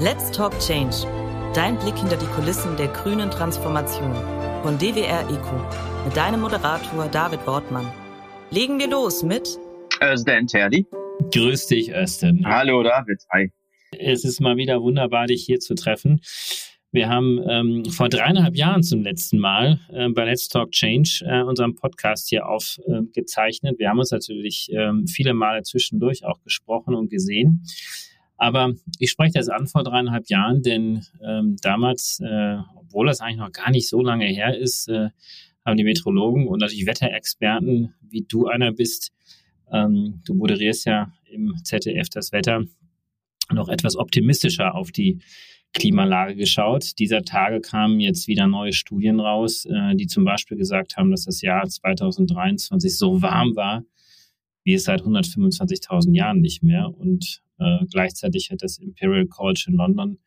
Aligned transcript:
Let's 0.00 0.30
Talk 0.30 0.56
Change. 0.60 0.94
Dein 1.54 1.76
Blick 1.76 1.96
hinter 1.98 2.16
die 2.16 2.26
Kulissen 2.26 2.76
der 2.76 2.86
grünen 2.86 3.32
Transformation 3.32 4.14
von 4.62 4.78
DWR 4.78 5.28
Eco 5.28 6.04
mit 6.04 6.16
deinem 6.16 6.40
Moderator 6.40 7.08
David 7.08 7.44
Wortmann. 7.48 7.90
Legen 8.52 8.78
wir 8.78 8.88
los 8.88 9.24
mit 9.24 9.58
Özden 10.00 10.46
Terdi. 10.46 10.86
Grüß 11.34 11.66
dich, 11.66 11.92
Özden. 11.92 12.46
Hallo, 12.46 12.84
David. 12.84 13.24
Hi. 13.32 13.50
Es 13.90 14.24
ist 14.24 14.40
mal 14.40 14.56
wieder 14.56 14.80
wunderbar, 14.80 15.26
dich 15.26 15.44
hier 15.44 15.58
zu 15.58 15.74
treffen. 15.74 16.20
Wir 16.92 17.08
haben 17.08 17.40
ähm, 17.48 17.84
vor 17.86 18.08
dreieinhalb 18.08 18.54
Jahren 18.54 18.84
zum 18.84 19.02
letzten 19.02 19.40
Mal 19.40 19.80
äh, 19.92 20.08
bei 20.10 20.26
Let's 20.26 20.46
Talk 20.46 20.70
Change 20.70 21.24
äh, 21.26 21.42
unseren 21.42 21.74
Podcast 21.74 22.28
hier 22.28 22.46
aufgezeichnet. 22.46 23.74
Äh, 23.74 23.78
Wir 23.80 23.88
haben 23.88 23.98
uns 23.98 24.12
natürlich 24.12 24.70
ähm, 24.72 25.08
viele 25.08 25.34
Male 25.34 25.64
zwischendurch 25.64 26.24
auch 26.24 26.40
gesprochen 26.42 26.94
und 26.94 27.10
gesehen. 27.10 27.64
Aber 28.38 28.72
ich 28.98 29.10
spreche 29.10 29.34
das 29.34 29.48
an 29.48 29.66
vor 29.66 29.82
dreieinhalb 29.82 30.28
Jahren, 30.28 30.62
denn 30.62 31.04
ähm, 31.22 31.56
damals, 31.60 32.20
äh, 32.20 32.56
obwohl 32.76 33.08
das 33.08 33.20
eigentlich 33.20 33.38
noch 33.38 33.52
gar 33.52 33.70
nicht 33.70 33.88
so 33.88 34.00
lange 34.00 34.26
her 34.26 34.56
ist, 34.56 34.88
äh, 34.88 35.08
haben 35.66 35.76
die 35.76 35.84
Meteorologen 35.84 36.46
und 36.46 36.60
natürlich 36.60 36.86
Wetterexperten, 36.86 37.94
wie 38.00 38.22
du 38.22 38.46
einer 38.46 38.72
bist, 38.72 39.12
ähm, 39.72 40.22
du 40.24 40.34
moderierst 40.34 40.86
ja 40.86 41.12
im 41.30 41.52
ZDF 41.64 42.08
das 42.08 42.32
Wetter, 42.32 42.64
noch 43.52 43.68
etwas 43.68 43.96
optimistischer 43.96 44.74
auf 44.74 44.92
die 44.92 45.18
Klimalage 45.74 46.36
geschaut. 46.36 46.98
Dieser 46.98 47.22
Tage 47.22 47.60
kamen 47.60 48.00
jetzt 48.00 48.28
wieder 48.28 48.46
neue 48.46 48.72
Studien 48.72 49.20
raus, 49.20 49.66
äh, 49.66 49.94
die 49.96 50.06
zum 50.06 50.24
Beispiel 50.24 50.56
gesagt 50.56 50.96
haben, 50.96 51.10
dass 51.10 51.24
das 51.24 51.42
Jahr 51.42 51.66
2023 51.66 52.96
so 52.96 53.20
warm 53.20 53.56
war, 53.56 53.84
wie 54.68 54.74
es 54.74 54.84
seit 54.84 55.00
125.000 55.00 56.14
Jahren 56.14 56.42
nicht 56.42 56.62
mehr. 56.62 56.92
Und 56.94 57.42
äh, 57.58 57.86
gleichzeitig 57.90 58.50
hat 58.50 58.62
das 58.62 58.76
Imperial 58.76 59.24
College 59.24 59.64
in 59.66 59.76
London 59.76 60.18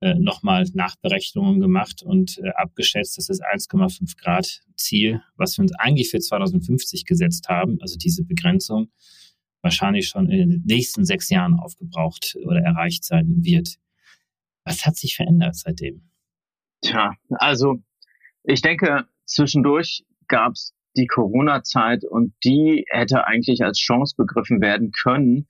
äh, 0.00 0.14
nochmal 0.14 0.64
Nachberechnungen 0.72 1.60
gemacht 1.60 2.02
und 2.02 2.38
äh, 2.38 2.48
abgeschätzt, 2.54 3.18
dass 3.18 3.26
das 3.26 3.42
1,5 3.42 4.16
Grad 4.16 4.62
Ziel, 4.76 5.20
was 5.36 5.58
wir 5.58 5.62
uns 5.62 5.74
eigentlich 5.74 6.08
für 6.08 6.20
2050 6.20 7.04
gesetzt 7.04 7.50
haben, 7.50 7.76
also 7.82 7.98
diese 7.98 8.24
Begrenzung, 8.24 8.90
wahrscheinlich 9.60 10.08
schon 10.08 10.30
in 10.30 10.48
den 10.48 10.62
nächsten 10.64 11.04
sechs 11.04 11.28
Jahren 11.28 11.52
aufgebraucht 11.60 12.34
oder 12.46 12.60
erreicht 12.60 13.04
sein 13.04 13.44
wird. 13.44 13.76
Was 14.64 14.86
hat 14.86 14.96
sich 14.96 15.16
verändert 15.16 15.54
seitdem? 15.54 16.08
Tja, 16.80 17.12
also 17.28 17.82
ich 18.42 18.62
denke, 18.62 19.04
zwischendurch 19.26 20.06
gab 20.28 20.52
es 20.52 20.74
die 20.96 21.06
Corona-Zeit 21.06 22.04
und 22.04 22.34
die 22.44 22.84
hätte 22.88 23.26
eigentlich 23.26 23.62
als 23.62 23.78
Chance 23.78 24.14
begriffen 24.16 24.60
werden 24.60 24.90
können, 24.90 25.46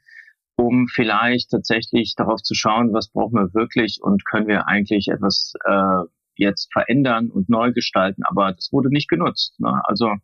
um 0.57 0.89
vielleicht 0.89 1.51
tatsächlich 1.51 2.15
darauf 2.17 2.43
zu 2.43 2.55
schauen, 2.55 2.93
was 2.93 3.09
brauchen 3.09 3.35
wir 3.35 3.55
wirklich 3.55 4.01
und 4.03 4.25
können 4.25 4.49
wir 4.49 4.67
eigentlich 4.67 5.09
etwas 5.09 5.53
äh, 5.65 6.05
jetzt 6.37 6.73
verändern 6.73 7.31
und 7.31 7.49
neu 7.49 7.73
gestalten. 7.73 8.23
Aber 8.25 8.53
das 8.53 8.71
wurde 8.73 8.89
nicht 8.89 9.09
genutzt. 9.09 9.59
Ne? 9.61 9.81
Also 9.85 10.15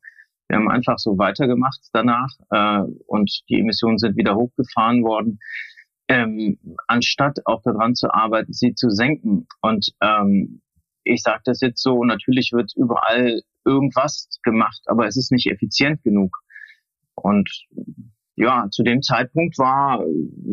wir 0.49 0.57
haben 0.57 0.71
einfach 0.71 0.99
so 0.99 1.19
weitergemacht 1.19 1.81
danach 1.93 2.31
äh, 2.51 2.83
und 3.07 3.31
die 3.49 3.61
Emissionen 3.61 3.99
sind 3.99 4.17
wieder 4.17 4.35
hochgefahren 4.37 5.03
worden, 5.03 5.39
ähm, 6.09 6.59
anstatt 6.89 7.41
auch 7.47 7.63
daran 7.63 7.95
zu 7.95 8.13
arbeiten, 8.13 8.53
sie 8.53 8.75
zu 8.75 8.91
senken. 8.91 9.47
Und 9.63 9.93
ähm, 10.03 10.61
ich 11.05 11.23
sage 11.23 11.43
das 11.45 11.61
jetzt 11.61 11.83
so, 11.83 12.05
natürlich 12.05 12.53
wird 12.53 12.73
überall 12.77 13.43
irgendwas 13.65 14.29
gemacht, 14.43 14.81
aber 14.87 15.07
es 15.07 15.17
ist 15.17 15.33
nicht 15.33 15.51
effizient 15.51 16.03
genug. 16.03 16.37
Und 17.15 17.49
ja, 18.37 18.69
zu 18.71 18.83
dem 18.83 19.03
Zeitpunkt 19.03 19.59
war 19.59 20.05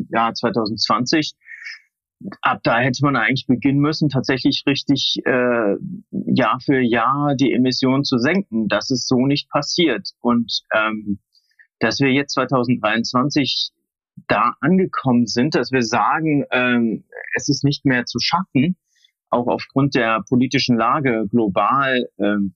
ja 0.10 0.34
2020. 0.34 1.36
Ab 2.42 2.60
da 2.64 2.80
hätte 2.80 3.00
man 3.04 3.16
eigentlich 3.16 3.48
beginnen 3.48 3.80
müssen, 3.80 4.10
tatsächlich 4.10 4.64
richtig 4.68 5.22
äh, 5.24 5.76
Jahr 6.12 6.60
für 6.60 6.82
Jahr 6.82 7.36
die 7.36 7.54
Emissionen 7.54 8.04
zu 8.04 8.18
senken. 8.18 8.68
Das 8.68 8.90
ist 8.90 9.08
so 9.08 9.26
nicht 9.26 9.50
passiert. 9.50 10.10
Und 10.20 10.64
ähm, 10.76 11.20
dass 11.80 12.02
wir 12.02 12.12
jetzt 12.12 12.34
2023 12.34 13.72
da 14.28 14.56
angekommen 14.60 15.28
sind, 15.28 15.56
dass 15.56 15.72
wir 15.72 15.82
sagen, 15.82 16.44
ähm, 16.52 17.06
es 17.36 17.48
ist 17.48 17.64
nicht 17.64 17.86
mehr 17.86 18.06
zu 18.06 18.20
schaffen, 18.20 18.76
auch 19.30 19.48
aufgrund 19.48 19.96
der 19.96 20.22
politischen 20.28 20.78
Lage 20.78 21.26
global, 21.30 22.06
ähm, 22.20 22.56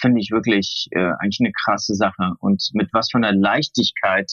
finde 0.00 0.20
ich 0.20 0.30
wirklich 0.30 0.88
äh, 0.92 1.12
eigentlich 1.18 1.40
eine 1.40 1.52
krasse 1.52 1.94
Sache. 1.94 2.32
Und 2.40 2.62
mit 2.74 2.90
was 2.92 3.10
von 3.10 3.24
einer 3.24 3.36
Leichtigkeit 3.36 4.30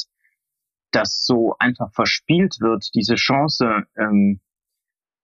das 0.91 1.25
so 1.25 1.55
einfach 1.59 1.91
verspielt 1.93 2.57
wird, 2.59 2.85
diese 2.95 3.15
Chance, 3.15 3.83
ähm, 3.97 4.41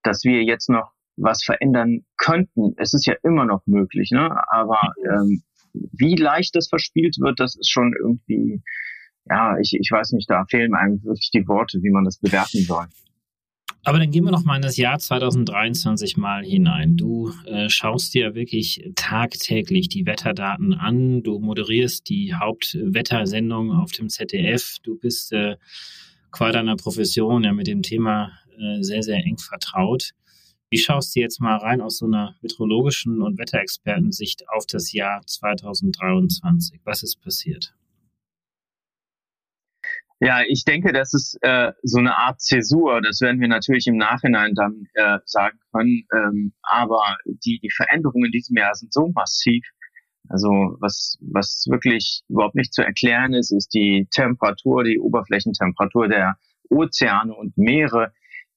dass 0.03 0.23
wir 0.23 0.43
jetzt 0.43 0.69
noch 0.69 0.93
was 1.17 1.43
verändern 1.43 2.05
könnten. 2.15 2.73
Es 2.77 2.93
ist 2.93 3.05
ja 3.05 3.15
immer 3.23 3.45
noch 3.45 3.65
möglich, 3.65 4.11
ne? 4.11 4.29
aber 4.51 4.79
ähm, 5.03 5.43
wie 5.73 6.15
leicht 6.15 6.55
das 6.55 6.69
verspielt 6.69 7.17
wird, 7.19 7.39
das 7.39 7.55
ist 7.55 7.69
schon 7.69 7.94
irgendwie, 7.99 8.61
ja, 9.29 9.57
ich, 9.59 9.77
ich 9.79 9.89
weiß 9.91 10.11
nicht, 10.13 10.29
da 10.29 10.45
fehlen 10.45 10.73
einem 10.73 11.03
wirklich 11.03 11.31
die 11.33 11.47
Worte, 11.47 11.79
wie 11.81 11.89
man 11.89 12.05
das 12.05 12.19
bewerten 12.19 12.61
soll. 12.61 12.88
Aber 13.87 13.99
dann 13.99 14.11
gehen 14.11 14.25
wir 14.25 14.31
noch 14.31 14.43
mal 14.43 14.57
in 14.57 14.61
das 14.61 14.75
Jahr 14.75 14.99
2023 14.99 16.17
mal 16.17 16.43
hinein. 16.43 16.97
Du 16.97 17.31
äh, 17.45 17.69
schaust 17.69 18.13
dir 18.13 18.35
wirklich 18.35 18.91
tagtäglich 18.95 19.87
die 19.87 20.05
Wetterdaten 20.05 20.73
an. 20.73 21.23
Du 21.23 21.39
moderierst 21.39 22.09
die 22.09 22.33
Hauptwettersendung 22.33 23.71
auf 23.71 23.93
dem 23.93 24.09
ZDF. 24.09 24.75
Du 24.83 24.97
bist 24.97 25.31
äh, 25.31 25.55
qua 26.31 26.51
deiner 26.51 26.75
Profession 26.75 27.45
ja 27.45 27.53
mit 27.53 27.67
dem 27.67 27.81
Thema 27.81 28.33
äh, 28.59 28.83
sehr, 28.83 29.03
sehr 29.03 29.23
eng 29.23 29.37
vertraut. 29.37 30.11
Wie 30.69 30.79
schaust 30.79 31.15
du 31.15 31.21
jetzt 31.21 31.39
mal 31.39 31.55
rein 31.55 31.79
aus 31.79 31.99
so 31.99 32.07
einer 32.07 32.35
meteorologischen 32.41 33.21
und 33.21 33.37
Wetterexpertensicht 33.37 34.49
auf 34.49 34.65
das 34.65 34.91
Jahr 34.91 35.21
2023? 35.25 36.81
Was 36.83 37.03
ist 37.03 37.21
passiert? 37.21 37.73
Ja, 40.19 40.41
ich 40.47 40.63
denke, 40.66 40.94
das 40.94 41.13
ist 41.13 41.38
äh, 41.41 41.72
so 41.83 42.00
eine 42.00 42.17
Art 42.17 42.41
Zäsur. 42.41 43.01
Das 43.01 43.22
werden 43.22 43.39
wir 43.39 43.47
natürlich 43.47 43.85
im 43.85 43.97
Nachhinein 43.97 44.55
dann 44.55 44.88
äh, 44.95 45.19
sagen 45.25 45.59
können. 45.72 46.07
Ähm, 46.13 46.53
aber 46.63 47.17
die, 47.25 47.59
die 47.61 47.69
Veränderungen 47.69 48.25
in 48.25 48.31
diesem 48.31 48.57
Jahr 48.57 48.73
sind 48.73 48.91
so 48.91 49.11
massiv. 49.13 49.63
Also 50.27 50.50
was, 50.79 51.17
was 51.22 51.66
wirklich 51.69 52.23
überhaupt 52.29 52.56
nicht 52.56 52.73
zu 52.73 52.81
erklären 52.81 53.33
ist, 53.33 53.51
ist 53.51 53.73
die 53.73 54.07
Temperatur, 54.11 54.83
die 54.83 55.00
Oberflächentemperatur 55.00 56.07
der 56.07 56.35
Ozeane 56.69 57.33
und 57.33 57.56
Meere, 57.57 58.11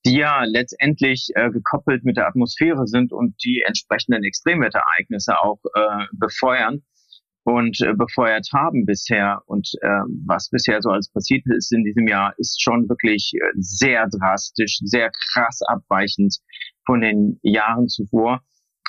die 0.07 0.17
ja 0.17 0.45
letztendlich 0.45 1.29
äh, 1.35 1.51
gekoppelt 1.51 2.05
mit 2.05 2.17
der 2.17 2.27
Atmosphäre 2.27 2.87
sind 2.87 3.13
und 3.13 3.35
die 3.45 3.63
entsprechenden 3.67 4.25
Extremwetterereignisse 4.25 5.39
auch 5.41 5.61
äh, 5.75 6.07
befeuern 6.13 6.83
und 7.45 7.81
äh, 7.81 7.95
befeuert 7.95 8.49
haben 8.53 8.85
bisher. 8.85 9.43
Und 9.47 9.71
äh, 9.81 9.89
was 10.27 10.51
bisher 10.51 10.81
so 10.83 10.91
alles 10.91 11.11
passiert 11.11 11.45
ist 11.57 11.73
in 11.73 11.85
diesem 11.85 12.07
Jahr, 12.07 12.35
ist 12.39 12.63
schon 12.63 12.89
wirklich 12.89 13.33
äh, 13.35 13.53
sehr 13.57 14.07
drastisch, 14.09 14.79
sehr 14.83 15.11
krass 15.11 15.61
abweichend 15.63 16.37
von 16.85 17.01
den 17.01 17.39
Jahren 17.43 17.89
zuvor. 17.89 18.43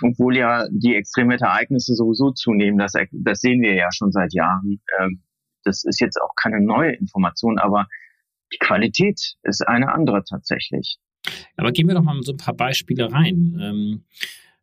Obwohl 0.03 0.38
ja 0.38 0.67
die 0.72 0.95
Extremwetterereignisse 0.95 1.95
sowieso 1.95 2.31
zunehmen, 2.31 2.79
das, 2.79 2.94
das 3.12 3.39
sehen 3.39 3.62
wir 3.62 3.75
ja 3.75 3.89
schon 3.91 4.12
seit 4.12 4.34
Jahren. 4.34 4.81
Ähm, 5.00 5.22
das 5.63 5.83
ist 5.83 6.01
jetzt 6.01 6.19
auch 6.19 6.33
keine 6.35 6.59
neue 6.59 6.94
Information, 6.94 7.59
aber 7.59 7.88
die 8.51 8.57
Qualität 8.57 9.35
ist 9.44 9.66
eine 9.68 9.94
andere 9.94 10.23
tatsächlich. 10.23 10.97
Aber 11.56 11.72
gehen 11.72 11.88
wir 11.88 11.94
doch 11.94 12.01
mal 12.01 12.19
so 12.23 12.33
ein 12.33 12.38
paar 12.38 12.56
Beispiele 12.56 13.12
rein. 13.12 13.57
Ähm 13.62 14.06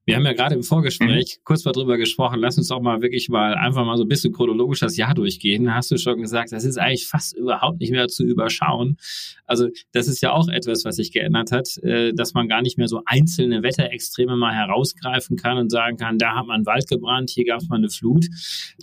wir 0.08 0.16
haben 0.16 0.24
ja 0.24 0.32
gerade 0.32 0.54
im 0.54 0.62
Vorgespräch 0.62 1.36
mhm. 1.36 1.44
kurz 1.44 1.66
mal 1.66 1.72
drüber 1.72 1.98
gesprochen. 1.98 2.40
Lass 2.40 2.56
uns 2.56 2.68
doch 2.68 2.80
mal 2.80 3.02
wirklich 3.02 3.28
mal 3.28 3.54
einfach 3.54 3.84
mal 3.84 3.98
so 3.98 4.04
ein 4.04 4.08
bisschen 4.08 4.32
chronologisch 4.32 4.80
das 4.80 4.96
Jahr 4.96 5.12
durchgehen. 5.12 5.64
Da 5.64 5.74
hast 5.74 5.90
du 5.90 5.98
schon 5.98 6.22
gesagt, 6.22 6.50
das 6.50 6.64
ist 6.64 6.78
eigentlich 6.78 7.06
fast 7.06 7.36
überhaupt 7.36 7.78
nicht 7.78 7.90
mehr 7.90 8.08
zu 8.08 8.24
überschauen. 8.24 8.96
Also 9.44 9.68
das 9.92 10.08
ist 10.08 10.22
ja 10.22 10.32
auch 10.32 10.48
etwas, 10.48 10.86
was 10.86 10.96
sich 10.96 11.12
geändert 11.12 11.52
hat, 11.52 11.76
äh, 11.82 12.14
dass 12.14 12.32
man 12.32 12.48
gar 12.48 12.62
nicht 12.62 12.78
mehr 12.78 12.88
so 12.88 13.02
einzelne 13.04 13.62
Wetterextreme 13.62 14.34
mal 14.34 14.54
herausgreifen 14.54 15.36
kann 15.36 15.58
und 15.58 15.70
sagen 15.70 15.98
kann, 15.98 16.16
da 16.16 16.36
hat 16.36 16.46
man 16.46 16.56
einen 16.56 16.66
Wald 16.66 16.88
gebrannt, 16.88 17.28
hier 17.28 17.44
gab 17.44 17.60
es 17.60 17.68
mal 17.68 17.76
eine 17.76 17.90
Flut, 17.90 18.24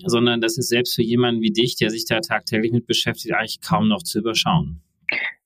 sondern 0.05 0.41
das 0.41 0.59
ist 0.59 0.69
selbst 0.69 0.93
für 0.93 1.01
jemanden 1.01 1.41
wie 1.41 1.51
dich, 1.51 1.75
der 1.75 1.89
sich 1.89 2.05
da 2.05 2.19
tagtäglich 2.19 2.71
mit 2.71 2.85
beschäftigt, 2.85 3.33
eigentlich 3.33 3.61
kaum 3.61 3.87
noch 3.87 4.03
zu 4.03 4.19
überschauen. 4.19 4.83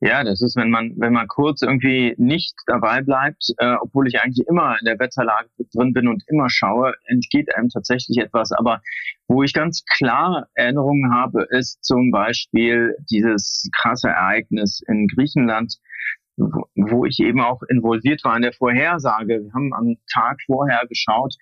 Ja, 0.01 0.23
das 0.23 0.41
ist, 0.41 0.55
wenn 0.55 0.69
man, 0.69 0.93
wenn 0.97 1.13
man 1.13 1.27
kurz 1.27 1.61
irgendwie 1.61 2.15
nicht 2.17 2.55
dabei 2.67 3.01
bleibt, 3.01 3.53
äh, 3.57 3.75
obwohl 3.81 4.07
ich 4.07 4.19
eigentlich 4.19 4.47
immer 4.47 4.77
in 4.79 4.85
der 4.85 4.99
Wetterlage 4.99 5.49
drin 5.73 5.93
bin 5.93 6.07
und 6.07 6.23
immer 6.27 6.49
schaue, 6.49 6.93
entgeht 7.05 7.53
einem 7.55 7.69
tatsächlich 7.69 8.17
etwas. 8.17 8.51
Aber 8.51 8.81
wo 9.27 9.43
ich 9.43 9.53
ganz 9.53 9.83
klar 9.85 10.47
Erinnerungen 10.53 11.13
habe, 11.13 11.47
ist 11.49 11.83
zum 11.83 12.11
Beispiel 12.11 12.95
dieses 13.09 13.69
krasse 13.75 14.09
Ereignis 14.09 14.81
in 14.87 15.07
Griechenland, 15.07 15.75
wo, 16.37 16.65
wo 16.75 17.05
ich 17.05 17.19
eben 17.19 17.41
auch 17.41 17.61
involviert 17.69 18.23
war 18.23 18.35
in 18.35 18.43
der 18.43 18.53
Vorhersage. 18.53 19.43
Wir 19.43 19.53
haben 19.53 19.73
am 19.73 19.97
Tag 20.11 20.39
vorher 20.45 20.81
geschaut, 20.87 21.35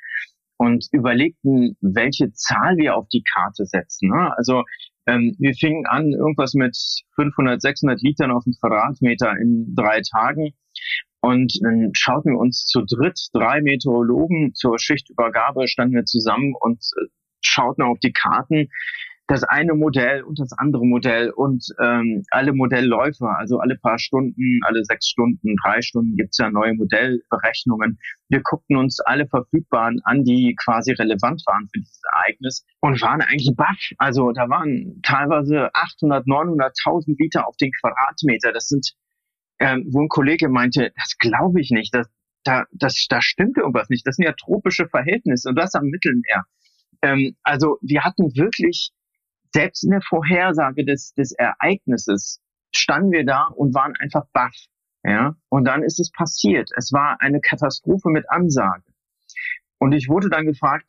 und 0.57 0.87
überlegten, 0.91 1.77
welche 1.81 2.33
Zahl 2.33 2.77
wir 2.77 2.95
auf 2.95 3.07
die 3.09 3.23
Karte 3.23 3.65
setzen. 3.65 4.09
Ne? 4.09 4.35
Also 4.37 4.63
ähm, 5.05 5.35
wir 5.39 5.53
fingen 5.53 5.85
an 5.85 6.11
irgendwas 6.11 6.53
mit 6.53 6.75
500, 7.15 7.61
600 7.61 8.01
Litern 8.01 8.31
auf 8.31 8.43
den 8.43 8.55
Quadratmeter 8.59 9.31
in 9.37 9.73
drei 9.75 10.01
Tagen. 10.01 10.53
Und 11.21 11.53
dann 11.61 11.91
schauten 11.93 12.33
wir 12.33 12.39
uns 12.39 12.65
zu 12.65 12.83
dritt, 12.85 13.19
drei 13.33 13.61
Meteorologen 13.61 14.53
zur 14.53 14.77
Schichtübergabe, 14.79 15.67
standen 15.67 15.95
wir 15.95 16.05
zusammen 16.05 16.53
und 16.59 16.83
äh, 17.01 17.07
schauten 17.41 17.83
auf 17.83 17.99
die 17.99 18.11
Karten 18.11 18.69
das 19.27 19.43
eine 19.43 19.73
Modell 19.73 20.23
und 20.23 20.39
das 20.39 20.53
andere 20.53 20.85
Modell 20.85 21.31
und 21.31 21.65
ähm, 21.81 22.23
alle 22.31 22.53
Modellläufe, 22.53 23.27
also 23.27 23.59
alle 23.59 23.77
paar 23.77 23.99
Stunden, 23.99 24.61
alle 24.63 24.85
sechs 24.85 25.07
Stunden, 25.07 25.55
drei 25.61 25.81
Stunden 25.81 26.15
gibt's 26.15 26.37
ja 26.37 26.49
neue 26.49 26.73
Modellberechnungen. 26.73 27.99
Wir 28.29 28.41
guckten 28.41 28.77
uns 28.77 29.01
alle 29.01 29.27
verfügbaren 29.27 29.99
an, 30.05 30.23
die 30.23 30.55
quasi 30.55 30.93
relevant 30.93 31.43
waren 31.45 31.67
für 31.73 31.79
dieses 31.79 32.01
Ereignis 32.13 32.65
und 32.79 33.01
waren 33.01 33.21
eigentlich 33.21 33.53
baff. 33.55 33.77
Also 33.97 34.31
da 34.31 34.47
waren 34.47 35.01
teilweise 35.03 35.71
800, 35.73 36.25
900.000 36.25 37.15
Liter 37.19 37.47
auf 37.47 37.57
den 37.57 37.71
Quadratmeter. 37.81 38.53
Das 38.53 38.67
sind, 38.69 38.93
ähm, 39.59 39.89
wo 39.91 40.01
ein 40.01 40.09
Kollege 40.09 40.47
meinte, 40.47 40.93
das 40.95 41.17
glaube 41.17 41.59
ich 41.59 41.71
nicht, 41.71 41.93
das, 41.93 42.07
da, 42.45 42.63
das, 42.71 43.07
da 43.09 43.21
stimmt 43.21 43.57
irgendwas 43.57 43.89
nicht. 43.89 44.07
Das 44.07 44.15
sind 44.15 44.25
ja 44.25 44.33
tropische 44.33 44.87
Verhältnisse 44.87 45.49
und 45.49 45.55
das 45.55 45.75
am 45.75 45.87
Mittelmeer. 45.87 46.45
Ähm, 47.01 47.35
also 47.43 47.77
wir 47.81 48.05
hatten 48.05 48.35
wirklich 48.37 48.91
selbst 49.57 49.83
in 49.83 49.89
der 49.89 50.01
Vorhersage 50.01 50.85
des, 50.85 51.15
des 51.15 51.31
Ereignisses 51.31 52.39
standen 52.75 53.11
wir 53.11 53.25
da 53.25 53.45
und 53.47 53.73
waren 53.73 53.95
einfach 53.95 54.25
baff. 54.31 54.55
Ja, 55.03 55.35
und 55.49 55.65
dann 55.65 55.81
ist 55.83 55.99
es 55.99 56.11
passiert. 56.11 56.69
Es 56.75 56.91
war 56.91 57.21
eine 57.21 57.39
Katastrophe 57.39 58.09
mit 58.09 58.29
Ansage. 58.29 58.83
Und 59.79 59.93
ich 59.93 60.09
wurde 60.09 60.29
dann 60.29 60.45
gefragt, 60.45 60.85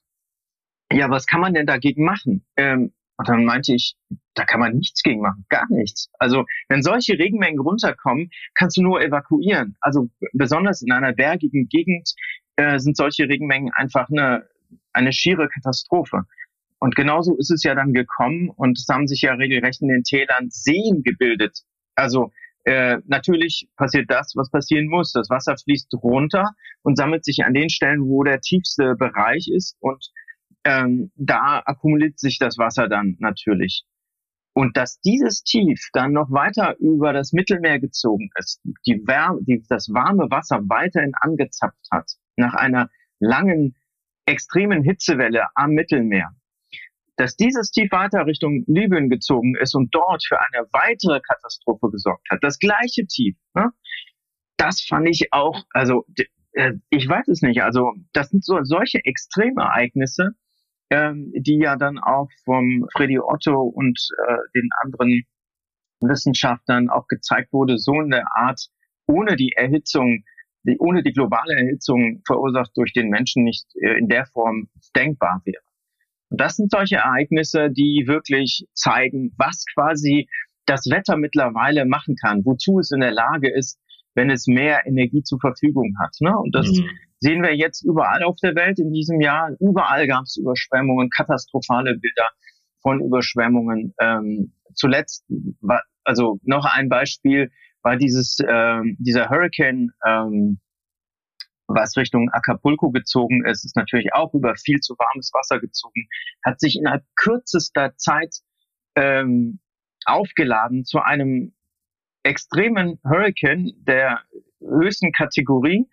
ja, 0.92 1.08
was 1.08 1.26
kann 1.26 1.40
man 1.40 1.54
denn 1.54 1.66
dagegen 1.66 2.04
machen? 2.04 2.44
Ähm, 2.56 2.92
und 3.16 3.28
dann 3.28 3.44
meinte 3.44 3.74
ich, 3.74 3.96
da 4.34 4.44
kann 4.44 4.60
man 4.60 4.74
nichts 4.74 5.02
gegen 5.02 5.22
machen, 5.22 5.46
gar 5.48 5.66
nichts. 5.70 6.10
Also 6.18 6.44
wenn 6.68 6.82
solche 6.82 7.14
Regenmengen 7.18 7.60
runterkommen, 7.60 8.30
kannst 8.54 8.76
du 8.76 8.82
nur 8.82 9.00
evakuieren. 9.00 9.76
Also 9.80 10.10
besonders 10.32 10.82
in 10.82 10.92
einer 10.92 11.14
bergigen 11.14 11.68
Gegend 11.68 12.14
äh, 12.56 12.78
sind 12.78 12.96
solche 12.96 13.24
Regenmengen 13.28 13.72
einfach 13.72 14.08
eine, 14.10 14.46
eine 14.92 15.12
schiere 15.12 15.48
Katastrophe. 15.48 16.24
Und 16.78 16.94
genauso 16.94 17.36
ist 17.36 17.50
es 17.50 17.64
ja 17.64 17.74
dann 17.74 17.92
gekommen 17.92 18.50
und 18.50 18.78
es 18.78 18.86
haben 18.88 19.08
sich 19.08 19.22
ja 19.22 19.34
regelrecht 19.34 19.82
in 19.82 19.88
den 19.88 20.04
Tälern 20.04 20.48
Seen 20.50 21.02
gebildet. 21.02 21.62
Also 21.96 22.30
äh, 22.64 22.98
natürlich 23.06 23.68
passiert 23.76 24.10
das, 24.10 24.34
was 24.36 24.50
passieren 24.50 24.86
muss. 24.86 25.12
Das 25.12 25.30
Wasser 25.30 25.56
fließt 25.56 25.92
runter 25.94 26.52
und 26.82 26.96
sammelt 26.96 27.24
sich 27.24 27.44
an 27.44 27.54
den 27.54 27.68
Stellen, 27.68 28.02
wo 28.02 28.22
der 28.22 28.40
tiefste 28.40 28.94
Bereich 28.94 29.48
ist 29.52 29.76
und 29.80 30.10
ähm, 30.64 31.10
da 31.16 31.62
akkumuliert 31.64 32.18
sich 32.18 32.38
das 32.38 32.58
Wasser 32.58 32.88
dann 32.88 33.16
natürlich. 33.18 33.84
Und 34.54 34.76
dass 34.76 35.00
dieses 35.00 35.44
Tief 35.44 35.88
dann 35.92 36.12
noch 36.12 36.30
weiter 36.30 36.76
über 36.78 37.12
das 37.12 37.32
Mittelmeer 37.32 37.78
gezogen 37.78 38.30
ist, 38.38 38.60
die 38.86 39.00
Wärme, 39.06 39.40
die, 39.42 39.64
das 39.68 39.88
warme 39.92 40.30
Wasser 40.30 40.60
weiterhin 40.68 41.12
angezapft 41.14 41.86
hat, 41.92 42.10
nach 42.36 42.54
einer 42.54 42.90
langen, 43.20 43.76
extremen 44.26 44.82
Hitzewelle 44.82 45.46
am 45.54 45.70
Mittelmeer, 45.70 46.32
dass 47.18 47.36
dieses 47.36 47.72
Tief 47.72 47.90
weiter 47.90 48.26
Richtung 48.26 48.62
Libyen 48.68 49.10
gezogen 49.10 49.56
ist 49.56 49.74
und 49.74 49.92
dort 49.92 50.24
für 50.26 50.38
eine 50.38 50.66
weitere 50.72 51.20
Katastrophe 51.20 51.90
gesorgt 51.90 52.26
hat, 52.30 52.38
das 52.42 52.58
gleiche 52.58 53.06
Tief, 53.06 53.36
ne? 53.54 53.70
das 54.56 54.80
fand 54.80 55.08
ich 55.08 55.32
auch, 55.32 55.64
also 55.72 56.06
äh, 56.52 56.74
ich 56.90 57.08
weiß 57.08 57.26
es 57.28 57.42
nicht, 57.42 57.62
also 57.62 57.92
das 58.12 58.30
sind 58.30 58.44
so 58.44 58.60
solche 58.62 59.04
Extremereignisse, 59.04 60.30
ähm, 60.90 61.32
die 61.34 61.58
ja 61.58 61.74
dann 61.74 61.98
auch 61.98 62.28
vom 62.44 62.86
Freddy 62.96 63.18
Otto 63.18 63.62
und 63.62 63.98
äh, 64.28 64.36
den 64.54 64.68
anderen 64.84 65.24
Wissenschaftlern 66.00 66.88
auch 66.88 67.08
gezeigt 67.08 67.52
wurde, 67.52 67.78
so 67.78 68.00
in 68.00 68.10
der 68.10 68.26
Art, 68.36 68.68
ohne 69.08 69.34
die 69.34 69.54
Erhitzung, 69.56 70.22
die, 70.62 70.78
ohne 70.78 71.02
die 71.02 71.12
globale 71.12 71.54
Erhitzung 71.54 72.22
verursacht 72.24 72.70
durch 72.76 72.92
den 72.92 73.08
Menschen 73.08 73.42
nicht 73.42 73.66
äh, 73.74 73.98
in 73.98 74.08
der 74.08 74.26
Form 74.26 74.68
denkbar 74.94 75.42
wäre. 75.44 75.67
Und 76.30 76.40
das 76.40 76.56
sind 76.56 76.70
solche 76.70 76.96
Ereignisse, 76.96 77.70
die 77.70 78.04
wirklich 78.06 78.66
zeigen, 78.74 79.32
was 79.36 79.64
quasi 79.74 80.28
das 80.66 80.86
Wetter 80.90 81.16
mittlerweile 81.16 81.86
machen 81.86 82.16
kann, 82.16 82.44
wozu 82.44 82.78
es 82.78 82.90
in 82.90 83.00
der 83.00 83.12
Lage 83.12 83.50
ist, 83.50 83.80
wenn 84.14 84.30
es 84.30 84.46
mehr 84.46 84.86
Energie 84.86 85.22
zur 85.22 85.40
Verfügung 85.40 85.94
hat. 86.00 86.14
Ne? 86.20 86.36
Und 86.36 86.54
das 86.54 86.66
mhm. 86.66 86.90
sehen 87.20 87.42
wir 87.42 87.54
jetzt 87.56 87.82
überall 87.84 88.22
auf 88.22 88.36
der 88.42 88.54
Welt 88.54 88.78
in 88.78 88.92
diesem 88.92 89.20
Jahr. 89.20 89.50
Überall 89.60 90.06
gab 90.06 90.24
es 90.24 90.36
Überschwemmungen, 90.36 91.08
katastrophale 91.10 91.96
Bilder 91.96 92.28
von 92.82 93.00
Überschwemmungen. 93.00 93.94
Ähm, 94.00 94.52
zuletzt 94.74 95.24
war, 95.60 95.82
also 96.04 96.38
noch 96.42 96.64
ein 96.64 96.88
Beispiel 96.88 97.50
war 97.82 97.96
dieses 97.96 98.38
ähm, 98.46 98.96
dieser 98.98 99.30
Hurricane 99.30 99.90
ähm, 100.06 100.58
was 101.68 101.96
Richtung 101.96 102.30
Acapulco 102.30 102.90
gezogen 102.90 103.44
ist, 103.44 103.64
ist 103.64 103.76
natürlich 103.76 104.12
auch 104.14 104.34
über 104.34 104.56
viel 104.56 104.80
zu 104.80 104.94
warmes 104.98 105.30
Wasser 105.32 105.60
gezogen, 105.60 106.08
hat 106.44 106.58
sich 106.58 106.76
innerhalb 106.76 107.04
kürzester 107.14 107.94
Zeit 107.96 108.36
ähm, 108.96 109.60
aufgeladen 110.04 110.84
zu 110.84 111.00
einem 111.00 111.54
extremen 112.22 112.98
Hurricane 113.04 113.72
der 113.76 114.22
höchsten 114.60 115.12
Kategorie 115.12 115.86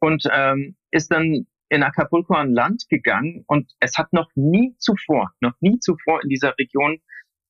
und 0.00 0.28
ähm, 0.32 0.76
ist 0.90 1.10
dann 1.10 1.46
in 1.68 1.82
Acapulco 1.82 2.34
an 2.34 2.52
Land 2.52 2.88
gegangen 2.88 3.44
und 3.46 3.72
es 3.80 3.96
hat 3.96 4.12
noch 4.12 4.30
nie 4.34 4.76
zuvor, 4.78 5.32
noch 5.40 5.54
nie 5.60 5.78
zuvor 5.80 6.22
in 6.22 6.28
dieser 6.28 6.54
Region 6.58 7.00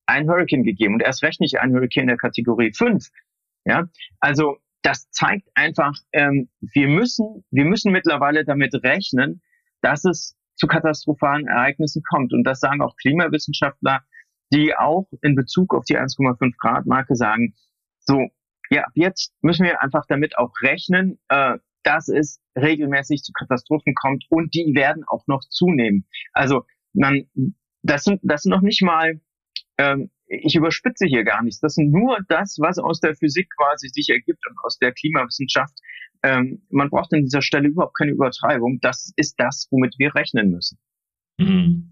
ein 0.06 0.28
Hurricane 0.28 0.62
gegeben 0.62 0.94
und 0.94 1.02
erst 1.02 1.22
recht 1.22 1.40
nicht 1.40 1.58
ein 1.58 1.72
Hurricane 1.72 2.06
der 2.06 2.16
Kategorie 2.16 2.72
5. 2.72 3.08
Ja, 3.64 3.88
also 4.20 4.58
das 4.82 5.08
zeigt 5.10 5.48
einfach, 5.54 5.94
ähm, 6.12 6.48
wir 6.60 6.88
müssen, 6.88 7.44
wir 7.50 7.64
müssen 7.64 7.92
mittlerweile 7.92 8.44
damit 8.44 8.74
rechnen, 8.82 9.40
dass 9.80 10.04
es 10.04 10.36
zu 10.56 10.66
katastrophalen 10.66 11.46
Ereignissen 11.46 12.02
kommt. 12.02 12.32
Und 12.32 12.44
das 12.44 12.60
sagen 12.60 12.82
auch 12.82 12.96
Klimawissenschaftler, 12.96 14.02
die 14.52 14.76
auch 14.76 15.08
in 15.22 15.34
Bezug 15.34 15.74
auf 15.74 15.84
die 15.84 15.98
1,5 15.98 16.52
Grad 16.58 16.86
Marke 16.86 17.14
sagen, 17.16 17.54
so, 18.00 18.28
ja, 18.70 18.84
jetzt 18.94 19.32
müssen 19.40 19.64
wir 19.64 19.82
einfach 19.82 20.04
damit 20.08 20.36
auch 20.36 20.52
rechnen, 20.62 21.18
äh, 21.28 21.58
dass 21.84 22.08
es 22.08 22.40
regelmäßig 22.56 23.22
zu 23.22 23.32
Katastrophen 23.32 23.94
kommt 23.94 24.24
und 24.28 24.54
die 24.54 24.74
werden 24.74 25.04
auch 25.06 25.26
noch 25.26 25.40
zunehmen. 25.48 26.06
Also 26.32 26.64
man, 26.92 27.24
das 27.82 28.04
sind, 28.04 28.20
das 28.22 28.42
sind 28.42 28.50
noch 28.50 28.60
nicht 28.60 28.82
mal 28.82 29.20
ähm, 29.78 30.10
ich 30.40 30.54
überspitze 30.54 31.06
hier 31.06 31.24
gar 31.24 31.42
nichts. 31.42 31.60
Das 31.60 31.76
ist 31.76 31.84
nur 31.84 32.18
das, 32.28 32.56
was 32.58 32.78
aus 32.78 33.00
der 33.00 33.14
Physik 33.14 33.48
quasi 33.56 33.88
sich 33.88 34.08
ergibt 34.08 34.46
und 34.48 34.56
aus 34.64 34.78
der 34.78 34.92
Klimawissenschaft. 34.92 35.74
Ähm, 36.22 36.62
man 36.70 36.88
braucht 36.88 37.12
an 37.12 37.22
dieser 37.22 37.42
Stelle 37.42 37.68
überhaupt 37.68 37.96
keine 37.98 38.12
Übertreibung. 38.12 38.78
Das 38.80 39.12
ist 39.16 39.34
das, 39.38 39.68
womit 39.70 39.94
wir 39.98 40.14
rechnen 40.14 40.50
müssen. 40.50 40.78
Mhm. 41.38 41.90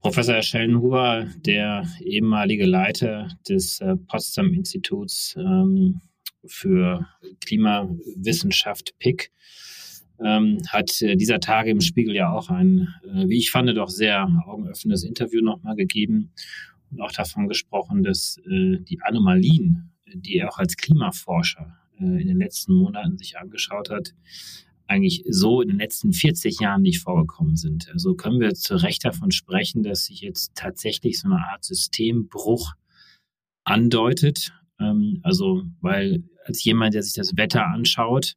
Professor 0.00 0.40
Schellenhuber, 0.40 1.26
der 1.44 1.88
ehemalige 2.00 2.64
Leiter 2.64 3.28
des 3.48 3.80
äh, 3.80 3.96
Potsdam 3.96 4.52
Instituts 4.52 5.34
ähm, 5.36 6.00
für 6.44 7.08
Klimawissenschaft 7.44 8.94
PIC, 9.00 9.32
ähm, 10.24 10.58
hat 10.68 11.02
äh, 11.02 11.16
dieser 11.16 11.40
Tage 11.40 11.70
im 11.70 11.80
Spiegel 11.80 12.14
ja 12.14 12.30
auch 12.30 12.50
ein, 12.50 12.88
äh, 13.04 13.28
wie 13.28 13.38
ich 13.38 13.50
fand, 13.50 13.68
doch 13.76 13.88
sehr 13.88 14.28
augenöffnendes 14.46 15.02
Interview 15.02 15.42
nochmal 15.42 15.74
gegeben 15.74 16.32
und 16.90 17.00
auch 17.00 17.12
davon 17.12 17.48
gesprochen, 17.48 18.02
dass 18.02 18.38
äh, 18.46 18.78
die 18.80 19.00
Anomalien, 19.02 19.92
die 20.06 20.36
er 20.36 20.50
auch 20.50 20.58
als 20.58 20.76
Klimaforscher 20.76 21.76
äh, 22.00 22.04
in 22.04 22.28
den 22.28 22.38
letzten 22.38 22.74
Monaten 22.74 23.18
sich 23.18 23.38
angeschaut 23.38 23.90
hat, 23.90 24.14
eigentlich 24.88 25.24
so 25.28 25.60
in 25.60 25.68
den 25.68 25.78
letzten 25.78 26.12
40 26.12 26.60
Jahren 26.60 26.82
nicht 26.82 27.00
vorgekommen 27.00 27.56
sind. 27.56 27.90
Also 27.92 28.14
können 28.14 28.40
wir 28.40 28.54
zu 28.54 28.76
Recht 28.76 29.04
davon 29.04 29.30
sprechen, 29.30 29.82
dass 29.82 30.06
sich 30.06 30.20
jetzt 30.20 30.54
tatsächlich 30.54 31.18
so 31.18 31.28
eine 31.28 31.38
Art 31.48 31.64
Systembruch 31.64 32.74
andeutet. 33.64 34.52
Ähm, 34.78 35.20
also, 35.22 35.64
weil 35.80 36.24
als 36.44 36.62
jemand, 36.64 36.94
der 36.94 37.02
sich 37.02 37.14
das 37.14 37.36
Wetter 37.36 37.66
anschaut, 37.66 38.36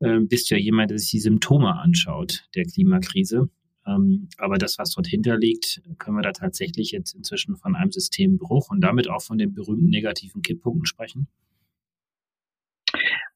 äh, 0.00 0.20
bist 0.20 0.50
du 0.50 0.54
ja 0.54 0.60
jemand, 0.60 0.90
der 0.90 0.98
sich 0.98 1.10
die 1.10 1.20
Symptome 1.20 1.74
anschaut 1.78 2.48
der 2.54 2.64
Klimakrise. 2.64 3.50
Ähm, 3.86 4.28
aber 4.38 4.58
das, 4.58 4.78
was 4.78 4.92
dort 4.92 5.06
hinterliegt, 5.06 5.82
können 5.98 6.16
wir 6.16 6.22
da 6.22 6.32
tatsächlich 6.32 6.92
jetzt 6.92 7.14
inzwischen 7.14 7.56
von 7.56 7.74
einem 7.74 7.90
Systembruch 7.90 8.70
und 8.70 8.80
damit 8.80 9.08
auch 9.08 9.22
von 9.22 9.38
den 9.38 9.54
berühmten 9.54 9.88
negativen 9.88 10.42
Kipppunkten 10.42 10.86
sprechen? 10.86 11.28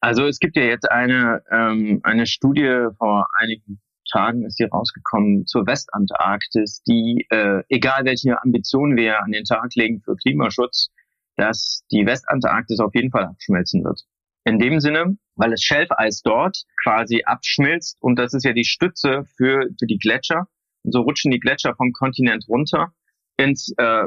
Also 0.01 0.27
es 0.27 0.39
gibt 0.39 0.57
ja 0.57 0.63
jetzt 0.63 0.91
eine, 0.91 1.43
ähm, 1.51 2.01
eine 2.03 2.27
Studie 2.27 2.89
vor 2.99 3.27
einigen 3.39 3.81
Tagen 4.11 4.45
ist 4.45 4.57
hier 4.57 4.69
rausgekommen 4.69 5.47
zur 5.47 5.67
Westantarktis, 5.67 6.83
die, 6.85 7.27
äh, 7.31 7.63
egal 7.69 8.05
welche 8.05 8.41
Ambitionen 8.43 8.97
wir 8.97 9.23
an 9.23 9.33
den 9.33 9.45
Tag 9.45 9.75
legen 9.75 10.01
für 10.01 10.17
Klimaschutz, 10.17 10.91
dass 11.37 11.85
die 11.91 12.07
Westantarktis 12.07 12.81
auf 12.81 12.95
jeden 12.95 13.11
Fall 13.11 13.25
abschmelzen 13.25 13.85
wird. 13.85 14.03
In 14.45 14.59
dem 14.59 14.81
Sinne, 14.81 15.17
weil 15.37 15.51
das 15.51 15.63
Schelfeis 15.63 16.23
dort 16.23 16.65
quasi 16.83 17.23
abschmilzt 17.25 17.99
und 18.01 18.19
das 18.19 18.35
ist 18.35 18.45
ja 18.45 18.53
die 18.53 18.65
Stütze 18.65 19.25
für, 19.37 19.69
für 19.79 19.87
die 19.87 19.99
Gletscher. 19.99 20.49
Und 20.83 20.93
so 20.93 21.01
rutschen 21.01 21.31
die 21.31 21.41
Gletscher 21.41 21.75
vom 21.77 21.93
Kontinent 21.93 22.47
runter 22.49 22.93
ins 23.37 23.73
äh, 23.77 24.05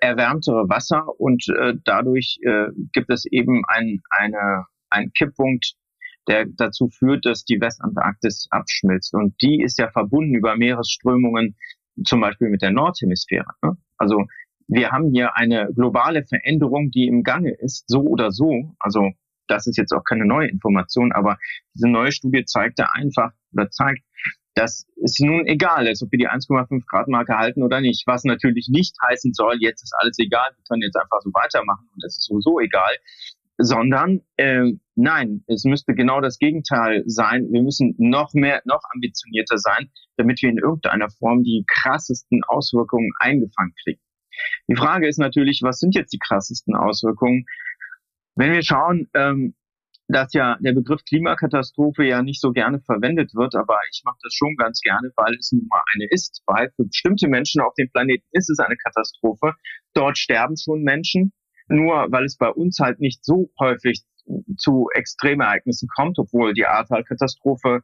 erwärmtere 0.00 0.68
Wasser 0.68 1.08
und 1.20 1.44
äh, 1.48 1.74
dadurch 1.84 2.38
äh, 2.42 2.68
gibt 2.92 3.10
es 3.10 3.26
eben 3.26 3.62
ein, 3.68 4.00
eine, 4.10 4.64
einen 4.90 5.12
Kipppunkt 5.12 5.76
der 6.28 6.46
dazu 6.46 6.88
führt, 6.88 7.24
dass 7.24 7.44
die 7.44 7.60
Westantarktis 7.60 8.48
abschmilzt. 8.50 9.14
Und 9.14 9.40
die 9.40 9.62
ist 9.62 9.78
ja 9.78 9.90
verbunden 9.90 10.34
über 10.34 10.56
Meeresströmungen, 10.56 11.56
zum 12.04 12.20
Beispiel 12.20 12.48
mit 12.48 12.62
der 12.62 12.72
Nordhemisphäre. 12.72 13.46
Ne? 13.62 13.76
Also 13.96 14.24
wir 14.68 14.90
haben 14.90 15.10
hier 15.12 15.36
eine 15.36 15.72
globale 15.72 16.24
Veränderung, 16.24 16.90
die 16.90 17.06
im 17.06 17.22
Gange 17.22 17.52
ist, 17.52 17.84
so 17.88 18.00
oder 18.00 18.32
so. 18.32 18.74
Also 18.78 19.12
das 19.48 19.66
ist 19.66 19.76
jetzt 19.76 19.92
auch 19.92 20.04
keine 20.04 20.26
neue 20.26 20.48
Information, 20.48 21.12
aber 21.12 21.38
diese 21.74 21.88
neue 21.88 22.12
Studie 22.12 22.44
zeigte 22.44 22.92
einfach 22.92 23.32
oder 23.52 23.70
zeigt, 23.70 24.02
dass 24.54 24.86
es 25.04 25.18
nun 25.20 25.46
egal 25.46 25.86
ist, 25.86 26.02
ob 26.02 26.10
wir 26.10 26.18
die 26.18 26.28
1,5 26.28 26.82
Grad 26.88 27.08
Marke 27.08 27.36
halten 27.36 27.62
oder 27.62 27.80
nicht. 27.82 28.06
Was 28.06 28.24
natürlich 28.24 28.68
nicht 28.70 28.96
heißen 29.06 29.34
soll, 29.34 29.56
jetzt 29.60 29.82
ist 29.82 29.94
alles 29.98 30.18
egal, 30.18 30.46
wir 30.56 30.64
können 30.66 30.82
jetzt 30.82 30.96
einfach 30.96 31.20
so 31.20 31.30
weitermachen 31.34 31.86
und 31.94 32.02
es 32.04 32.16
ist 32.16 32.24
sowieso 32.24 32.58
egal, 32.60 32.94
sondern 33.58 34.22
äh, 34.36 34.72
nein, 34.94 35.44
es 35.46 35.64
müsste 35.64 35.94
genau 35.94 36.20
das 36.20 36.38
Gegenteil 36.38 37.02
sein. 37.06 37.48
Wir 37.50 37.62
müssen 37.62 37.94
noch 37.98 38.32
mehr, 38.34 38.62
noch 38.64 38.80
ambitionierter 38.94 39.58
sein, 39.58 39.90
damit 40.16 40.42
wir 40.42 40.50
in 40.50 40.58
irgendeiner 40.58 41.10
Form 41.10 41.42
die 41.42 41.64
krassesten 41.66 42.42
Auswirkungen 42.44 43.10
eingefangen 43.18 43.74
kriegen. 43.82 44.00
Die 44.68 44.76
Frage 44.76 45.08
ist 45.08 45.18
natürlich, 45.18 45.60
was 45.62 45.78
sind 45.78 45.94
jetzt 45.94 46.12
die 46.12 46.18
krassesten 46.18 46.74
Auswirkungen? 46.74 47.46
Wenn 48.36 48.52
wir 48.52 48.62
schauen, 48.62 49.08
ähm, 49.14 49.54
dass 50.08 50.32
ja 50.34 50.56
der 50.60 50.72
Begriff 50.72 51.02
Klimakatastrophe 51.04 52.04
ja 52.04 52.22
nicht 52.22 52.40
so 52.40 52.52
gerne 52.52 52.80
verwendet 52.80 53.34
wird, 53.34 53.56
aber 53.56 53.78
ich 53.90 54.02
mache 54.04 54.18
das 54.22 54.32
schon 54.34 54.54
ganz 54.56 54.80
gerne, 54.80 55.10
weil 55.16 55.34
es 55.34 55.50
nun 55.50 55.66
mal 55.68 55.82
eine 55.94 56.06
ist, 56.10 56.42
weil 56.46 56.70
für 56.76 56.84
bestimmte 56.84 57.28
Menschen 57.28 57.60
auf 57.60 57.74
dem 57.74 57.90
Planeten 57.90 58.26
ist 58.30 58.48
es 58.48 58.60
eine 58.60 58.76
Katastrophe. 58.76 59.54
Dort 59.94 60.18
sterben 60.18 60.56
schon 60.56 60.82
Menschen, 60.82 61.32
nur 61.68 62.06
weil 62.10 62.24
es 62.24 62.36
bei 62.36 62.48
uns 62.48 62.78
halt 62.78 63.00
nicht 63.00 63.24
so 63.24 63.50
häufig 63.58 64.04
zu 64.56 64.88
Extremereignissen 64.94 65.88
kommt, 65.88 66.18
obwohl 66.18 66.54
die 66.54 66.66
Ahrtal-Katastrophe, 66.66 67.80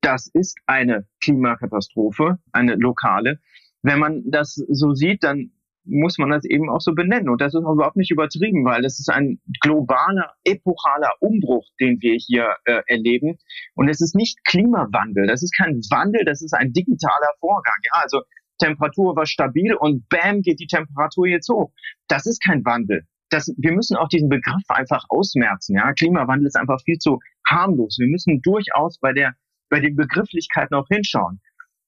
das 0.00 0.28
ist 0.32 0.58
eine 0.66 1.06
Klimakatastrophe, 1.20 2.38
eine 2.52 2.74
lokale. 2.74 3.40
Wenn 3.82 3.98
man 3.98 4.22
das 4.26 4.54
so 4.54 4.94
sieht, 4.94 5.22
dann 5.24 5.52
muss 5.88 6.18
man 6.18 6.30
das 6.30 6.44
eben 6.44 6.70
auch 6.70 6.80
so 6.80 6.94
benennen. 6.94 7.28
Und 7.28 7.40
das 7.40 7.54
ist 7.54 7.64
auch 7.64 7.72
überhaupt 7.72 7.96
nicht 7.96 8.10
übertrieben, 8.10 8.64
weil 8.64 8.82
das 8.82 8.98
ist 8.98 9.10
ein 9.10 9.40
globaler, 9.60 10.34
epochaler 10.44 11.12
Umbruch, 11.20 11.66
den 11.80 12.00
wir 12.00 12.14
hier 12.14 12.54
äh, 12.64 12.82
erleben. 12.86 13.38
Und 13.74 13.88
es 13.88 14.00
ist 14.00 14.14
nicht 14.14 14.38
Klimawandel, 14.44 15.26
das 15.26 15.42
ist 15.42 15.56
kein 15.56 15.80
Wandel, 15.90 16.24
das 16.24 16.42
ist 16.42 16.52
ein 16.54 16.72
digitaler 16.72 17.32
Vorgang. 17.40 17.76
Ja, 17.84 18.00
also 18.02 18.22
Temperatur 18.58 19.16
war 19.16 19.26
stabil 19.26 19.74
und 19.74 20.08
bam 20.08 20.42
geht 20.42 20.60
die 20.60 20.66
Temperatur 20.66 21.26
jetzt 21.28 21.48
hoch. 21.48 21.72
Das 22.08 22.26
ist 22.26 22.42
kein 22.44 22.64
Wandel. 22.64 23.02
Das, 23.30 23.52
wir 23.58 23.72
müssen 23.72 23.96
auch 23.96 24.08
diesen 24.08 24.28
Begriff 24.28 24.64
einfach 24.68 25.04
ausmerzen. 25.10 25.76
Ja, 25.76 25.92
Klimawandel 25.92 26.46
ist 26.46 26.56
einfach 26.56 26.80
viel 26.84 26.98
zu 26.98 27.18
harmlos. 27.46 27.98
Wir 27.98 28.08
müssen 28.08 28.40
durchaus 28.42 28.98
bei 28.98 29.12
der 29.12 29.34
bei 29.70 29.80
den 29.80 29.96
Begrifflichkeiten 29.96 30.74
auch 30.74 30.88
hinschauen. 30.88 31.40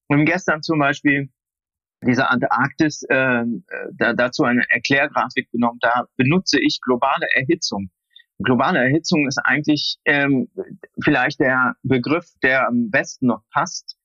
Und 0.08 0.24
gestern 0.24 0.62
zum 0.62 0.78
Beispiel 0.78 1.30
dieser 2.02 2.30
Antarktis 2.30 3.02
äh, 3.08 3.44
da, 3.92 4.12
dazu 4.14 4.44
eine 4.44 4.64
Erklärgrafik 4.68 5.50
genommen. 5.50 5.78
Da 5.80 6.06
benutze 6.16 6.58
ich 6.60 6.80
globale 6.82 7.26
Erhitzung. 7.34 7.90
Globale 8.42 8.78
Erhitzung 8.78 9.26
ist 9.26 9.38
eigentlich 9.44 9.98
ähm, 10.06 10.48
vielleicht 11.02 11.40
der 11.40 11.74
Begriff, 11.82 12.26
der 12.42 12.68
am 12.68 12.90
besten 12.90 13.26
noch 13.26 13.42
passt. 13.52 13.98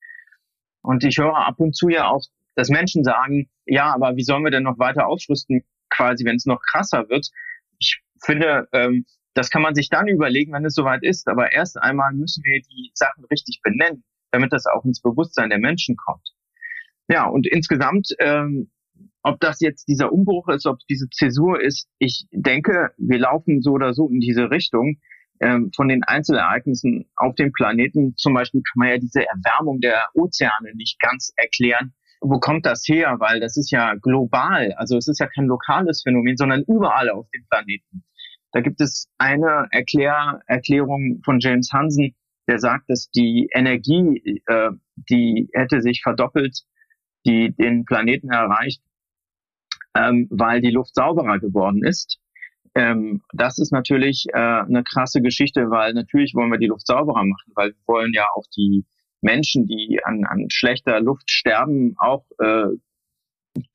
Und 0.81 1.03
ich 1.03 1.17
höre 1.17 1.35
ab 1.35 1.59
und 1.59 1.75
zu 1.75 1.87
ja 1.87 2.09
auch, 2.09 2.21
dass 2.55 2.69
Menschen 2.69 3.03
sagen, 3.03 3.49
ja, 3.65 3.93
aber 3.93 4.17
wie 4.17 4.23
sollen 4.23 4.43
wir 4.43 4.51
denn 4.51 4.63
noch 4.63 4.77
weiter 4.77 5.07
aufrüsten, 5.07 5.63
quasi, 5.89 6.25
wenn 6.25 6.35
es 6.35 6.45
noch 6.45 6.61
krasser 6.61 7.07
wird? 7.09 7.29
Ich 7.79 8.01
finde, 8.23 8.67
ähm, 8.73 9.05
das 9.33 9.49
kann 9.49 9.61
man 9.61 9.75
sich 9.75 9.89
dann 9.89 10.07
überlegen, 10.07 10.53
wenn 10.53 10.65
es 10.65 10.75
soweit 10.75 11.03
ist. 11.03 11.27
Aber 11.27 11.51
erst 11.51 11.77
einmal 11.81 12.13
müssen 12.13 12.43
wir 12.43 12.61
die 12.61 12.91
Sachen 12.93 13.23
richtig 13.31 13.61
benennen, 13.63 14.03
damit 14.31 14.51
das 14.51 14.65
auch 14.65 14.83
ins 14.83 15.01
Bewusstsein 15.01 15.49
der 15.49 15.59
Menschen 15.59 15.95
kommt. 15.95 16.34
Ja, 17.07 17.27
und 17.27 17.47
insgesamt, 17.47 18.09
ähm, 18.19 18.71
ob 19.21 19.39
das 19.39 19.59
jetzt 19.59 19.87
dieser 19.87 20.11
Umbruch 20.11 20.47
ist, 20.49 20.65
ob 20.65 20.77
diese 20.89 21.09
Zäsur 21.09 21.61
ist, 21.61 21.87
ich 21.99 22.27
denke, 22.31 22.91
wir 22.97 23.19
laufen 23.19 23.61
so 23.61 23.71
oder 23.71 23.93
so 23.93 24.09
in 24.09 24.19
diese 24.19 24.49
Richtung. 24.49 24.99
Ähm, 25.41 25.71
von 25.75 25.89
den 25.89 26.03
Einzelereignissen 26.03 27.09
auf 27.17 27.35
dem 27.35 27.51
Planeten, 27.51 28.15
zum 28.15 28.33
Beispiel 28.33 28.61
kann 28.61 28.79
man 28.79 28.87
ja 28.87 28.97
diese 28.97 29.27
Erwärmung 29.27 29.81
der 29.81 30.07
Ozeane 30.13 30.73
nicht 30.75 30.97
ganz 31.01 31.33
erklären. 31.35 31.93
Wo 32.21 32.39
kommt 32.39 32.65
das 32.65 32.87
her? 32.87 33.17
Weil 33.19 33.41
das 33.41 33.57
ist 33.57 33.69
ja 33.69 33.95
global. 33.95 34.71
Also 34.77 34.97
es 34.97 35.09
ist 35.09 35.19
ja 35.19 35.27
kein 35.27 35.45
lokales 35.45 36.03
Phänomen, 36.03 36.37
sondern 36.37 36.63
überall 36.67 37.09
auf 37.09 37.27
dem 37.31 37.45
Planeten. 37.49 38.05
Da 38.53 38.61
gibt 38.61 38.79
es 38.79 39.09
eine 39.17 39.67
Erklär 39.71 40.39
Erklärung 40.47 41.19
von 41.25 41.39
James 41.41 41.69
Hansen, 41.73 42.15
der 42.47 42.59
sagt, 42.59 42.89
dass 42.89 43.09
die 43.09 43.49
Energie, 43.53 44.41
äh, 44.45 44.69
die 44.95 45.49
hätte 45.51 45.81
sich 45.81 46.01
verdoppelt 46.01 46.61
die 47.25 47.53
den 47.57 47.85
Planeten 47.85 48.29
erreicht, 48.29 48.81
ähm, 49.95 50.27
weil 50.29 50.61
die 50.61 50.71
Luft 50.71 50.95
sauberer 50.95 51.39
geworden 51.39 51.83
ist. 51.83 52.19
Ähm, 52.75 53.21
das 53.33 53.57
ist 53.57 53.71
natürlich 53.71 54.25
äh, 54.33 54.37
eine 54.37 54.83
krasse 54.83 55.21
Geschichte, 55.21 55.69
weil 55.69 55.93
natürlich 55.93 56.33
wollen 56.35 56.51
wir 56.51 56.59
die 56.59 56.67
Luft 56.67 56.85
sauberer 56.85 57.23
machen, 57.23 57.53
weil 57.55 57.69
wir 57.69 57.87
wollen 57.87 58.11
ja 58.13 58.25
auch 58.35 58.43
die 58.55 58.85
Menschen, 59.21 59.65
die 59.65 59.99
an, 60.03 60.25
an 60.25 60.47
schlechter 60.49 60.99
Luft 60.99 61.31
sterben, 61.31 61.95
auch 61.97 62.25
äh, 62.39 62.75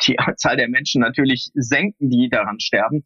die 0.07 0.19
Anzahl 0.19 0.57
der 0.57 0.69
Menschen 0.69 1.01
natürlich 1.01 1.51
senken, 1.55 2.11
die 2.11 2.29
daran 2.29 2.61
sterben. 2.61 3.05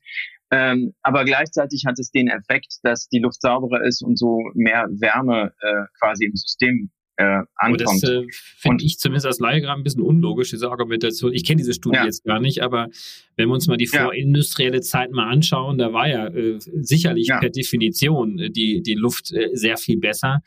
Ähm, 0.51 0.95
aber 1.03 1.25
gleichzeitig 1.25 1.85
hat 1.87 1.99
es 1.99 2.11
den 2.11 2.29
Effekt, 2.29 2.79
dass 2.83 3.09
die 3.09 3.19
Luft 3.19 3.41
sauberer 3.41 3.83
ist 3.85 4.03
und 4.03 4.19
so 4.19 4.43
mehr 4.55 4.87
Wärme 4.91 5.53
äh, 5.61 5.85
quasi 5.99 6.27
im 6.27 6.37
System 6.37 6.91
äh, 7.17 7.43
ankommt. 7.57 7.81
das 7.81 8.03
äh, 8.03 8.23
finde 8.31 8.85
ich 8.85 8.99
zumindest 8.99 9.27
als 9.27 9.39
Laie 9.39 9.61
gerade 9.61 9.81
ein 9.81 9.85
bisschen 9.85 10.03
unlogisch, 10.03 10.51
diese 10.51 10.71
Argumentation. 10.71 11.33
Ich 11.33 11.45
kenne 11.45 11.59
diese 11.59 11.75
Studie 11.75 11.97
ja. 11.97 12.05
jetzt 12.05 12.25
gar 12.25 12.41
nicht, 12.41 12.63
aber 12.63 12.89
wenn 13.37 13.49
wir 13.49 13.55
uns 13.55 13.67
mal 13.67 13.77
die 13.77 13.89
ja. 13.91 14.05
vorindustrielle 14.05 14.81
Zeit 14.81 15.13
mal 15.13 15.31
anschauen, 15.31 15.79
da 15.79 15.93
war 15.93 16.09
ja 16.09 16.27
äh, 16.29 16.59
sicherlich 16.59 17.29
ja. 17.29 17.39
per 17.39 17.51
Definition 17.51 18.39
äh, 18.39 18.51
die, 18.51 18.83
die 18.83 18.95
Luft 18.95 19.33
äh, 19.33 19.51
sehr 19.53 19.77
viel 19.77 19.99
besser, 19.99 20.43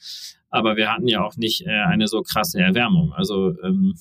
aber 0.49 0.75
wir 0.75 0.91
hatten 0.91 1.07
ja 1.07 1.23
auch 1.23 1.37
nicht 1.37 1.65
äh, 1.65 1.69
eine 1.69 2.07
so 2.07 2.21
krasse 2.21 2.59
Erwärmung. 2.59 3.13
Also 3.13 3.55
ähm, 3.63 3.95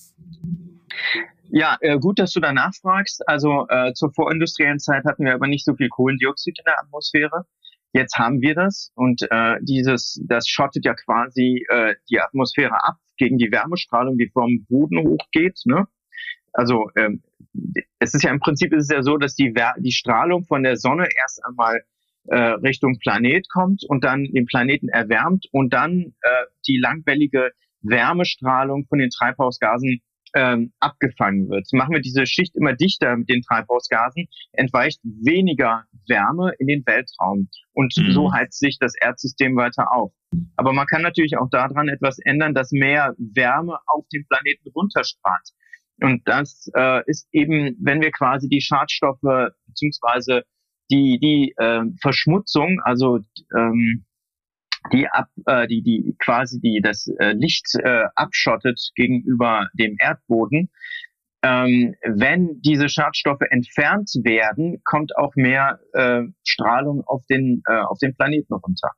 ja, 1.48 1.78
gut, 2.00 2.18
dass 2.18 2.32
du 2.32 2.40
danach 2.40 2.74
fragst. 2.74 3.26
Also 3.28 3.68
zur 3.94 4.12
vorindustriellen 4.12 4.80
Zeit 4.80 5.04
hatten 5.04 5.24
wir 5.24 5.32
aber 5.32 5.46
nicht 5.46 5.64
so 5.64 5.74
viel 5.74 5.88
Kohlendioxid 5.88 6.58
in 6.58 6.64
der 6.66 6.80
Atmosphäre. 6.80 7.46
Jetzt 7.96 8.18
haben 8.18 8.42
wir 8.42 8.54
das 8.54 8.92
und 8.94 9.22
äh, 9.30 9.56
dieses, 9.62 10.20
das 10.28 10.46
schottet 10.46 10.84
ja 10.84 10.92
quasi 10.92 11.64
äh, 11.70 11.94
die 12.10 12.20
Atmosphäre 12.20 12.84
ab 12.84 12.96
gegen 13.16 13.38
die 13.38 13.50
Wärmestrahlung, 13.50 14.18
die 14.18 14.28
vom 14.28 14.66
Boden 14.68 14.98
hochgeht. 14.98 15.62
Ne? 15.64 15.86
Also 16.52 16.90
ähm, 16.94 17.22
es 17.98 18.12
ist 18.12 18.22
ja 18.22 18.30
im 18.30 18.40
Prinzip 18.40 18.74
ist 18.74 18.90
es 18.90 18.94
ja 18.94 19.02
so, 19.02 19.16
dass 19.16 19.34
die, 19.34 19.54
die 19.78 19.92
Strahlung 19.92 20.44
von 20.44 20.62
der 20.62 20.76
Sonne 20.76 21.08
erst 21.18 21.42
einmal 21.46 21.84
äh, 22.26 22.36
Richtung 22.36 22.98
Planet 22.98 23.48
kommt 23.48 23.82
und 23.88 24.04
dann 24.04 24.24
den 24.24 24.44
Planeten 24.44 24.90
erwärmt 24.90 25.46
und 25.52 25.72
dann 25.72 26.12
äh, 26.20 26.44
die 26.68 26.76
langwellige 26.76 27.52
Wärmestrahlung 27.80 28.84
von 28.90 28.98
den 28.98 29.08
Treibhausgasen 29.08 30.02
ähm, 30.36 30.72
abgefangen 30.80 31.48
wird. 31.48 31.66
Machen 31.72 31.94
wir 31.94 32.00
diese 32.00 32.26
Schicht 32.26 32.54
immer 32.54 32.74
dichter 32.74 33.16
mit 33.16 33.28
den 33.28 33.42
Treibhausgasen, 33.42 34.28
entweicht 34.52 35.00
weniger 35.02 35.84
Wärme 36.06 36.52
in 36.58 36.66
den 36.66 36.84
Weltraum 36.86 37.48
und 37.72 37.94
mhm. 37.96 38.12
so 38.12 38.32
heizt 38.32 38.58
sich 38.58 38.78
das 38.78 38.92
Erdsystem 39.00 39.56
weiter 39.56 39.92
auf. 39.92 40.12
Aber 40.56 40.72
man 40.72 40.86
kann 40.86 41.02
natürlich 41.02 41.38
auch 41.38 41.48
daran 41.50 41.88
etwas 41.88 42.18
ändern, 42.18 42.54
dass 42.54 42.70
mehr 42.70 43.14
Wärme 43.16 43.78
auf 43.86 44.04
den 44.12 44.26
Planeten 44.28 44.68
runterstrahlt. 44.74 45.48
Und 46.02 46.20
das 46.26 46.70
äh, 46.74 47.02
ist 47.06 47.26
eben, 47.32 47.76
wenn 47.80 48.02
wir 48.02 48.10
quasi 48.10 48.48
die 48.48 48.60
Schadstoffe 48.60 49.52
beziehungsweise 49.66 50.42
die 50.90 51.18
die 51.20 51.54
äh, 51.56 51.82
Verschmutzung, 52.00 52.80
also 52.84 53.20
ähm, 53.56 54.04
die 54.92 55.08
ab, 55.08 55.28
äh, 55.46 55.66
die, 55.66 55.82
die 55.82 56.16
quasi 56.18 56.60
die 56.60 56.80
das 56.82 57.06
äh, 57.18 57.32
Licht 57.32 57.66
äh, 57.82 58.04
abschottet 58.14 58.80
gegenüber 58.94 59.68
dem 59.74 59.96
Erdboden. 59.98 60.70
Ähm, 61.42 61.94
wenn 62.02 62.60
diese 62.62 62.88
Schadstoffe 62.88 63.42
entfernt 63.50 64.10
werden, 64.24 64.80
kommt 64.84 65.16
auch 65.16 65.34
mehr 65.36 65.78
äh, 65.92 66.22
Strahlung 66.44 67.02
auf 67.06 67.24
den 67.26 67.62
äh, 67.68 67.80
auf 67.80 67.98
den 67.98 68.14
Planeten 68.16 68.54
runter. 68.54 68.90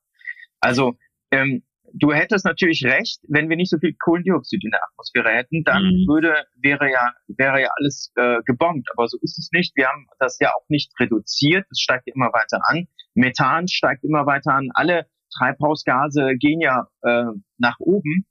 Also 0.61 0.97
ähm, 1.31 1.63
du 1.93 2.13
hättest 2.13 2.45
natürlich 2.45 2.85
recht, 2.85 3.21
wenn 3.29 3.49
wir 3.49 3.57
nicht 3.57 3.71
so 3.71 3.79
viel 3.79 3.95
Kohlendioxid 3.99 4.65
in 4.65 4.71
der 4.71 4.81
Atmosphäre 4.91 5.31
hätten, 5.31 5.65
dann 5.65 5.83
mhm. 5.83 6.07
würde 6.09 6.45
wäre 6.57 6.91
ja 6.91 7.13
wäre 7.27 7.63
ja 7.63 7.69
alles 7.77 8.13
äh, 8.17 8.41
gebombt. 8.45 8.89
Aber 8.93 9.09
so 9.09 9.19
ist 9.21 9.39
es 9.39 9.51
nicht. 9.53 9.77
Wir 9.77 9.89
haben 9.89 10.07
das 10.19 10.39
ja 10.41 10.51
auch 10.51 10.69
nicht 10.69 10.93
reduziert. 11.01 11.67
Es 11.71 11.81
steigt 11.81 12.07
ja 12.07 12.15
immer 12.15 12.33
weiter 12.33 12.61
an. 12.65 12.87
Methan 13.15 13.69
steigt 13.69 14.05
immer 14.05 14.27
weiter 14.27 14.55
an. 14.55 14.71
Alle 14.75 15.07
Treibhausgase 15.37 16.37
gehen 16.37 16.61
ja 16.61 16.89
äh, 17.03 17.25
nach 17.59 17.79
oben. 17.81 18.27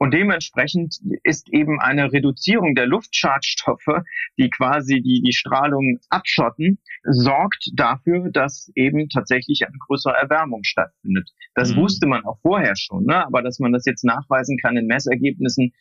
Und 0.00 0.14
dementsprechend 0.14 0.96
ist 1.24 1.48
eben 1.52 1.80
eine 1.80 2.12
Reduzierung 2.12 2.76
der 2.76 2.86
Luftschadstoffe, 2.86 4.04
die 4.38 4.48
quasi 4.48 5.02
die, 5.02 5.22
die 5.24 5.32
Strahlung 5.32 5.98
abschotten, 6.08 6.78
sorgt 7.02 7.70
dafür, 7.74 8.30
dass 8.30 8.70
eben 8.76 9.08
tatsächlich 9.08 9.66
eine 9.66 9.76
größere 9.86 10.14
Erwärmung 10.14 10.62
stattfindet. 10.62 11.30
Das 11.54 11.74
mhm. 11.74 11.80
wusste 11.80 12.06
man 12.06 12.24
auch 12.24 12.38
vorher 12.42 12.76
schon, 12.76 13.06
ne? 13.06 13.26
aber 13.26 13.42
dass 13.42 13.58
man 13.58 13.72
das 13.72 13.84
jetzt 13.86 14.04
nachweisen 14.04 14.56
kann 14.58 14.76
in 14.76 14.86
Messergebnissen, 14.86 15.72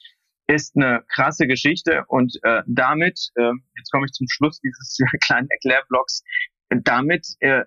ist 0.47 0.75
eine 0.75 1.03
krasse 1.13 1.45
Geschichte. 1.45 2.03
Und 2.07 2.39
äh, 2.41 2.63
damit, 2.65 3.29
äh, 3.35 3.51
jetzt 3.75 3.91
komme 3.91 4.05
ich 4.05 4.13
zum 4.13 4.27
Schluss 4.29 4.59
dieses 4.61 4.97
kleinen 5.25 5.49
Erklärblocks, 5.49 6.23
damit 6.69 7.35
äh, 7.39 7.63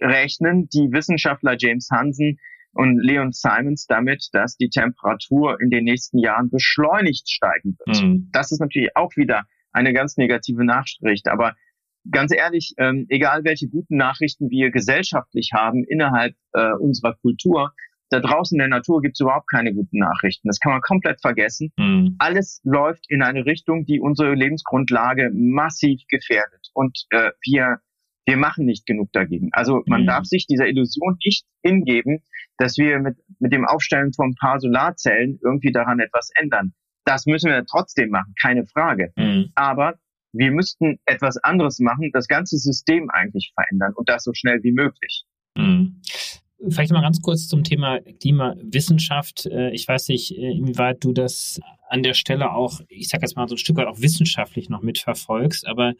rechnen 0.00 0.68
die 0.68 0.92
Wissenschaftler 0.92 1.56
James 1.58 1.88
Hansen 1.90 2.38
und 2.72 2.98
Leon 2.98 3.32
Simons 3.32 3.86
damit, 3.86 4.28
dass 4.32 4.56
die 4.56 4.68
Temperatur 4.68 5.60
in 5.60 5.70
den 5.70 5.84
nächsten 5.84 6.18
Jahren 6.18 6.50
beschleunigt 6.50 7.28
steigen 7.30 7.76
wird. 7.78 8.02
Mhm. 8.02 8.28
Das 8.32 8.52
ist 8.52 8.60
natürlich 8.60 8.96
auch 8.96 9.16
wieder 9.16 9.44
eine 9.72 9.92
ganz 9.92 10.16
negative 10.16 10.64
Nachricht. 10.64 11.28
Aber 11.28 11.54
ganz 12.10 12.34
ehrlich, 12.34 12.74
ähm, 12.78 13.06
egal 13.08 13.44
welche 13.44 13.68
guten 13.68 13.96
Nachrichten 13.96 14.50
wir 14.50 14.70
gesellschaftlich 14.70 15.50
haben 15.52 15.84
innerhalb 15.84 16.34
äh, 16.52 16.72
unserer 16.72 17.14
Kultur, 17.14 17.72
da 18.10 18.20
draußen 18.20 18.54
in 18.56 18.60
der 18.60 18.68
Natur 18.68 19.00
gibt 19.00 19.16
es 19.16 19.20
überhaupt 19.20 19.50
keine 19.50 19.74
guten 19.74 19.98
Nachrichten. 19.98 20.48
Das 20.48 20.60
kann 20.60 20.72
man 20.72 20.80
komplett 20.82 21.20
vergessen. 21.20 21.72
Mhm. 21.76 22.16
Alles 22.18 22.60
läuft 22.64 23.06
in 23.08 23.22
eine 23.22 23.46
Richtung, 23.46 23.86
die 23.86 24.00
unsere 24.00 24.34
Lebensgrundlage 24.34 25.30
massiv 25.34 26.02
gefährdet. 26.08 26.68
Und 26.74 27.06
äh, 27.10 27.30
wir 27.42 27.78
wir 28.26 28.36
machen 28.36 28.64
nicht 28.64 28.86
genug 28.86 29.12
dagegen. 29.12 29.50
Also 29.52 29.82
man 29.86 30.02
mhm. 30.02 30.06
darf 30.06 30.24
sich 30.24 30.46
dieser 30.46 30.66
Illusion 30.66 31.16
nicht 31.24 31.44
hingeben, 31.62 32.22
dass 32.56 32.78
wir 32.78 32.98
mit, 32.98 33.16
mit 33.38 33.52
dem 33.52 33.66
Aufstellen 33.66 34.12
von 34.12 34.30
ein 34.30 34.34
paar 34.34 34.60
Solarzellen 34.60 35.38
irgendwie 35.42 35.72
daran 35.72 36.00
etwas 36.00 36.30
ändern. 36.34 36.72
Das 37.04 37.26
müssen 37.26 37.50
wir 37.50 37.64
trotzdem 37.66 38.10
machen, 38.10 38.34
keine 38.40 38.66
Frage. 38.66 39.12
Mhm. 39.16 39.50
Aber 39.54 39.94
wir 40.32 40.50
müssten 40.50 40.98
etwas 41.04 41.36
anderes 41.38 41.78
machen, 41.78 42.10
das 42.12 42.28
ganze 42.28 42.56
System 42.56 43.10
eigentlich 43.10 43.52
verändern 43.54 43.92
und 43.94 44.08
das 44.08 44.24
so 44.24 44.32
schnell 44.34 44.62
wie 44.62 44.72
möglich. 44.72 45.24
Mhm. 45.56 46.00
Vielleicht 46.70 46.92
mal 46.92 47.02
ganz 47.02 47.20
kurz 47.20 47.46
zum 47.46 47.62
Thema 47.62 48.00
Klimawissenschaft. 48.20 49.46
Äh, 49.46 49.70
ich 49.72 49.86
weiß 49.86 50.08
nicht, 50.08 50.32
äh, 50.32 50.52
inwieweit 50.52 51.04
du 51.04 51.12
das 51.12 51.60
an 51.88 52.02
der 52.02 52.14
Stelle 52.14 52.52
auch, 52.52 52.80
ich 52.88 53.08
sage 53.08 53.22
jetzt 53.22 53.36
mal 53.36 53.46
so 53.48 53.54
ein 53.54 53.58
Stück 53.58 53.76
weit 53.76 53.86
auch 53.86 54.00
wissenschaftlich 54.00 54.70
noch 54.70 54.82
mitverfolgst, 54.82 55.66
aber 55.66 55.92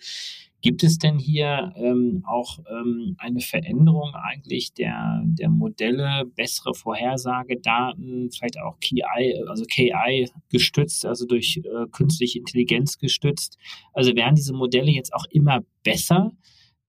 Gibt 0.65 0.83
es 0.83 0.97
denn 0.97 1.19
hier 1.19 1.75
ähm, 1.77 2.25
auch 2.27 2.59
ähm, 2.71 3.17
eine 3.19 3.41
Veränderung 3.41 4.15
eigentlich 4.15 4.73
der, 4.73 5.21
der 5.27 5.51
Modelle, 5.51 6.25
bessere 6.25 6.73
Vorhersagedaten, 6.73 8.31
vielleicht 8.31 8.59
auch 8.59 8.81
KI, 8.81 9.03
also 9.47 9.67
KI 9.67 10.31
gestützt, 10.49 11.05
also 11.05 11.27
durch 11.27 11.59
äh, 11.59 11.87
künstliche 11.93 12.39
Intelligenz 12.39 12.97
gestützt? 12.97 13.59
Also 13.93 14.17
werden 14.17 14.37
diese 14.37 14.55
Modelle 14.55 14.91
jetzt 14.91 15.13
auch 15.13 15.27
immer 15.29 15.61
besser? 15.83 16.33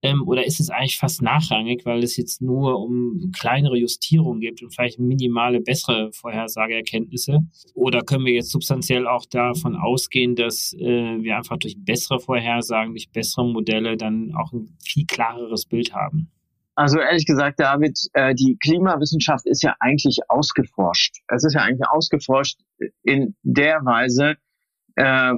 Ähm, 0.06 0.22
oder 0.26 0.46
ist 0.46 0.60
es 0.60 0.70
eigentlich 0.70 0.98
fast 0.98 1.20
nachrangig, 1.20 1.84
weil 1.84 2.02
es 2.04 2.16
jetzt 2.16 2.40
nur 2.40 2.78
um 2.78 3.32
kleinere 3.36 3.76
Justierungen 3.76 4.40
gibt 4.40 4.62
und 4.62 4.72
vielleicht 4.72 5.00
minimale 5.00 5.60
bessere 5.60 6.12
Vorhersageerkenntnisse? 6.12 7.40
Oder 7.74 8.02
können 8.02 8.24
wir 8.24 8.32
jetzt 8.32 8.50
substanziell 8.50 9.08
auch 9.08 9.26
davon 9.26 9.74
ausgehen, 9.74 10.36
dass 10.36 10.72
äh, 10.74 10.78
wir 11.20 11.36
einfach 11.36 11.56
durch 11.58 11.76
bessere 11.78 12.20
Vorhersagen, 12.20 12.92
durch 12.92 13.10
bessere 13.10 13.46
Modelle 13.46 13.96
dann 13.96 14.32
auch 14.36 14.52
ein 14.52 14.76
viel 14.84 15.06
klareres 15.06 15.66
Bild 15.66 15.92
haben? 15.92 16.30
Also 16.76 17.00
ehrlich 17.00 17.24
gesagt, 17.24 17.58
David, 17.58 17.98
die 18.38 18.58
Klimawissenschaft 18.62 19.46
ist 19.46 19.62
ja 19.62 19.74
eigentlich 19.80 20.18
ausgeforscht. 20.28 21.16
Es 21.26 21.42
ist 21.42 21.54
ja 21.54 21.62
eigentlich 21.62 21.88
ausgeforscht 21.88 22.60
in 23.02 23.34
der 23.42 23.76
Weise 23.86 24.34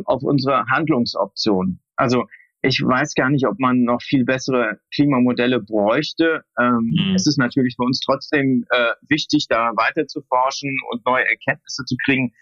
auf 0.04 0.24
unsere 0.24 0.66
Handlungsoptionen. 0.66 1.80
Also 1.94 2.24
ich 2.62 2.80
weiß 2.80 3.14
gar 3.14 3.30
nicht, 3.30 3.46
ob 3.46 3.58
man 3.58 3.82
noch 3.82 4.02
viel 4.02 4.24
bessere 4.24 4.80
Klimamodelle 4.92 5.60
bräuchte. 5.60 6.42
Ähm, 6.58 6.90
mhm. 6.90 7.14
Es 7.14 7.26
ist 7.26 7.38
natürlich 7.38 7.76
für 7.76 7.84
uns 7.84 8.00
trotzdem 8.00 8.64
äh, 8.70 8.92
wichtig, 9.08 9.46
da 9.48 9.72
weiter 9.76 10.06
zu 10.06 10.22
forschen 10.22 10.76
und 10.90 11.04
neue 11.06 11.24
Erkenntnisse 11.24 11.84
zu 11.84 11.96
kriegen. 12.04 12.32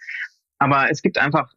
Aber 0.59 0.91
es 0.91 1.03
gibt 1.03 1.19
einfach 1.19 1.53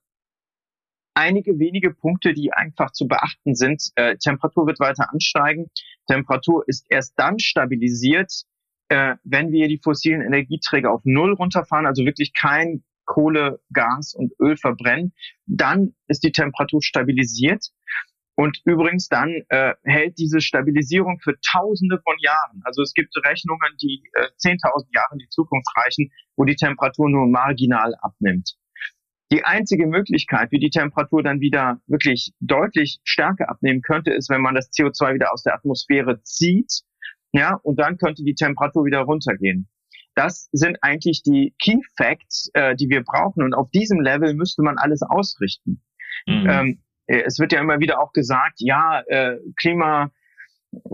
einige 1.13 1.59
wenige 1.59 1.93
Punkte, 1.93 2.33
die 2.33 2.51
einfach 2.53 2.91
zu 2.91 3.07
beachten 3.07 3.55
sind. 3.55 3.81
Äh, 3.95 4.17
Temperatur 4.17 4.67
wird 4.67 4.79
weiter 4.79 5.11
ansteigen. 5.11 5.69
Temperatur 6.07 6.63
ist 6.67 6.85
erst 6.89 7.13
dann 7.17 7.39
stabilisiert, 7.39 8.43
äh, 8.89 9.15
wenn 9.23 9.51
wir 9.51 9.67
die 9.67 9.79
fossilen 9.81 10.21
Energieträger 10.21 10.91
auf 10.91 11.01
Null 11.05 11.33
runterfahren, 11.33 11.85
also 11.85 12.05
wirklich 12.05 12.33
kein 12.33 12.83
Kohle, 13.05 13.59
Gas 13.73 14.13
und 14.13 14.33
Öl 14.39 14.55
verbrennen. 14.55 15.13
Dann 15.45 15.95
ist 16.07 16.23
die 16.23 16.31
Temperatur 16.31 16.81
stabilisiert. 16.81 17.69
Und 18.39 18.61
übrigens 18.63 19.09
dann 19.09 19.43
äh, 19.49 19.73
hält 19.83 20.17
diese 20.17 20.39
Stabilisierung 20.39 21.19
für 21.21 21.37
Tausende 21.41 21.99
von 22.01 22.15
Jahren. 22.21 22.61
Also 22.63 22.81
es 22.81 22.93
gibt 22.93 23.13
Rechnungen, 23.17 23.75
die 23.81 24.01
äh, 24.13 24.27
10.000 24.39 24.85
Jahre 24.95 25.09
in 25.11 25.19
die 25.19 25.27
Zukunft 25.27 25.67
reichen, 25.75 26.09
wo 26.37 26.45
die 26.45 26.55
Temperatur 26.55 27.09
nur 27.09 27.27
marginal 27.27 27.95
abnimmt. 27.99 28.55
Die 29.33 29.43
einzige 29.43 29.87
Möglichkeit, 29.87 30.53
wie 30.53 30.59
die 30.59 30.69
Temperatur 30.69 31.21
dann 31.21 31.41
wieder 31.41 31.81
wirklich 31.87 32.31
deutlich 32.39 33.01
stärker 33.03 33.49
abnehmen 33.49 33.81
könnte, 33.81 34.11
ist, 34.11 34.29
wenn 34.29 34.39
man 34.39 34.55
das 34.55 34.71
CO2 34.71 35.15
wieder 35.15 35.33
aus 35.33 35.43
der 35.43 35.55
Atmosphäre 35.55 36.21
zieht, 36.23 36.83
ja, 37.33 37.55
und 37.61 37.77
dann 37.77 37.97
könnte 37.97 38.23
die 38.23 38.35
Temperatur 38.35 38.85
wieder 38.85 39.01
runtergehen. 39.01 39.67
Das 40.15 40.47
sind 40.53 40.77
eigentlich 40.79 41.23
die 41.23 41.53
Key 41.61 41.81
Facts, 41.97 42.51
äh, 42.53 42.73
die 42.77 42.87
wir 42.87 43.03
brauchen. 43.03 43.43
Und 43.43 43.53
auf 43.53 43.69
diesem 43.71 43.99
Level 43.99 44.33
müsste 44.33 44.61
man 44.61 44.77
alles 44.77 45.01
ausrichten. 45.01 45.81
Mhm. 46.25 46.49
Ähm, 46.49 46.67
äh, 46.69 46.88
es 47.09 47.39
wird 47.39 47.51
ja 47.51 47.59
immer 47.59 47.79
wieder 47.79 47.99
auch 47.99 48.13
gesagt, 48.13 48.55
ja, 48.59 49.01
äh, 49.07 49.37
Klima, 49.55 50.11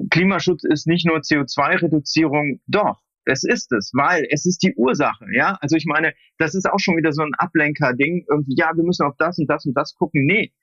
Klimaschutz 0.09 0.63
ist 0.63 0.87
nicht 0.87 1.05
nur 1.05 1.17
CO2-Reduzierung. 1.17 2.61
Doch, 2.67 3.01
es 3.25 3.43
ist 3.43 3.71
es, 3.71 3.91
weil 3.93 4.25
es 4.29 4.45
ist 4.45 4.63
die 4.63 4.73
Ursache, 4.75 5.25
ja. 5.33 5.57
Also 5.61 5.75
ich 5.75 5.85
meine, 5.85 6.13
das 6.37 6.55
ist 6.55 6.69
auch 6.69 6.79
schon 6.79 6.95
wieder 6.95 7.11
so 7.11 7.23
ein 7.23 7.33
Ablenker-Ding. 7.37 8.25
Irgendwie, 8.29 8.55
ja, 8.55 8.71
wir 8.75 8.83
müssen 8.83 9.05
auf 9.05 9.15
das 9.17 9.37
und 9.39 9.47
das 9.47 9.65
und 9.65 9.73
das 9.75 9.95
gucken. 9.95 10.25
Nee. 10.25 10.53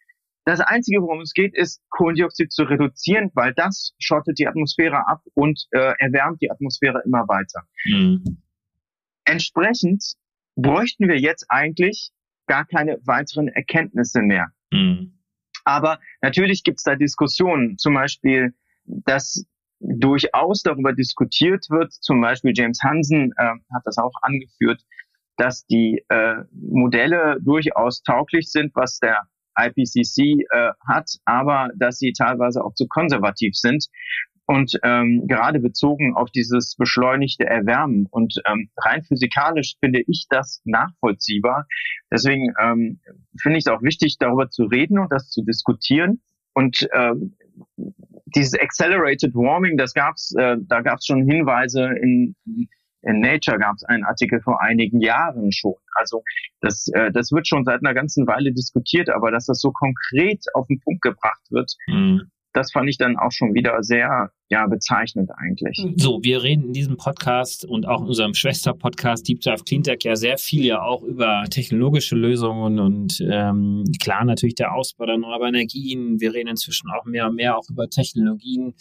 Das 0.44 0.60
Einzige, 0.60 1.02
worum 1.02 1.20
es 1.20 1.34
geht, 1.34 1.54
ist, 1.54 1.82
Kohlendioxid 1.90 2.50
zu 2.50 2.64
reduzieren, 2.64 3.30
weil 3.34 3.52
das 3.54 3.94
schottet 3.98 4.38
die 4.38 4.48
Atmosphäre 4.48 5.06
ab 5.06 5.22
und 5.34 5.66
äh, 5.70 5.92
erwärmt 5.98 6.40
die 6.40 6.50
Atmosphäre 6.50 7.00
immer 7.04 7.28
weiter. 7.28 7.62
Mhm. 7.84 8.42
Entsprechend 9.24 10.02
bräuchten 10.56 11.08
wir 11.08 11.18
jetzt 11.18 11.46
eigentlich 11.48 12.10
gar 12.48 12.64
keine 12.64 12.98
weiteren 13.04 13.48
Erkenntnisse 13.48 14.20
mehr. 14.20 14.48
Mhm. 14.72 15.21
Aber 15.64 15.98
natürlich 16.20 16.64
gibt 16.64 16.78
es 16.78 16.84
da 16.84 16.96
Diskussionen, 16.96 17.78
zum 17.78 17.94
Beispiel, 17.94 18.54
dass 18.84 19.46
durchaus 19.80 20.62
darüber 20.62 20.92
diskutiert 20.92 21.66
wird, 21.70 21.92
zum 21.92 22.20
Beispiel 22.20 22.52
James 22.54 22.80
Hansen 22.82 23.32
äh, 23.36 23.44
hat 23.74 23.82
das 23.84 23.98
auch 23.98 24.12
angeführt, 24.22 24.80
dass 25.36 25.66
die 25.66 26.04
äh, 26.08 26.36
Modelle 26.52 27.38
durchaus 27.40 28.02
tauglich 28.02 28.50
sind, 28.50 28.74
was 28.74 28.98
der 28.98 29.20
IPCC 29.58 30.44
äh, 30.50 30.70
hat, 30.86 31.10
aber 31.24 31.70
dass 31.76 31.98
sie 31.98 32.12
teilweise 32.12 32.64
auch 32.64 32.74
zu 32.74 32.86
konservativ 32.86 33.54
sind. 33.56 33.86
Und 34.46 34.78
ähm, 34.82 35.26
gerade 35.28 35.60
bezogen 35.60 36.14
auf 36.14 36.30
dieses 36.30 36.74
beschleunigte 36.76 37.46
Erwärmen 37.46 38.06
und 38.10 38.34
ähm, 38.46 38.70
rein 38.76 39.02
physikalisch 39.02 39.76
finde 39.78 40.02
ich 40.06 40.26
das 40.28 40.60
nachvollziehbar. 40.64 41.66
Deswegen 42.10 42.52
ähm, 42.60 43.00
finde 43.40 43.58
ich 43.58 43.64
es 43.66 43.72
auch 43.72 43.82
wichtig, 43.82 44.16
darüber 44.18 44.50
zu 44.50 44.64
reden 44.64 44.98
und 44.98 45.12
das 45.12 45.30
zu 45.30 45.42
diskutieren. 45.42 46.20
Und 46.54 46.88
ähm, 46.92 47.36
dieses 48.26 48.58
Accelerated 48.58 49.34
Warming, 49.34 49.76
das 49.76 49.94
gab's, 49.94 50.34
äh, 50.36 50.56
da 50.60 50.80
gab 50.80 50.98
es 50.98 51.06
schon 51.06 51.24
Hinweise 51.24 51.84
in, 52.00 52.34
in 53.02 53.20
Nature 53.20 53.58
gab 53.58 53.74
es 53.76 53.84
einen 53.84 54.04
Artikel 54.04 54.40
vor 54.40 54.60
einigen 54.62 55.00
Jahren 55.00 55.52
schon. 55.52 55.74
Also 55.94 56.22
das, 56.60 56.88
äh, 56.94 57.10
das 57.12 57.32
wird 57.32 57.48
schon 57.48 57.64
seit 57.64 57.80
einer 57.80 57.94
ganzen 57.94 58.26
Weile 58.26 58.52
diskutiert, 58.52 59.10
aber 59.10 59.30
dass 59.30 59.46
das 59.46 59.60
so 59.60 59.72
konkret 59.72 60.44
auf 60.54 60.66
den 60.66 60.80
Punkt 60.80 61.02
gebracht 61.02 61.42
wird, 61.50 61.72
mhm 61.86 62.30
das 62.52 62.72
fand 62.72 62.88
ich 62.88 62.98
dann 62.98 63.16
auch 63.16 63.32
schon 63.32 63.54
wieder 63.54 63.82
sehr 63.82 64.30
ja, 64.48 64.66
bezeichnend 64.66 65.30
eigentlich. 65.36 65.86
So, 65.96 66.20
wir 66.22 66.42
reden 66.42 66.66
in 66.66 66.72
diesem 66.72 66.96
Podcast 66.96 67.64
und 67.64 67.86
auch 67.86 68.02
in 68.02 68.08
unserem 68.08 68.34
Schwester-Podcast 68.34 69.26
Deep 69.26 69.40
Dive 69.40 69.64
Cleantech 69.64 70.00
ja 70.02 70.16
sehr 70.16 70.36
viel 70.36 70.64
ja 70.64 70.82
auch 70.82 71.02
über 71.02 71.44
technologische 71.48 72.16
Lösungen 72.16 72.78
und 72.78 73.20
ähm, 73.20 73.84
klar 74.02 74.24
natürlich 74.24 74.54
der 74.54 74.74
Ausbau 74.74 75.06
der 75.06 75.14
erneuerbaren 75.14 75.54
Energien. 75.54 76.20
Wir 76.20 76.34
reden 76.34 76.48
inzwischen 76.48 76.90
auch 76.90 77.04
mehr 77.06 77.28
und 77.28 77.36
mehr 77.36 77.56
auch 77.56 77.68
über 77.70 77.88
Technologien, 77.88 78.74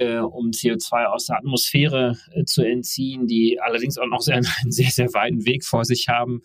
äh, 0.00 0.18
um 0.18 0.50
CO2 0.50 1.04
aus 1.04 1.26
der 1.26 1.36
Atmosphäre 1.36 2.16
äh, 2.32 2.44
zu 2.44 2.62
entziehen, 2.62 3.26
die 3.26 3.60
allerdings 3.60 3.98
auch 3.98 4.06
noch 4.06 4.22
sehr, 4.22 4.36
einen 4.62 4.72
sehr, 4.72 4.90
sehr 4.90 5.12
weiten 5.12 5.44
Weg 5.44 5.64
vor 5.64 5.84
sich 5.84 6.08
haben, 6.08 6.40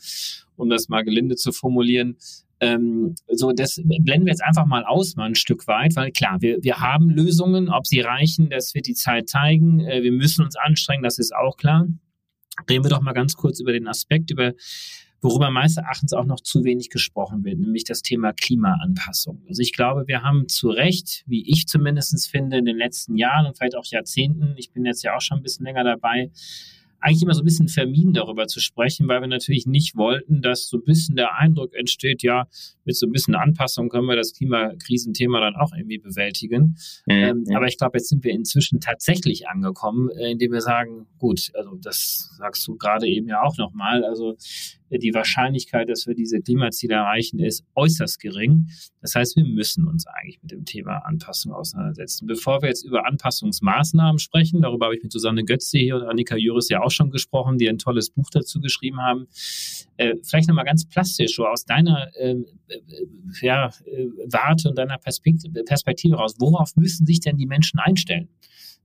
um 0.58 0.70
das 0.70 0.90
mal 0.90 1.04
gelinde 1.04 1.36
zu 1.36 1.52
formulieren. 1.52 2.18
Ähm, 2.60 3.16
so, 3.28 3.52
das 3.52 3.82
blenden 3.84 4.26
wir 4.26 4.32
jetzt 4.32 4.44
einfach 4.44 4.66
mal 4.66 4.84
aus, 4.86 5.16
mal 5.16 5.26
ein 5.26 5.36
Stück 5.36 5.68
weit, 5.68 5.96
weil 5.96 6.12
klar, 6.12 6.42
wir, 6.42 6.64
wir 6.64 6.80
haben 6.80 7.10
Lösungen, 7.10 7.70
ob 7.70 7.88
sie 7.88 8.02
reichen, 8.02 8.50
das 8.50 8.74
wird 8.76 8.88
die 8.88 8.94
Zeit 8.94 9.30
zeigen. 9.30 9.80
Äh, 9.80 10.04
wir 10.04 10.12
müssen 10.12 10.44
uns 10.44 10.56
anstrengen, 10.56 11.04
das 11.04 11.18
ist 11.18 11.34
auch 11.34 11.58
klar. 11.58 11.88
Reden 12.70 12.84
wir 12.84 12.90
doch 12.90 13.02
mal 13.02 13.14
ganz 13.14 13.36
kurz 13.36 13.60
über 13.60 13.74
den 13.74 13.88
Aspekt, 13.88 14.32
über 14.32 14.54
worüber 15.26 15.50
meines 15.50 15.78
Erachtens 15.78 16.14
auch 16.14 16.26
noch 16.26 16.40
zu 16.40 16.64
wenig 16.64 16.90
gesprochen 16.90 17.44
wird, 17.44 17.60
nämlich 17.60 17.84
das 17.84 18.04
Thema 18.04 18.32
Klimaanpassung. 18.32 19.44
Also 19.48 19.62
ich 19.62 19.74
glaube, 19.74 20.08
wir 20.08 20.22
haben 20.22 20.48
zu 20.48 20.70
Recht, 20.70 21.24
wie 21.26 21.44
ich 21.50 21.68
zumindest 21.68 22.30
finde, 22.30 22.58
in 22.58 22.66
den 22.66 22.78
letzten 22.78 23.18
Jahren 23.18 23.48
und 23.48 23.58
vielleicht 23.58 23.76
auch 23.76 23.86
Jahrzehnten, 23.86 24.54
ich 24.58 24.72
bin 24.72 24.86
jetzt 24.86 25.04
ja 25.04 25.16
auch 25.16 25.22
schon 25.22 25.38
ein 25.38 25.44
bisschen 25.44 25.66
länger 25.66 25.84
dabei, 25.84 26.30
eigentlich 27.06 27.22
immer 27.22 27.34
so 27.36 27.42
ein 27.42 27.46
bisschen 27.46 27.68
vermieden, 27.68 28.14
darüber 28.14 28.48
zu 28.48 28.60
sprechen, 28.60 29.08
weil 29.08 29.22
wir 29.22 29.28
natürlich 29.28 29.68
nicht 29.68 29.96
wollten, 29.96 30.42
dass 30.42 30.68
so 30.68 30.78
ein 30.78 30.84
bisschen 30.84 31.16
der 31.16 31.36
Eindruck 31.38 31.76
entsteht, 31.76 32.24
ja, 32.24 32.48
mit 32.84 32.96
so 32.96 33.06
ein 33.06 33.12
bisschen 33.12 33.36
Anpassung 33.36 33.90
können 33.90 34.08
wir 34.08 34.16
das 34.16 34.34
Klimakrisenthema 34.34 35.40
dann 35.40 35.56
auch 35.56 35.72
irgendwie 35.76 36.00
bewältigen. 36.00 36.78
Mhm. 37.06 37.14
Ähm, 37.14 37.44
aber 37.54 37.68
ich 37.68 37.78
glaube, 37.78 37.98
jetzt 38.00 38.10
sind 38.10 38.24
wir 38.24 38.32
inzwischen 38.32 38.80
tatsächlich 38.80 39.48
angekommen, 39.48 40.10
äh, 40.10 40.32
indem 40.32 40.52
wir 40.52 40.62
sagen, 40.62 41.06
gut, 41.20 41.52
also 41.54 41.76
das 41.76 42.32
sagst 42.38 42.68
du 42.68 42.76
gerade 42.76 43.08
eben 43.08 43.28
ja 43.28 43.44
auch 43.44 43.58
nochmal, 43.58 44.04
also 44.04 44.36
die 44.90 45.14
Wahrscheinlichkeit, 45.14 45.90
dass 45.90 46.08
wir 46.08 46.16
diese 46.16 46.40
Klimaziele 46.42 46.96
erreichen, 46.96 47.40
ist 47.40 47.66
äußerst 47.76 48.20
gering. 48.20 48.70
Das 49.02 49.16
heißt, 49.16 49.36
wir 49.36 49.46
müssen 49.46 49.88
uns 49.88 50.06
eigentlich 50.08 50.42
mit 50.42 50.52
dem 50.52 50.66
Thema 50.66 51.00
Anpassung 51.00 51.52
auseinandersetzen. 51.54 52.28
Bevor 52.28 52.62
wir 52.62 52.70
jetzt 52.70 52.84
über 52.84 53.06
Anpassungsmaßnahmen 53.06 54.20
sprechen, 54.20 54.62
darüber 54.62 54.86
habe 54.86 54.96
ich 54.96 55.04
mit 55.04 55.12
Susanne 55.12 55.44
Götze 55.44 55.78
hier 55.78 55.96
und 55.96 56.04
Annika 56.04 56.36
Jüris 56.36 56.70
ja 56.70 56.82
auch 56.82 56.92
schon 56.92 57.12
gesprochen, 57.12 57.58
die 57.58 57.70
ein 57.70 57.78
tolles 57.78 58.10
Buch 58.10 58.30
dazu 58.32 58.60
geschrieben 58.60 59.02
haben. 59.02 59.28
Äh, 59.98 60.16
vielleicht 60.24 60.48
nochmal 60.48 60.66
ganz 60.66 60.86
plastisch, 60.86 61.36
so 61.36 61.46
aus 61.46 61.66
deiner 61.66 62.10
ähm, 62.20 62.46
äh, 62.68 62.80
ja, 63.42 63.70
äh, 63.86 64.08
Warte 64.28 64.70
und 64.70 64.78
deiner 64.78 64.98
Perspektive, 64.98 66.16
raus. 66.16 66.36
Worauf 66.40 66.76
müssen 66.76 67.06
sich 67.06 67.20
denn 67.20 67.38
die 67.38 67.48
Menschen 67.48 67.80
einstellen? 67.80 68.30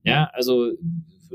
Ja, 0.03 0.29
also 0.33 0.71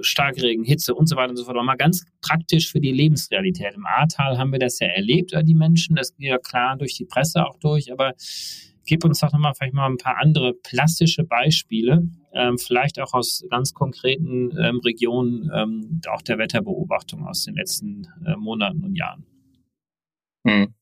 Starkregen, 0.00 0.64
Hitze 0.64 0.94
und 0.94 1.08
so 1.08 1.16
weiter 1.16 1.30
und 1.30 1.36
so 1.36 1.44
fort. 1.44 1.56
Aber 1.56 1.64
mal 1.64 1.76
ganz 1.76 2.04
praktisch 2.20 2.70
für 2.70 2.80
die 2.80 2.92
Lebensrealität. 2.92 3.74
Im 3.74 3.86
Ahrtal 3.86 4.38
haben 4.38 4.52
wir 4.52 4.58
das 4.58 4.78
ja 4.78 4.88
erlebt, 4.88 5.32
die 5.44 5.54
Menschen. 5.54 5.96
Das 5.96 6.14
geht 6.14 6.28
ja 6.28 6.38
klar 6.38 6.76
durch 6.76 6.94
die 6.94 7.04
Presse 7.04 7.46
auch 7.46 7.58
durch. 7.58 7.92
Aber 7.92 8.12
gib 8.86 9.04
uns 9.04 9.20
doch 9.20 9.32
nochmal 9.32 9.54
vielleicht 9.54 9.74
mal 9.74 9.86
ein 9.86 9.98
paar 9.98 10.18
andere 10.18 10.54
plastische 10.54 11.24
Beispiele, 11.24 12.08
ähm, 12.32 12.58
vielleicht 12.58 13.00
auch 13.00 13.12
aus 13.12 13.44
ganz 13.50 13.74
konkreten 13.74 14.56
ähm, 14.58 14.80
Regionen, 14.84 15.50
ähm, 15.52 16.00
auch 16.08 16.22
der 16.22 16.38
Wetterbeobachtung 16.38 17.26
aus 17.26 17.44
den 17.44 17.56
letzten 17.56 18.06
äh, 18.24 18.36
Monaten 18.36 18.84
und 18.84 18.94
Jahren. 18.94 19.26
Hm. 20.46 20.74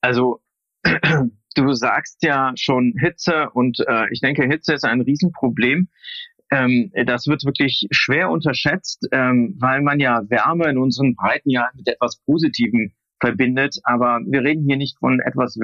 Also 0.00 0.40
du 1.54 1.72
sagst 1.72 2.22
ja 2.22 2.52
schon 2.56 2.94
Hitze 2.98 3.50
und 3.50 3.80
äh, 3.86 4.06
ich 4.12 4.20
denke, 4.20 4.44
Hitze 4.44 4.74
ist 4.74 4.84
ein 4.84 5.00
Riesenproblem 5.00 5.88
ähm, 6.50 6.90
das 7.06 7.26
wird 7.26 7.44
wirklich 7.44 7.86
schwer 7.90 8.30
unterschätzt, 8.30 9.06
ähm, 9.12 9.56
weil 9.60 9.82
man 9.82 10.00
ja 10.00 10.22
Wärme 10.28 10.68
in 10.68 10.78
unseren 10.78 11.14
Breiten 11.14 11.50
ja 11.50 11.68
mit 11.74 11.88
etwas 11.88 12.20
Positivem 12.24 12.92
verbindet. 13.20 13.76
Aber 13.84 14.20
wir 14.26 14.42
reden 14.42 14.64
hier 14.66 14.76
nicht 14.76 14.98
von 14.98 15.20
etwas, 15.20 15.58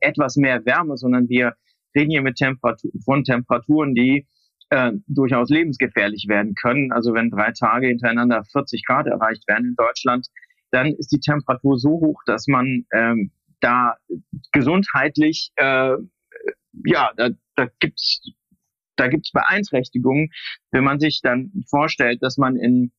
etwas 0.00 0.36
mehr 0.36 0.64
Wärme, 0.64 0.96
sondern 0.96 1.28
wir 1.28 1.54
reden 1.94 2.10
hier 2.10 2.22
mit 2.22 2.36
Temperatur, 2.36 2.90
von 3.04 3.24
Temperaturen, 3.24 3.94
die 3.94 4.26
äh, 4.70 4.92
durchaus 5.06 5.50
lebensgefährlich 5.50 6.26
werden 6.28 6.54
können. 6.54 6.92
Also 6.92 7.12
wenn 7.12 7.30
drei 7.30 7.52
Tage 7.52 7.88
hintereinander 7.88 8.44
40 8.50 8.86
Grad 8.86 9.06
erreicht 9.06 9.46
werden 9.46 9.66
in 9.68 9.74
Deutschland, 9.76 10.26
dann 10.70 10.86
ist 10.86 11.12
die 11.12 11.20
Temperatur 11.20 11.78
so 11.78 11.90
hoch, 11.90 12.22
dass 12.24 12.46
man 12.46 12.86
ähm, 12.94 13.30
da 13.60 13.96
gesundheitlich, 14.52 15.52
äh, 15.56 15.96
ja, 16.86 17.10
da, 17.16 17.28
da 17.56 17.68
gibt's 17.78 18.22
da 18.96 19.08
gibt 19.08 19.26
es 19.26 19.32
Beeinträchtigungen, 19.32 20.30
wenn 20.70 20.84
man 20.84 21.00
sich 21.00 21.20
dann 21.22 21.50
vorstellt, 21.68 22.22
dass 22.22 22.36
man 22.36 22.56
in 22.56 22.92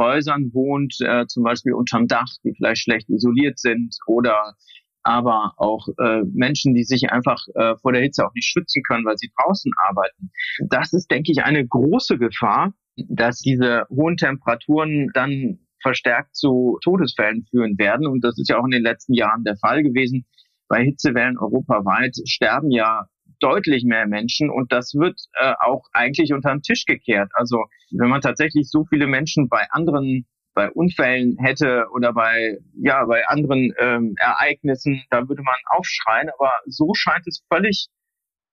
Häusern 0.00 0.50
wohnt, 0.52 0.96
äh, 1.00 1.26
zum 1.26 1.42
Beispiel 1.42 1.72
unterm 1.72 2.06
Dach, 2.06 2.28
die 2.44 2.54
vielleicht 2.56 2.82
schlecht 2.82 3.08
isoliert 3.08 3.58
sind 3.58 3.96
oder 4.06 4.54
aber 5.02 5.54
auch 5.56 5.88
äh, 5.98 6.22
Menschen, 6.32 6.74
die 6.74 6.84
sich 6.84 7.10
einfach 7.10 7.42
äh, 7.54 7.76
vor 7.80 7.92
der 7.92 8.02
Hitze 8.02 8.26
auch 8.26 8.34
nicht 8.34 8.46
schützen 8.46 8.82
können, 8.86 9.06
weil 9.06 9.16
sie 9.16 9.30
draußen 9.36 9.72
arbeiten. 9.88 10.30
Das 10.68 10.92
ist, 10.92 11.10
denke 11.10 11.32
ich, 11.32 11.42
eine 11.42 11.66
große 11.66 12.18
Gefahr, 12.18 12.74
dass 12.96 13.38
diese 13.38 13.84
hohen 13.88 14.16
Temperaturen 14.16 15.08
dann 15.14 15.60
verstärkt 15.80 16.36
zu 16.36 16.78
Todesfällen 16.82 17.46
führen 17.48 17.78
werden. 17.78 18.06
Und 18.06 18.22
das 18.22 18.38
ist 18.38 18.50
ja 18.50 18.58
auch 18.58 18.64
in 18.64 18.72
den 18.72 18.82
letzten 18.82 19.14
Jahren 19.14 19.44
der 19.44 19.56
Fall 19.56 19.82
gewesen. 19.82 20.26
Bei 20.68 20.82
Hitzewellen 20.84 21.38
europaweit 21.38 22.16
sterben 22.26 22.70
ja 22.70 23.06
deutlich 23.40 23.84
mehr 23.84 24.06
Menschen 24.06 24.50
und 24.50 24.72
das 24.72 24.94
wird 24.94 25.20
äh, 25.40 25.54
auch 25.60 25.84
eigentlich 25.92 26.32
unter 26.32 26.50
den 26.50 26.62
Tisch 26.62 26.84
gekehrt. 26.84 27.30
Also 27.34 27.64
wenn 27.90 28.08
man 28.08 28.20
tatsächlich 28.20 28.68
so 28.70 28.84
viele 28.84 29.06
Menschen 29.06 29.48
bei 29.48 29.66
anderen 29.70 30.26
bei 30.54 30.70
Unfällen 30.72 31.36
hätte 31.38 31.86
oder 31.94 32.12
bei 32.12 32.58
ja 32.82 33.04
bei 33.04 33.24
anderen 33.28 33.72
ähm, 33.78 34.14
Ereignissen, 34.18 35.04
da 35.08 35.28
würde 35.28 35.42
man 35.42 35.54
aufschreien. 35.68 36.30
Aber 36.36 36.50
so 36.66 36.94
scheint 36.94 37.24
es 37.28 37.44
völlig 37.48 37.86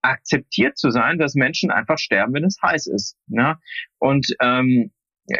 akzeptiert 0.03 0.77
zu 0.77 0.91
sein, 0.91 1.17
dass 1.17 1.33
Menschen 1.33 1.71
einfach 1.71 1.97
sterben, 1.97 2.33
wenn 2.35 2.45
es 2.45 2.57
heiß 2.61 2.87
ist. 2.87 3.17
Ne? 3.27 3.57
Und 3.97 4.27
ähm, 4.39 4.91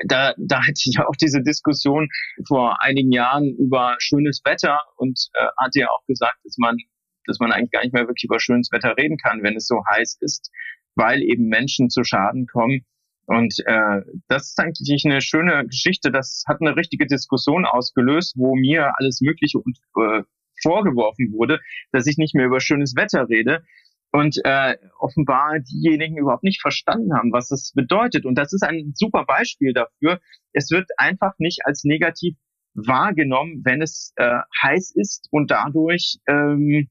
da, 0.08 0.34
da 0.38 0.64
hatte 0.64 0.82
ich 0.86 1.00
auch 1.06 1.16
diese 1.22 1.42
Diskussion 1.44 2.10
vor 2.48 2.82
einigen 2.82 3.12
Jahren 3.12 3.56
über 3.58 3.96
schönes 4.00 4.42
Wetter 4.44 4.82
und 4.98 5.20
äh, 5.34 5.46
hatte 5.64 5.82
ja 5.82 5.88
auch 5.90 6.04
gesagt, 6.08 6.38
dass 6.44 6.58
man 6.58 6.78
dass 7.28 7.40
man 7.40 7.52
eigentlich 7.52 7.72
gar 7.72 7.84
nicht 7.84 7.94
mehr 7.94 8.08
wirklich 8.08 8.26
über 8.26 8.40
schönes 8.40 8.72
Wetter 8.72 8.96
reden 8.98 9.18
kann, 9.18 9.44
wenn 9.44 9.56
es 9.56 9.68
so 9.68 9.82
heiß 9.90 10.18
ist, 10.22 10.52
weil 10.96 11.22
eben 11.22 11.48
Menschen 11.48 11.90
zu 11.90 12.04
Schaden 12.04 12.48
kommen. 12.48 12.86
Und 13.28 13.56
äh, 13.66 14.02
das 14.28 14.50
ist 14.50 14.60
eigentlich 14.60 15.04
eine 15.06 15.22
schöne 15.22 15.66
Geschichte. 15.66 16.12
Das 16.12 16.44
hat 16.48 16.58
eine 16.62 16.76
richtige 16.76 17.08
Diskussion 17.08 17.66
ausgelöst, 17.66 18.36
wo 18.38 18.56
mir 18.56 18.94
alles 18.98 19.22
Mögliche 19.22 19.60
und, 19.60 19.78
äh, 19.98 20.24
vorgeworfen 20.62 21.34
wurde, 21.34 21.60
dass 21.92 22.08
ich 22.08 22.18
nicht 22.18 22.36
mehr 22.36 22.46
über 22.46 22.60
schönes 22.60 22.96
Wetter 22.96 23.28
rede. 23.28 23.64
Und 24.12 24.40
äh, 24.46 24.78
offenbar 25.00 25.60
diejenigen 25.60 26.18
überhaupt 26.18 26.44
nicht 26.44 26.62
verstanden 26.62 27.14
haben, 27.14 27.34
was 27.34 27.50
das 27.50 27.74
bedeutet. 27.74 28.26
Und 28.26 28.36
das 28.36 28.54
ist 28.54 28.64
ein 28.64 28.94
super 28.96 29.26
Beispiel 29.26 29.74
dafür. 29.74 30.22
Es 30.54 30.72
wird 30.72 30.90
einfach 30.98 31.34
nicht 31.38 31.66
als 31.66 31.84
negativ 31.84 32.38
wahrgenommen, 32.76 33.62
wenn 33.66 33.82
es 33.82 34.14
äh, 34.16 34.40
heiß 34.62 34.92
ist 34.96 35.28
und 35.32 35.52
dadurch 35.52 36.18
ähm, 36.28 36.90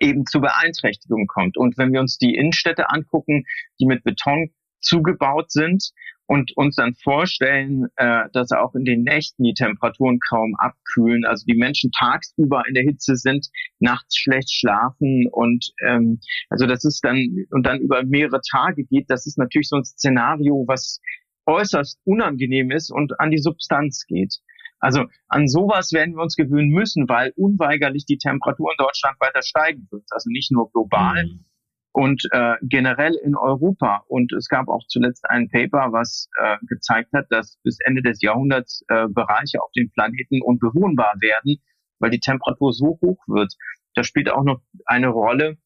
eben 0.00 0.26
zu 0.26 0.40
Beeinträchtigungen 0.40 1.26
kommt. 1.26 1.56
Und 1.56 1.76
wenn 1.78 1.92
wir 1.92 2.00
uns 2.00 2.18
die 2.18 2.34
Innenstädte 2.34 2.90
angucken, 2.90 3.44
die 3.80 3.86
mit 3.86 4.04
Beton 4.04 4.50
zugebaut 4.80 5.50
sind 5.50 5.90
und 6.26 6.52
uns 6.56 6.76
dann 6.76 6.94
vorstellen, 6.94 7.86
äh, 7.96 8.24
dass 8.32 8.52
auch 8.52 8.74
in 8.74 8.84
den 8.84 9.02
Nächten 9.02 9.42
die 9.42 9.54
Temperaturen 9.54 10.18
kaum 10.20 10.54
abkühlen, 10.58 11.24
also 11.24 11.44
die 11.46 11.56
Menschen 11.56 11.90
tagsüber 11.90 12.62
in 12.66 12.74
der 12.74 12.84
Hitze 12.84 13.16
sind, 13.16 13.48
nachts 13.78 14.16
schlecht 14.16 14.52
schlafen 14.52 15.28
und 15.30 15.72
ähm, 15.86 16.20
also 16.48 16.66
das 16.66 16.84
ist 16.84 17.04
dann 17.04 17.46
und 17.50 17.66
dann 17.66 17.80
über 17.80 18.02
mehrere 18.04 18.40
Tage 18.50 18.84
geht, 18.84 19.06
das 19.08 19.26
ist 19.26 19.38
natürlich 19.38 19.68
so 19.68 19.76
ein 19.76 19.84
Szenario, 19.84 20.64
was 20.66 21.00
äußerst 21.46 22.00
unangenehm 22.04 22.70
ist 22.70 22.90
und 22.90 23.20
an 23.20 23.30
die 23.30 23.38
Substanz 23.38 24.06
geht. 24.06 24.38
Also 24.84 25.06
an 25.28 25.48
sowas 25.48 25.92
werden 25.94 26.14
wir 26.14 26.22
uns 26.22 26.36
gewöhnen 26.36 26.68
müssen, 26.68 27.08
weil 27.08 27.32
unweigerlich 27.36 28.04
die 28.04 28.18
Temperatur 28.18 28.70
in 28.70 28.76
Deutschland 28.76 29.18
weiter 29.18 29.40
steigen 29.40 29.88
wird. 29.90 30.04
Also 30.10 30.28
nicht 30.28 30.52
nur 30.52 30.70
global 30.70 31.24
mhm. 31.24 31.44
und 31.92 32.28
äh, 32.32 32.56
generell 32.60 33.14
in 33.14 33.34
Europa. 33.34 34.04
Und 34.08 34.34
es 34.34 34.48
gab 34.48 34.68
auch 34.68 34.86
zuletzt 34.86 35.24
ein 35.30 35.48
Paper, 35.48 35.92
was 35.92 36.28
äh, 36.38 36.58
gezeigt 36.68 37.14
hat, 37.14 37.28
dass 37.30 37.58
bis 37.62 37.78
Ende 37.86 38.02
des 38.02 38.20
Jahrhunderts 38.20 38.84
äh, 38.88 39.06
Bereiche 39.08 39.62
auf 39.62 39.72
dem 39.74 39.90
Planeten 39.90 40.42
unbewohnbar 40.42 41.14
werden, 41.18 41.62
weil 41.98 42.10
die 42.10 42.20
Temperatur 42.20 42.74
so 42.74 42.98
hoch 43.00 43.24
wird. 43.26 43.54
Da 43.94 44.04
spielt 44.04 44.28
auch 44.28 44.44
noch 44.44 44.60
eine 44.84 45.08
Rolle, 45.08 45.56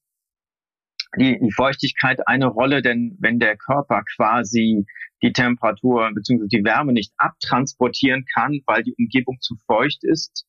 die, 1.16 1.38
die 1.38 1.53
Feuchtigkeit 1.53 2.27
eine 2.27 2.47
Rolle, 2.47 2.83
denn 2.83 3.16
wenn 3.21 3.38
der 3.38 3.57
Körper 3.57 4.03
quasi 4.16 4.85
die 5.23 5.33
Temperatur 5.33 6.11
bzw. 6.14 6.47
die 6.49 6.64
Wärme 6.64 6.92
nicht 6.92 7.12
abtransportieren 7.16 8.25
kann, 8.35 8.61
weil 8.66 8.83
die 8.83 8.94
Umgebung 8.99 9.38
zu 9.40 9.57
feucht 9.66 10.05
ist, 10.05 10.47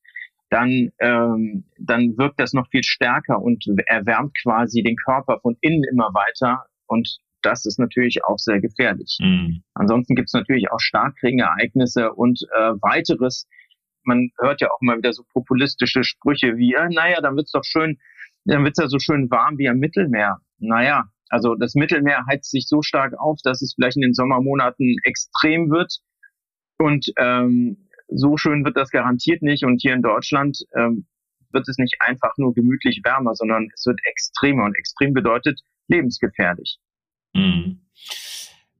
dann, 0.50 0.90
ähm, 1.00 1.66
dann 1.78 2.18
wirkt 2.18 2.40
das 2.40 2.54
noch 2.54 2.68
viel 2.70 2.84
stärker 2.84 3.42
und 3.42 3.66
erwärmt 3.86 4.36
quasi 4.42 4.82
den 4.82 4.96
Körper 4.96 5.40
von 5.42 5.58
innen 5.62 5.84
immer 5.92 6.10
weiter. 6.14 6.66
Und 6.88 7.20
das 7.42 7.66
ist 7.66 7.80
natürlich 7.80 8.26
auch 8.26 8.38
sehr 8.38 8.60
gefährlich. 8.60 9.18
Mhm. 9.22 9.64
Ansonsten 9.76 10.16
gibt 10.16 10.30
es 10.30 10.34
natürlich 10.34 10.72
auch 10.72 10.80
Starkregenereignisse 10.80 12.14
und 12.14 12.42
äh, 12.56 12.72
weiteres. 12.82 13.48
Man 14.04 14.32
hört 14.40 14.62
ja 14.62 14.70
auch 14.72 14.82
immer 14.82 14.98
wieder 14.98 15.14
so 15.14 15.24
populistische 15.32 16.04
Sprüche 16.04 16.58
wie, 16.58 16.74
äh, 16.74 16.90
naja, 16.90 17.22
dann 17.22 17.36
wird's 17.36 17.52
doch 17.52 17.64
schön, 17.64 18.00
dann 18.46 18.64
wird's 18.64 18.80
ja 18.80 18.88
so 18.88 19.00
schön 19.00 19.30
warm 19.30 19.58
wie 19.58 19.70
am 19.70 19.78
Mittelmeer. 19.78 20.40
Naja, 20.58 21.06
also 21.30 21.56
das 21.56 21.76
Mittelmeer 21.76 22.26
heizt 22.28 22.52
sich 22.52 22.68
so 22.68 22.82
stark 22.82 23.14
auf, 23.18 23.40
dass 23.44 23.62
es 23.62 23.74
vielleicht 23.76 23.98
in 23.98 24.02
den 24.02 24.14
Sommermonaten 24.14 24.96
extrem 25.04 25.70
wird. 25.70 26.00
Und 26.78 27.12
ähm, 27.18 27.90
so 28.08 28.38
schön 28.38 28.66
wird 28.66 28.78
das 28.78 28.90
garantiert 28.90 29.42
nicht. 29.42 29.64
Und 29.64 29.82
hier 29.82 29.94
in 29.94 30.02
Deutschland 30.02 30.58
ähm, 30.76 31.06
wird 31.52 31.68
es 31.68 31.78
nicht 31.78 31.96
einfach 32.00 32.32
nur 32.38 32.54
gemütlich 32.54 33.02
wärmer, 33.04 33.36
sondern 33.36 33.70
es 33.74 33.86
wird 33.86 34.00
extremer. 34.06 34.66
Und 34.66 34.76
extrem 34.76 35.14
bedeutet 35.14 35.60
lebensgefährlich. 35.88 36.80
Mhm. 37.34 37.82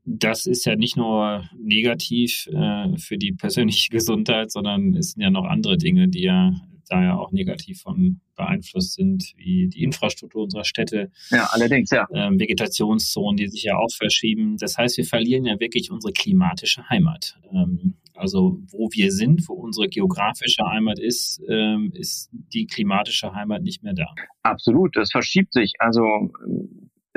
Das 0.06 0.48
ist 0.48 0.66
ja 0.66 0.76
nicht 0.76 0.98
nur 0.98 1.48
negativ 1.56 2.48
äh, 2.48 2.98
für 2.98 3.18
die 3.18 3.34
persönliche 3.34 3.90
Gesundheit, 3.92 4.52
sondern 4.52 4.96
es 4.96 5.12
sind 5.12 5.22
ja 5.22 5.30
noch 5.30 5.46
andere 5.46 5.78
Dinge, 5.78 6.08
die 6.08 6.24
ja 6.24 6.54
da 6.90 7.02
ja 7.02 7.18
auch 7.18 7.32
negativ 7.32 7.82
von 7.82 8.20
beeinflusst 8.36 8.94
sind, 8.94 9.34
wie 9.38 9.68
die 9.68 9.84
Infrastruktur 9.84 10.44
unserer 10.44 10.64
Städte. 10.64 11.12
Ja, 11.30 11.50
allerdings, 11.52 11.90
ja. 11.92 12.08
Ähm, 12.14 12.40
Vegetationszonen, 12.40 13.38
die 13.38 13.48
sich 13.48 13.64
ja 13.64 13.78
auch 13.78 13.92
verschieben. 13.92 14.58
Das 14.58 14.78
heißt, 14.78 14.98
wir 14.98 15.06
verlieren 15.06 15.46
ja 15.46 15.60
wirklich 15.60 15.92
unsere 15.92 16.14
klimatische 16.14 16.88
Heimat. 16.90 17.38
Ähm, 17.52 17.96
also 18.16 18.60
wo 18.70 18.90
wir 18.92 19.12
sind, 19.12 19.48
wo 19.48 19.54
unsere 19.54 19.88
geografische 19.88 20.64
Heimat 20.64 21.00
ist, 21.00 21.42
ähm, 21.48 21.92
ist 21.94 22.30
die 22.32 22.66
klimatische 22.68 23.34
Heimat 23.34 23.62
nicht 23.64 23.82
mehr 23.82 23.94
da. 23.94 24.08
Absolut, 24.44 24.96
das 24.96 25.12
verschiebt 25.12 25.54
sich. 25.54 25.74
Also 25.80 26.04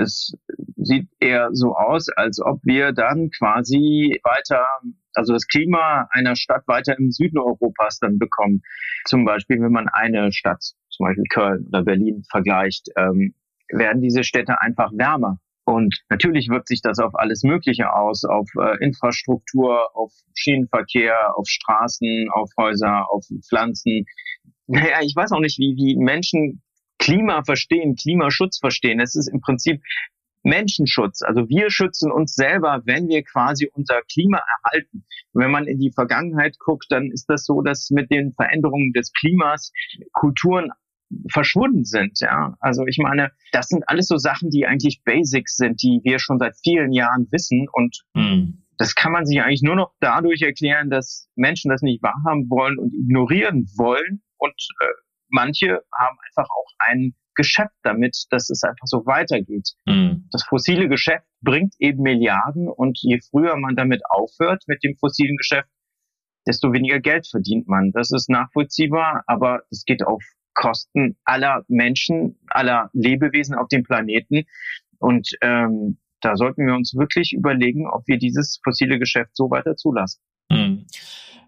es 0.03 0.35
sieht 0.77 1.09
eher 1.21 1.51
so 1.53 1.75
aus, 1.75 2.09
als 2.11 2.41
ob 2.41 2.61
wir 2.65 2.93
dann 2.93 3.31
quasi 3.31 4.21
weiter, 4.25 4.67
also 5.15 5.33
das 5.33 5.47
Klima 5.47 6.09
einer 6.11 6.37
Stadt 6.37 6.67
weiter 6.67 6.99
im 6.99 7.11
Süden 7.11 7.39
Europas 7.39 7.99
dann 7.99 8.19
bekommen. 8.19 8.63
Zum 9.07 9.25
Beispiel, 9.25 9.61
wenn 9.61 9.73
man 9.73 9.89
eine 9.89 10.33
Stadt, 10.33 10.63
zum 10.91 11.07
Beispiel 11.07 11.25
Köln 11.31 11.67
oder 11.69 11.83
Berlin 11.85 12.23
vergleicht, 12.31 12.89
ähm, 12.97 13.35
werden 13.69 14.03
diese 14.03 14.25
Städte 14.25 14.61
einfach 14.61 14.91
wärmer. 14.93 15.39
Und 15.65 16.03
natürlich 16.11 16.49
wirkt 16.49 16.69
sich 16.69 16.83
das 16.83 16.99
auf 16.99 17.15
alles 17.15 17.45
Mögliche 17.45 17.93
aus, 17.93 18.25
auf 18.25 18.49
äh, 18.61 18.85
Infrastruktur, 18.85 19.95
auf 19.95 20.13
Schienenverkehr, 20.35 21.37
auf 21.37 21.47
Straßen, 21.47 22.29
auf 22.33 22.51
Häuser, 22.59 23.07
auf 23.11 23.25
Pflanzen. 23.49 24.05
Naja, 24.67 24.99
ich 25.03 25.15
weiß 25.15 25.33
auch 25.33 25.41
nicht, 25.41 25.59
wie, 25.59 25.77
wie 25.77 25.97
Menschen 25.97 26.63
Klima 27.03 27.43
verstehen, 27.43 27.97
Klimaschutz 27.97 28.59
verstehen. 28.59 29.01
Es 29.01 29.17
ist 29.17 29.29
im 29.29 29.41
Prinzip 29.41 29.83
Menschenschutz. 30.45 31.23
Also 31.23 31.49
wir 31.49 31.71
schützen 31.71 32.13
uns 32.13 32.35
selber, 32.35 32.83
wenn 32.85 33.09
wir 33.09 33.23
quasi 33.25 33.69
unser 33.73 34.03
Klima 34.03 34.39
erhalten. 34.39 35.05
Und 35.33 35.43
wenn 35.43 35.51
man 35.51 35.67
in 35.67 35.79
die 35.79 35.93
Vergangenheit 35.93 36.59
guckt, 36.59 36.87
dann 36.91 37.11
ist 37.13 37.27
das 37.29 37.45
so, 37.45 37.61
dass 37.63 37.91
mit 37.91 38.11
den 38.11 38.33
Veränderungen 38.33 38.93
des 38.93 39.13
Klimas 39.13 39.73
Kulturen 40.13 40.71
verschwunden 41.31 41.85
sind. 41.85 42.21
Ja, 42.21 42.57
also 42.61 42.87
ich 42.87 42.99
meine, 42.99 43.33
das 43.51 43.67
sind 43.67 43.89
alles 43.89 44.07
so 44.07 44.17
Sachen, 44.17 44.51
die 44.51 44.67
eigentlich 44.67 45.03
Basics 45.05 45.57
sind, 45.57 45.83
die 45.83 46.01
wir 46.05 46.19
schon 46.19 46.39
seit 46.39 46.55
vielen 46.63 46.93
Jahren 46.93 47.27
wissen 47.31 47.67
und 47.71 48.03
mhm. 48.15 48.65
das 48.79 48.95
kann 48.95 49.13
man 49.13 49.27
sich 49.27 49.43
eigentlich 49.43 49.63
nur 49.63 49.77
noch 49.77 49.93
dadurch 50.01 50.41
erklären, 50.41 50.89
dass 50.89 51.29
Menschen 51.35 51.71
das 51.71 51.83
nicht 51.83 52.03
wahrhaben 52.03 52.49
wollen 52.49 52.79
und 52.79 52.95
ignorieren 52.95 53.67
wollen 53.77 54.23
und 54.39 54.55
äh, 54.81 54.87
manche 55.33 55.81
haben 55.93 56.19
einfach 56.29 56.49
auch 56.49 56.71
ein 56.79 57.15
Geschäft 57.35 57.75
damit, 57.83 58.27
dass 58.31 58.51
es 58.51 58.63
einfach 58.63 58.87
so 58.87 59.07
weitergeht. 59.07 59.71
Mhm. 59.87 60.29
Das 60.31 60.45
fossile 60.45 60.89
Geschäft 60.89 61.27
bringt 61.41 61.75
eben 61.79 62.03
Milliarden 62.03 62.69
und 62.69 62.99
je 63.01 63.21
früher 63.31 63.57
man 63.57 63.75
damit 63.75 64.03
aufhört 64.09 64.65
mit 64.67 64.85
dem 64.85 64.97
fossilen 64.97 65.37
Geschäft, 65.37 65.69
desto 66.47 66.73
weniger 66.73 67.01
Geld 67.01 67.27
verdient 67.27 67.69
man. 67.69 67.93
Das 67.93 68.11
ist 68.11 68.29
nachvollziehbar, 68.29 69.25
aber 69.27 69.63
es 69.71 69.85
geht 69.85 70.05
auf 70.05 70.23
Kosten 70.55 71.17
aller 71.25 71.65
Menschen, 71.69 72.39
aller 72.49 72.91
Lebewesen 72.93 73.55
auf 73.55 73.69
dem 73.69 73.85
Planeten. 73.85 74.45
Und 74.99 75.31
ähm, 75.41 75.99
da 76.21 76.37
sollten 76.37 76.67
wir 76.67 76.75
uns 76.75 76.95
wirklich 76.95 77.33
überlegen, 77.33 77.89
ob 77.89 78.07
wir 78.07 78.19
dieses 78.19 78.61
fossile 78.63 78.99
Geschäft 78.99 79.31
so 79.35 79.51
weiter 79.51 79.77
zulassen. 79.77 80.21
Mhm. 80.51 80.87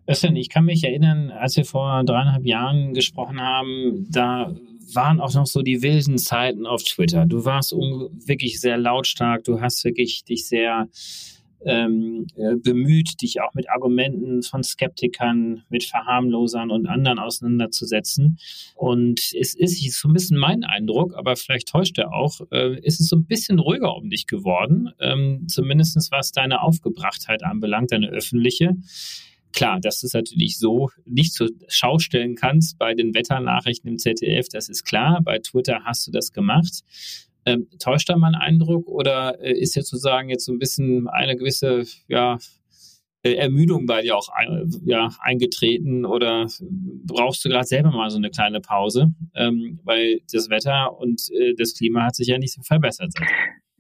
Östen, 0.09 0.37
ich 0.37 0.51
kann 0.51 0.67
mich 0.67 0.85
erinnern, 0.85 1.31
als 1.31 1.57
wir 1.57 1.65
vor 1.65 2.05
dreieinhalb 2.05 2.45
Jahren 2.45 2.93
gesprochen 2.93 3.41
haben, 3.41 4.07
da 4.11 4.55
waren 4.93 5.21
auch 5.21 5.33
noch 5.35 5.47
so 5.47 5.63
die 5.63 5.83
wilden 5.83 6.19
Zeiten 6.19 6.67
auf 6.67 6.83
Twitter. 6.83 7.25
Du 7.27 7.45
warst 7.45 7.73
wirklich 7.73 8.61
sehr 8.61 8.77
lautstark, 8.77 9.45
du 9.45 9.61
hast 9.61 9.83
wirklich 9.85 10.25
dich 10.25 10.47
sehr 10.47 10.89
ähm, 11.65 12.27
äh, 12.37 12.57
bemüht, 12.57 13.23
dich 13.23 13.41
auch 13.41 13.55
mit 13.55 13.71
Argumenten 13.71 14.43
von 14.43 14.63
Skeptikern, 14.63 15.63
mit 15.71 15.85
Verharmlosern 15.85 16.71
und 16.71 16.87
anderen 16.87 17.19
auseinanderzusetzen. 17.19 18.39
Und 18.75 19.33
es 19.41 19.55
ist 19.55 19.99
so 19.99 20.09
ein 20.09 20.13
bisschen 20.13 20.37
mein 20.37 20.65
Eindruck, 20.65 21.15
aber 21.17 21.37
vielleicht 21.37 21.69
täuscht 21.69 21.99
er 21.99 22.13
auch, 22.13 22.41
äh, 22.51 22.79
ist 22.81 23.01
es 23.01 23.09
so 23.09 23.17
ein 23.17 23.25
bisschen 23.25 23.59
ruhiger 23.59 23.97
um 23.97 24.11
dich 24.11 24.27
geworden, 24.27 24.91
ähm, 25.01 25.47
zumindest 25.49 26.11
was 26.11 26.33
deine 26.33 26.61
Aufgebrachtheit 26.61 27.43
anbelangt, 27.43 27.93
deine 27.93 28.09
öffentliche. 28.09 28.77
Klar, 29.55 29.79
dass 29.81 30.01
du 30.01 30.09
es 30.09 30.15
natürlich 30.15 30.59
so 30.59 30.91
nicht 31.05 31.33
zur 31.33 31.49
Schau 31.69 31.99
stellen 31.99 32.35
kannst 32.35 32.77
bei 32.77 32.95
den 32.95 33.15
Wetternachrichten 33.15 33.89
im 33.89 33.99
ZDF, 33.99 34.49
das 34.49 34.69
ist 34.69 34.85
klar. 34.85 35.21
Bei 35.23 35.39
Twitter 35.39 35.85
hast 35.85 36.07
du 36.07 36.11
das 36.11 36.33
gemacht. 36.33 36.81
Ähm, 37.47 37.69
täuscht 37.79 38.09
da 38.09 38.17
mein 38.17 38.35
Eindruck 38.35 38.89
oder 38.89 39.41
äh, 39.41 39.53
ist 39.53 39.77
jetzt 39.77 39.91
sozusagen 39.91 40.31
jetzt 40.31 40.47
so 40.47 40.53
ein 40.53 40.59
bisschen 40.59 41.09
eine 41.09 41.37
gewisse 41.37 41.85
ja, 42.09 42.39
äh, 43.23 43.35
Ermüdung 43.35 43.87
bei 43.87 44.03
dir 44.03 44.17
auch 44.17 44.29
ja, 44.85 45.11
eingetreten 45.21 46.05
oder 46.05 46.47
brauchst 46.61 47.45
du 47.45 47.49
gerade 47.49 47.67
selber 47.67 47.91
mal 47.91 48.11
so 48.11 48.17
eine 48.17 48.31
kleine 48.31 48.61
Pause? 48.61 49.15
Ähm, 49.35 49.79
weil 49.85 50.21
das 50.33 50.51
Wetter 50.51 50.99
und 50.99 51.31
äh, 51.31 51.55
das 51.57 51.75
Klima 51.75 52.07
hat 52.07 52.17
sich 52.17 52.29
ja 52.29 52.39
nicht 52.39 52.55
so 52.55 52.63
verbessert. 52.63 53.13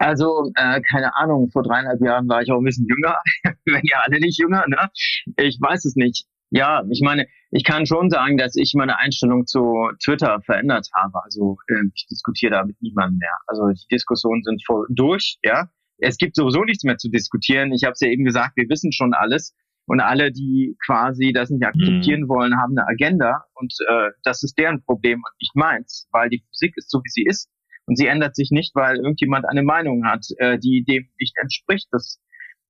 Also, 0.04 0.50
äh, 0.54 0.82
keine 0.82 1.16
Ahnung, 1.16 1.48
vor 1.50 1.62
dreieinhalb 1.62 1.98
Jahren 2.02 2.28
war 2.28 2.42
ich 2.42 2.52
auch 2.52 2.58
ein 2.58 2.64
bisschen 2.64 2.86
jünger, 2.86 3.16
wenn 3.64 3.80
ja 3.84 4.00
alle 4.02 4.20
nicht 4.20 4.38
jünger, 4.38 4.66
ne? 4.68 4.90
Ich 5.38 5.58
weiß 5.58 5.86
es 5.86 5.96
nicht. 5.96 6.26
Ja, 6.50 6.82
ich 6.90 7.00
meine, 7.02 7.26
ich 7.50 7.64
kann 7.64 7.86
schon 7.86 8.10
sagen, 8.10 8.36
dass 8.36 8.54
ich 8.54 8.74
meine 8.76 8.98
Einstellung 8.98 9.46
zu 9.46 9.88
Twitter 10.04 10.42
verändert 10.42 10.88
habe. 10.94 11.24
Also 11.24 11.56
äh, 11.68 11.88
ich 11.94 12.06
diskutiere 12.10 12.52
da 12.52 12.64
mit 12.66 12.76
niemandem 12.82 13.16
mehr. 13.16 13.34
Also 13.46 13.62
die 13.68 13.86
Diskussionen 13.90 14.42
sind 14.44 14.62
voll 14.66 14.86
durch, 14.90 15.38
ja. 15.42 15.70
Es 15.96 16.18
gibt 16.18 16.36
sowieso 16.36 16.64
nichts 16.64 16.84
mehr 16.84 16.98
zu 16.98 17.08
diskutieren. 17.08 17.72
Ich 17.72 17.84
habe 17.84 17.92
es 17.92 18.00
ja 18.00 18.08
eben 18.08 18.24
gesagt, 18.24 18.56
wir 18.56 18.68
wissen 18.68 18.92
schon 18.92 19.14
alles. 19.14 19.54
Und 19.86 20.00
alle, 20.00 20.32
die 20.32 20.76
quasi 20.84 21.32
das 21.32 21.48
nicht 21.48 21.64
akzeptieren 21.64 22.22
mhm. 22.22 22.28
wollen, 22.28 22.60
haben 22.60 22.76
eine 22.76 22.86
Agenda. 22.86 23.44
Und 23.54 23.72
äh, 23.88 24.10
das 24.22 24.42
ist 24.42 24.58
deren 24.58 24.82
Problem 24.84 25.18
und 25.18 25.40
nicht 25.40 25.56
meins, 25.56 26.08
weil 26.10 26.28
die 26.28 26.44
Physik 26.50 26.74
ist 26.76 26.90
so, 26.90 26.98
wie 26.98 27.10
sie 27.10 27.24
ist. 27.26 27.48
Und 27.86 27.96
sie 27.96 28.06
ändert 28.06 28.34
sich 28.34 28.50
nicht, 28.50 28.74
weil 28.74 28.96
irgendjemand 28.96 29.46
eine 29.46 29.62
Meinung 29.62 30.06
hat, 30.06 30.26
äh, 30.38 30.58
die 30.58 30.84
dem 30.84 31.08
nicht 31.18 31.36
entspricht. 31.40 31.88
Das 31.90 32.20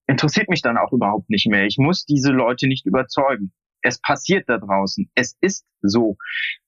interessiert 0.07 0.48
mich 0.48 0.62
dann 0.62 0.77
auch 0.77 0.92
überhaupt 0.92 1.31
nicht 1.31 1.46
mehr. 1.46 1.66
Ich 1.66 1.77
muss 1.79 2.05
diese 2.05 2.31
Leute 2.31 2.66
nicht 2.66 2.87
überzeugen 2.87 3.53
es 3.85 4.00
passiert 4.00 4.48
da 4.48 4.59
draußen. 4.59 5.11
Es 5.14 5.37
ist 5.40 5.66
so. 5.83 6.16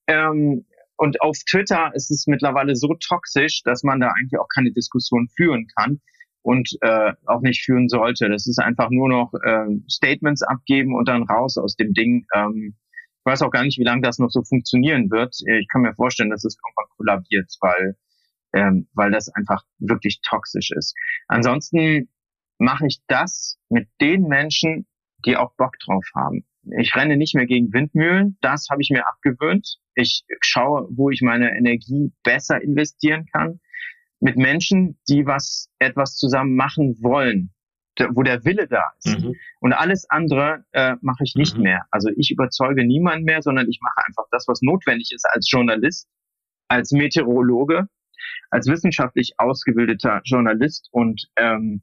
Ähm, 0.07 0.67
und 0.97 1.21
auf 1.21 1.37
Twitter 1.51 1.91
ist 1.95 2.11
es 2.11 2.27
mittlerweile 2.27 2.77
so 2.77 2.95
toxisch, 2.95 3.63
dass 3.65 3.83
man 3.83 4.01
da 4.01 4.09
eigentlich 4.09 4.39
auch 4.39 4.49
keine 4.55 4.73
Diskussion 4.73 5.29
führen 5.35 5.67
kann 5.77 6.01
und 6.43 6.71
äh, 6.83 7.13
auch 7.27 7.41
nicht 7.41 7.65
führen 7.65 7.89
sollte. 7.89 8.29
Das 8.29 8.47
ist 8.47 8.59
einfach 8.59 8.91
nur 8.91 9.09
noch 9.09 9.33
äh, 9.45 9.67
Statements 9.91 10.43
abgeben 10.43 10.95
und 10.95 11.09
dann 11.09 11.25
raus 11.25 11.59
aus 11.59 11.75
dem 11.77 11.93
Ding. 11.93 12.27
Ähm, 12.35 12.77
ich 12.77 13.33
weiß 13.33 13.43
auch 13.43 13.51
gar 13.51 13.65
nicht, 13.65 13.79
wie 13.79 13.85
lange 13.85 14.03
das 14.03 14.19
noch 14.19 14.31
so 14.31 14.43
funktionieren 14.43 15.11
wird. 15.11 15.35
Ich 15.59 15.67
kann 15.69 15.83
mir 15.83 15.95
vorstellen, 15.95 16.31
dass 16.31 16.45
es 16.45 16.57
irgendwann 16.57 16.97
kollabiert, 16.97 17.53
weil, 17.61 17.97
ähm, 18.53 18.89
weil 18.95 19.11
das 19.11 19.29
einfach 19.29 19.65
wirklich 19.79 20.21
toxisch 20.23 20.71
ist. 20.71 20.95
Ansonsten 21.29 22.09
mache 22.59 22.87
ich 22.87 23.01
das 23.07 23.59
mit 23.69 23.89
den 24.01 24.29
Menschen, 24.29 24.87
die 25.25 25.37
auch 25.37 25.55
Bock 25.57 25.79
drauf 25.85 26.05
haben. 26.15 26.45
Ich 26.79 26.95
renne 26.97 27.17
nicht 27.17 27.35
mehr 27.35 27.47
gegen 27.47 27.73
Windmühlen. 27.73 28.39
Das 28.41 28.69
habe 28.71 28.83
ich 28.83 28.91
mir 28.91 29.07
abgewöhnt. 29.07 29.79
Ich 29.95 30.25
schaue, 30.41 30.89
wo 30.91 31.11
ich 31.11 31.23
meine 31.23 31.57
Energie 31.57 32.13
besser 32.25 32.61
investieren 32.61 33.27
kann. 33.33 33.61
Mit 34.19 34.37
Menschen, 34.37 34.99
die 35.09 35.27
was, 35.27 35.69
etwas 35.79 36.17
zusammen 36.17 36.57
machen 36.57 36.97
wollen, 37.03 37.53
wo 38.11 38.23
der 38.23 38.45
Wille 38.45 38.67
da 38.67 38.83
ist. 38.99 39.23
Mhm. 39.23 39.35
Und 39.61 39.73
alles 39.73 40.09
andere 40.11 40.65
äh, 40.73 40.97
mache 41.03 41.23
ich 41.25 41.35
nicht 41.37 41.57
mhm. 41.57 41.63
mehr. 41.65 41.87
Also 41.91 42.11
ich 42.17 42.31
überzeuge 42.31 42.85
niemanden 42.85 43.25
mehr, 43.25 43.43
sondern 43.43 43.69
ich 43.69 43.79
mache 43.81 44.07
einfach 44.07 44.25
das, 44.31 44.49
was 44.49 44.61
notwendig 44.63 45.13
ist 45.15 45.25
als 45.31 45.49
Journalist, 45.51 46.09
als 46.69 46.91
Meteorologe, 46.93 47.89
als 48.51 48.67
wissenschaftlich 48.67 49.35
ausgebildeter 49.39 50.21
Journalist. 50.25 50.89
Und 50.93 51.27
ähm, 51.37 51.83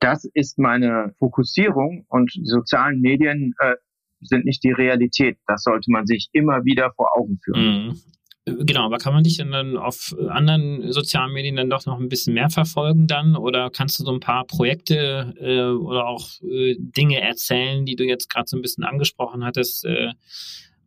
das 0.00 0.24
ist 0.34 0.58
meine 0.58 1.14
Fokussierung 1.18 2.06
und 2.08 2.32
die 2.34 2.46
sozialen 2.46 3.00
Medien 3.00 3.54
äh, 3.58 3.74
sind 4.20 4.44
nicht 4.44 4.64
die 4.64 4.72
Realität. 4.72 5.38
Das 5.46 5.62
sollte 5.62 5.90
man 5.90 6.06
sich 6.06 6.28
immer 6.32 6.64
wieder 6.64 6.92
vor 6.92 7.16
Augen 7.16 7.38
führen. 7.42 7.86
Mhm. 7.86 8.00
Genau, 8.46 8.86
aber 8.86 8.98
kann 8.98 9.12
man 9.12 9.22
dich 9.22 9.36
denn 9.36 9.52
dann 9.52 9.76
auf 9.76 10.14
anderen 10.28 10.92
sozialen 10.92 11.32
Medien 11.32 11.56
dann 11.56 11.70
doch 11.70 11.84
noch 11.84 12.00
ein 12.00 12.08
bisschen 12.08 12.34
mehr 12.34 12.48
verfolgen 12.48 13.06
dann? 13.06 13.36
Oder 13.36 13.70
kannst 13.70 14.00
du 14.00 14.04
so 14.04 14.12
ein 14.12 14.20
paar 14.20 14.46
Projekte 14.46 15.34
äh, 15.38 15.78
oder 15.78 16.06
auch 16.06 16.26
äh, 16.42 16.74
Dinge 16.78 17.20
erzählen, 17.20 17.84
die 17.84 17.96
du 17.96 18.04
jetzt 18.04 18.30
gerade 18.30 18.48
so 18.48 18.56
ein 18.56 18.62
bisschen 18.62 18.84
angesprochen 18.84 19.44
hattest, 19.44 19.84
äh, 19.84 20.12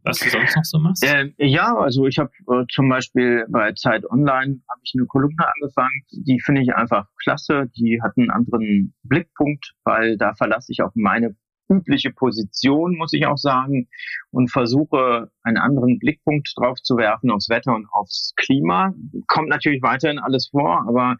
was 0.04 0.20
du 0.20 0.30
sonst 0.30 0.56
noch 0.56 0.64
so 0.64 0.80
machst? 0.80 1.04
Äh, 1.04 1.32
ja, 1.38 1.76
also 1.76 2.06
ich 2.08 2.18
habe 2.20 2.32
äh, 2.52 2.66
zum 2.72 2.90
Beispiel 2.90 3.46
bei 3.50 3.74
Zeit 3.74 4.06
Online 4.10 4.62
habe 4.70 4.82
ich 4.84 4.94
eine 4.98 5.06
Kolumne 5.08 5.46
angefangen, 5.56 6.04
die 6.12 6.40
finde 6.40 6.62
ich 6.62 6.76
einfach 6.76 7.08
klasse. 7.22 7.70
Die 7.78 8.00
hat 8.02 8.14
einen 8.18 8.30
anderen 8.30 8.94
Blickpunkt, 9.04 9.74
weil 9.84 10.18
da 10.18 10.34
verlasse 10.34 10.72
ich 10.72 10.82
auf 10.82 10.92
meine 10.96 11.36
übliche 11.70 12.12
Position, 12.12 12.98
muss 12.98 13.14
ich 13.14 13.26
auch 13.26 13.38
sagen, 13.38 13.88
und 14.32 14.52
versuche 14.52 15.32
einen 15.44 15.58
anderen 15.58 16.00
Blickpunkt 16.00 16.52
drauf 16.56 16.82
zu 16.82 16.98
werfen 16.98 17.32
aufs 17.32 17.50
Wetter 17.50 17.74
und 17.74 17.88
aufs 17.92 18.34
Klima. 18.36 18.94
Kommt 19.28 19.50
natürlich 19.50 19.82
weiterhin 19.82 20.20
alles 20.20 20.50
vor, 20.52 20.86
aber 20.88 21.18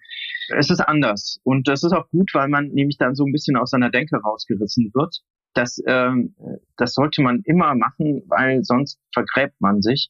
es 0.50 0.70
ist 0.70 0.82
anders. 0.82 1.40
Und 1.44 1.68
das 1.68 1.84
ist 1.84 1.94
auch 1.94 2.10
gut, 2.10 2.32
weil 2.34 2.50
man 2.50 2.68
nämlich 2.68 2.98
dann 2.98 3.16
so 3.16 3.26
ein 3.26 3.32
bisschen 3.32 3.56
aus 3.56 3.72
seiner 3.72 3.90
Denke 3.90 4.18
rausgerissen 4.18 4.92
wird. 4.94 5.22
Das, 5.54 5.82
ähm, 5.88 6.36
das 6.78 6.94
sollte 6.94 7.22
man 7.22 7.42
immer 7.46 7.76
machen, 7.76 8.24
weil 8.28 8.64
sonst 8.64 9.00
vergräbt 9.14 9.56
man 9.60 9.82
sich. 9.82 10.10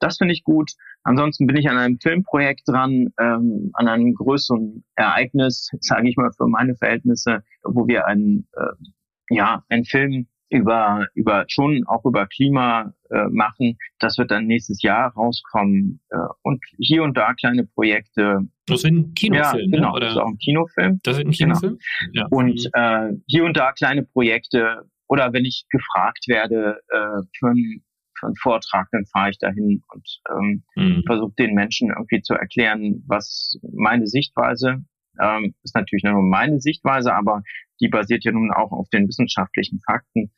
Das 0.00 0.18
finde 0.18 0.32
ich 0.32 0.44
gut. 0.44 0.72
Ansonsten 1.02 1.46
bin 1.46 1.56
ich 1.56 1.68
an 1.68 1.78
einem 1.78 1.98
Filmprojekt 2.00 2.62
dran, 2.66 3.08
ähm, 3.20 3.70
an 3.74 3.88
einem 3.88 4.14
größeren 4.14 4.84
Ereignis, 4.94 5.70
sage 5.80 6.08
ich 6.08 6.16
mal 6.16 6.30
für 6.36 6.46
meine 6.46 6.76
Verhältnisse, 6.76 7.42
wo 7.62 7.86
wir 7.86 8.06
einen, 8.06 8.48
äh, 8.54 9.34
ja, 9.34 9.64
einen 9.68 9.84
Film 9.84 10.28
über, 10.50 11.06
über 11.14 11.44
schon 11.48 11.84
auch 11.86 12.04
über 12.04 12.26
Klima 12.26 12.94
äh, 13.10 13.28
machen. 13.30 13.76
Das 13.98 14.18
wird 14.18 14.30
dann 14.30 14.46
nächstes 14.46 14.82
Jahr 14.82 15.12
rauskommen. 15.12 16.00
Äh, 16.10 16.16
und 16.42 16.62
hier 16.78 17.02
und 17.02 17.16
da 17.16 17.34
kleine 17.34 17.64
Projekte. 17.64 18.40
Das 18.66 18.84
wird 18.84 18.94
ein 18.94 19.14
Kinofilm, 19.14 19.70
ja, 19.72 19.78
genau, 19.78 19.92
oder? 19.92 20.06
Das 20.06 20.12
ist 20.12 20.18
auch 20.18 20.28
ein 20.28 20.38
Kinofilm. 20.38 21.00
Das 21.02 21.16
wird 21.16 21.26
ein 21.28 21.32
Kinofilm? 21.32 21.78
Genau. 22.12 22.22
Ja. 22.22 22.26
Und 22.30 22.70
äh, 22.72 23.12
hier 23.26 23.44
und 23.44 23.56
da 23.56 23.72
kleine 23.72 24.04
Projekte. 24.04 24.82
Oder 25.08 25.32
wenn 25.32 25.44
ich 25.44 25.64
gefragt 25.70 26.26
werde 26.28 26.80
äh, 26.88 27.22
für, 27.38 27.48
einen, 27.48 27.82
für 28.18 28.26
einen 28.26 28.36
Vortrag, 28.36 28.88
dann 28.92 29.06
fahre 29.06 29.30
ich 29.30 29.38
dahin 29.38 29.82
und 29.88 30.20
ähm, 30.30 30.64
mhm. 30.76 31.02
versuche 31.06 31.32
den 31.38 31.54
Menschen 31.54 31.88
irgendwie 31.88 32.20
zu 32.20 32.34
erklären, 32.34 33.02
was 33.06 33.58
meine 33.72 34.06
Sichtweise 34.06 34.84
ähm, 35.20 35.54
ist 35.62 35.74
natürlich 35.74 36.04
nur 36.04 36.22
meine 36.22 36.60
Sichtweise, 36.60 37.14
aber 37.14 37.42
die 37.80 37.88
basiert 37.88 38.24
ja 38.24 38.32
nun 38.32 38.52
auch 38.52 38.72
auf 38.72 38.88
den 38.90 39.08
wissenschaftlichen 39.08 39.80
Fakten. 39.80 40.30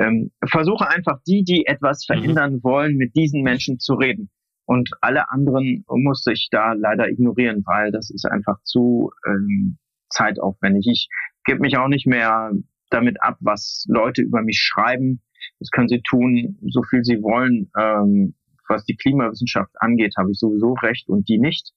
Ähm, 0.00 0.30
versuche 0.50 0.88
einfach 0.88 1.20
die, 1.26 1.44
die 1.44 1.66
etwas 1.66 2.06
mhm. 2.08 2.14
verändern 2.14 2.60
wollen, 2.62 2.96
mit 2.96 3.14
diesen 3.14 3.42
Menschen 3.42 3.78
zu 3.78 3.94
reden. 3.94 4.30
Und 4.64 4.90
alle 5.00 5.30
anderen 5.30 5.84
musste 5.88 6.32
ich 6.32 6.48
da 6.50 6.72
leider 6.72 7.08
ignorieren, 7.08 7.62
weil 7.66 7.90
das 7.90 8.08
ist 8.10 8.24
einfach 8.24 8.62
zu 8.62 9.10
ähm, 9.26 9.78
zeitaufwendig. 10.08 10.86
Ich 10.90 11.08
gebe 11.44 11.60
mich 11.60 11.76
auch 11.76 11.88
nicht 11.88 12.06
mehr 12.06 12.52
damit 12.88 13.22
ab, 13.22 13.36
was 13.40 13.84
Leute 13.88 14.22
über 14.22 14.42
mich 14.42 14.58
schreiben. 14.58 15.22
Das 15.58 15.70
können 15.70 15.88
sie 15.88 16.02
tun, 16.02 16.58
so 16.68 16.82
viel 16.82 17.04
sie 17.04 17.22
wollen. 17.22 17.70
Ähm, 17.78 18.34
was 18.68 18.84
die 18.84 18.96
Klimawissenschaft 18.96 19.72
angeht, 19.80 20.14
habe 20.16 20.30
ich 20.30 20.38
sowieso 20.38 20.74
recht 20.74 21.08
und 21.08 21.28
die 21.28 21.38
nicht. 21.38 21.72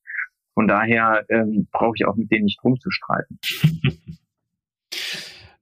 Von 0.54 0.68
daher 0.68 1.26
ähm, 1.30 1.68
brauche 1.72 1.96
ich 1.98 2.06
auch 2.06 2.16
mit 2.16 2.32
denen 2.32 2.46
nicht 2.46 2.64
rumzustreiten. 2.64 3.40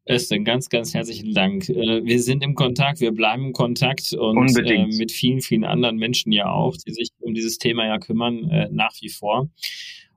Östen, 0.10 0.44
ganz, 0.44 0.70
ganz 0.70 0.94
herzlichen 0.94 1.34
Dank. 1.34 1.70
Äh, 1.70 2.04
wir 2.04 2.22
sind 2.22 2.44
im 2.44 2.56
Kontakt, 2.56 3.02
wir 3.02 3.12
bleiben 3.12 3.48
im 3.48 3.54
Kontakt 3.54 4.14
und 4.14 4.58
äh, 4.58 4.86
mit 4.88 5.12
vielen, 5.12 5.42
vielen 5.42 5.64
anderen 5.64 5.98
Menschen 5.98 6.32
ja 6.32 6.52
auch, 6.52 6.76
die 6.76 6.94
sich 6.94 7.10
um 7.20 7.34
dieses 7.34 7.58
Thema 7.58 7.86
ja 7.86 8.00
kümmern, 8.00 8.50
äh, 8.50 8.70
nach 8.72 8.94
wie 9.02 9.10
vor. 9.10 9.50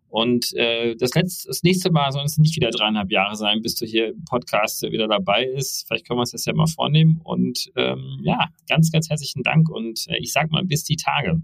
Und 0.08 0.54
äh, 0.54 0.94
das, 0.94 1.12
letzte, 1.14 1.48
das 1.48 1.64
nächste 1.64 1.90
Mal 1.90 2.12
soll 2.12 2.24
es 2.24 2.38
nicht 2.38 2.54
wieder 2.54 2.70
dreieinhalb 2.70 3.10
Jahre 3.10 3.34
sein, 3.34 3.62
bis 3.62 3.74
du 3.74 3.84
hier 3.84 4.10
im 4.10 4.24
Podcast 4.24 4.82
wieder 4.82 5.08
dabei 5.08 5.50
bist. 5.52 5.88
Vielleicht 5.88 6.06
können 6.06 6.18
wir 6.18 6.20
uns 6.20 6.30
das 6.30 6.44
ja 6.44 6.54
mal 6.54 6.68
vornehmen. 6.68 7.20
Und 7.24 7.72
ähm, 7.74 8.20
ja, 8.22 8.48
ganz, 8.68 8.92
ganz 8.92 9.10
herzlichen 9.10 9.42
Dank 9.42 9.68
und 9.68 10.06
äh, 10.08 10.16
ich 10.18 10.32
sag 10.32 10.52
mal 10.52 10.64
bis 10.64 10.84
die 10.84 10.94
Tage. 10.94 11.42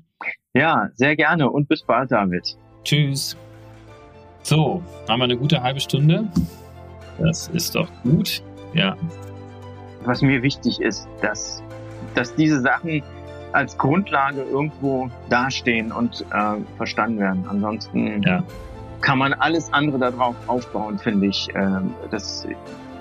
Ja, 0.55 0.89
sehr 0.95 1.17
gerne 1.17 1.51
und 1.51 1.69
bis 1.69 1.83
bald, 1.83 2.13
David. 2.13 2.57
Tschüss. 2.85 3.37
So, 4.43 4.83
haben 5.09 5.19
wir 5.19 5.25
eine 5.25 5.37
gute 5.37 5.63
halbe 5.63 5.81
Stunde. 5.81 6.31
Das 7.21 7.49
ist 7.49 7.75
doch 7.75 7.89
gut. 8.03 8.43
Ja. 8.75 8.97
Was 10.05 10.23
mir 10.23 10.43
wichtig 10.43 10.81
ist, 10.81 11.09
dass, 11.21 11.63
dass 12.15 12.35
diese 12.35 12.61
Sachen 12.61 13.03
als 13.53 13.77
Grundlage 13.77 14.43
irgendwo 14.43 15.11
dastehen 15.29 15.93
und 15.93 16.25
äh, 16.33 16.57
verstanden 16.77 17.19
werden. 17.19 17.45
Ansonsten 17.49 18.23
ja. 18.23 18.43
kann 19.01 19.19
man 19.19 19.33
alles 19.35 19.73
andere 19.73 19.99
darauf 19.99 20.37
aufbauen, 20.47 20.99
finde 20.99 21.27
ich. 21.27 21.49
Ähm, 21.55 21.95
das 22.11 22.47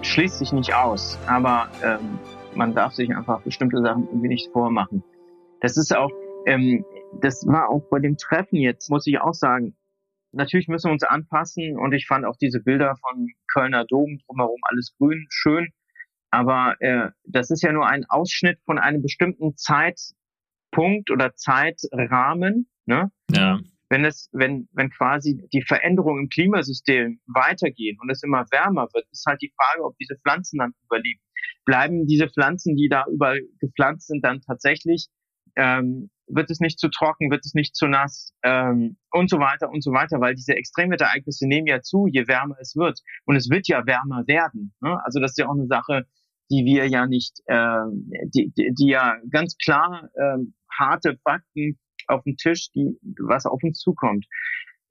schließt 0.02 0.40
sich 0.40 0.52
nicht 0.52 0.74
aus, 0.74 1.18
aber 1.28 1.68
ähm, 1.84 2.20
man 2.56 2.74
darf 2.74 2.94
sich 2.94 3.16
einfach 3.16 3.42
bestimmte 3.42 3.82
Sachen 3.82 4.08
irgendwie 4.08 4.30
nicht 4.30 4.52
vormachen. 4.52 5.04
Das 5.62 5.78
ist 5.78 5.96
auch, 5.96 6.12
ähm, 6.46 6.84
das 7.22 7.46
war 7.46 7.70
auch 7.70 7.84
bei 7.90 8.00
dem 8.00 8.18
Treffen 8.18 8.58
jetzt, 8.58 8.90
muss 8.90 9.06
ich 9.08 9.20
auch 9.20 9.34
sagen, 9.34 9.76
natürlich 10.32 10.68
müssen 10.68 10.88
wir 10.88 10.94
uns 10.94 11.04
anpassen 11.04 11.78
und 11.78 11.94
ich 11.94 12.08
fand 12.08 12.26
auch 12.26 12.38
diese 12.38 12.60
Bilder 12.60 12.96
von 12.96 13.28
Kölner 13.54 13.86
Dom 13.86 14.20
drumherum 14.26 14.60
alles 14.64 14.96
grün 14.98 15.28
schön. 15.30 15.70
Aber 16.32 16.76
äh, 16.80 17.10
das 17.26 17.50
ist 17.50 17.64
ja 17.64 17.72
nur 17.72 17.88
ein 17.88 18.06
Ausschnitt 18.06 18.60
von 18.66 18.78
einem 18.78 19.02
bestimmten 19.02 19.58
Zeitpunkt 19.58 21.10
oder 21.12 21.36
Zeitrahmen. 21.36 22.70
Ne? 22.86 23.12
Ja. 23.32 23.60
Wenn 23.90 24.06
es, 24.06 24.30
wenn, 24.32 24.70
wenn 24.72 24.92
quasi 24.92 25.48
die 25.52 25.64
Veränderungen 25.64 26.24
im 26.24 26.30
Klimasystem 26.30 27.20
weitergehen 27.26 27.98
und 28.00 28.12
es 28.12 28.22
immer 28.22 28.46
wärmer 28.52 28.88
wird, 28.94 29.08
ist 29.12 29.26
halt 29.26 29.42
die 29.42 29.52
Frage, 29.58 29.84
ob 29.84 29.98
diese 29.98 30.16
Pflanzen 30.18 30.60
dann 30.60 30.74
überleben. 30.86 31.22
Bleiben 31.66 32.06
diese 32.06 32.30
Pflanzen, 32.30 32.76
die 32.76 32.88
da 32.88 33.06
überall 33.12 33.42
gepflanzt 33.60 34.08
sind, 34.08 34.24
dann 34.24 34.42
tatsächlich 34.42 35.08
ähm, 35.56 36.12
wird 36.30 36.50
es 36.50 36.60
nicht 36.60 36.80
zu 36.80 36.90
trocken, 36.90 37.32
wird 37.32 37.46
es 37.46 37.54
nicht 37.54 37.76
zu 37.76 37.88
nass 37.88 38.34
ähm, 38.44 38.98
und 39.12 39.30
so 39.30 39.40
weiter 39.40 39.70
und 39.70 39.84
so 39.84 39.92
weiter, 39.92 40.22
weil 40.22 40.36
diese 40.36 40.56
Extremwetterereignisse 40.56 41.48
nehmen 41.48 41.68
ja 41.68 41.82
zu, 41.82 42.08
je 42.08 42.28
wärmer 42.28 42.56
es 42.60 42.76
wird. 42.76 43.02
Und 43.26 43.36
es 43.36 43.50
wird 43.50 43.68
ja 43.68 43.86
wärmer 43.86 44.28
werden. 44.28 44.74
Ne? 44.82 44.98
Also 45.04 45.20
das 45.20 45.32
ist 45.32 45.38
ja 45.38 45.48
auch 45.48 45.56
eine 45.56 45.68
Sache, 45.68 46.06
die 46.52 46.66
wir 46.66 46.88
ja 46.88 47.06
nicht, 47.08 47.42
äh, 47.46 47.84
die, 48.34 48.52
die, 48.56 48.74
die 48.74 48.90
ja 48.90 49.18
ganz 49.30 49.58
klar 49.58 50.10
äh, 50.14 50.38
harte 50.72 51.18
Fakten 51.24 51.80
auf 52.08 52.24
dem 52.24 52.38
Tisch, 52.38 52.72
die 52.72 52.98
was 53.20 53.46
auf 53.46 53.62
uns 53.64 53.80
zukommt. 53.80 54.26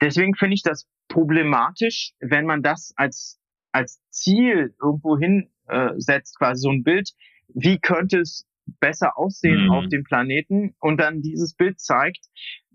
Deswegen 0.00 0.34
finde 0.34 0.54
ich 0.54 0.62
das 0.62 0.86
problematisch, 1.08 2.12
wenn 2.20 2.46
man 2.46 2.62
das 2.62 2.92
als 2.96 3.40
als 3.72 4.00
Ziel 4.10 4.74
irgendwo 4.82 5.18
hinsetzt, 5.18 6.36
äh, 6.36 6.38
quasi 6.38 6.62
so 6.62 6.70
ein 6.70 6.82
Bild. 6.82 7.10
Wie 7.48 7.78
könnte 7.78 8.20
es 8.20 8.46
besser 8.80 9.18
aussehen 9.18 9.64
mhm. 9.64 9.70
auf 9.70 9.88
dem 9.88 10.04
Planeten 10.04 10.74
und 10.80 10.98
dann 10.98 11.22
dieses 11.22 11.54
Bild 11.54 11.80
zeigt, 11.80 12.26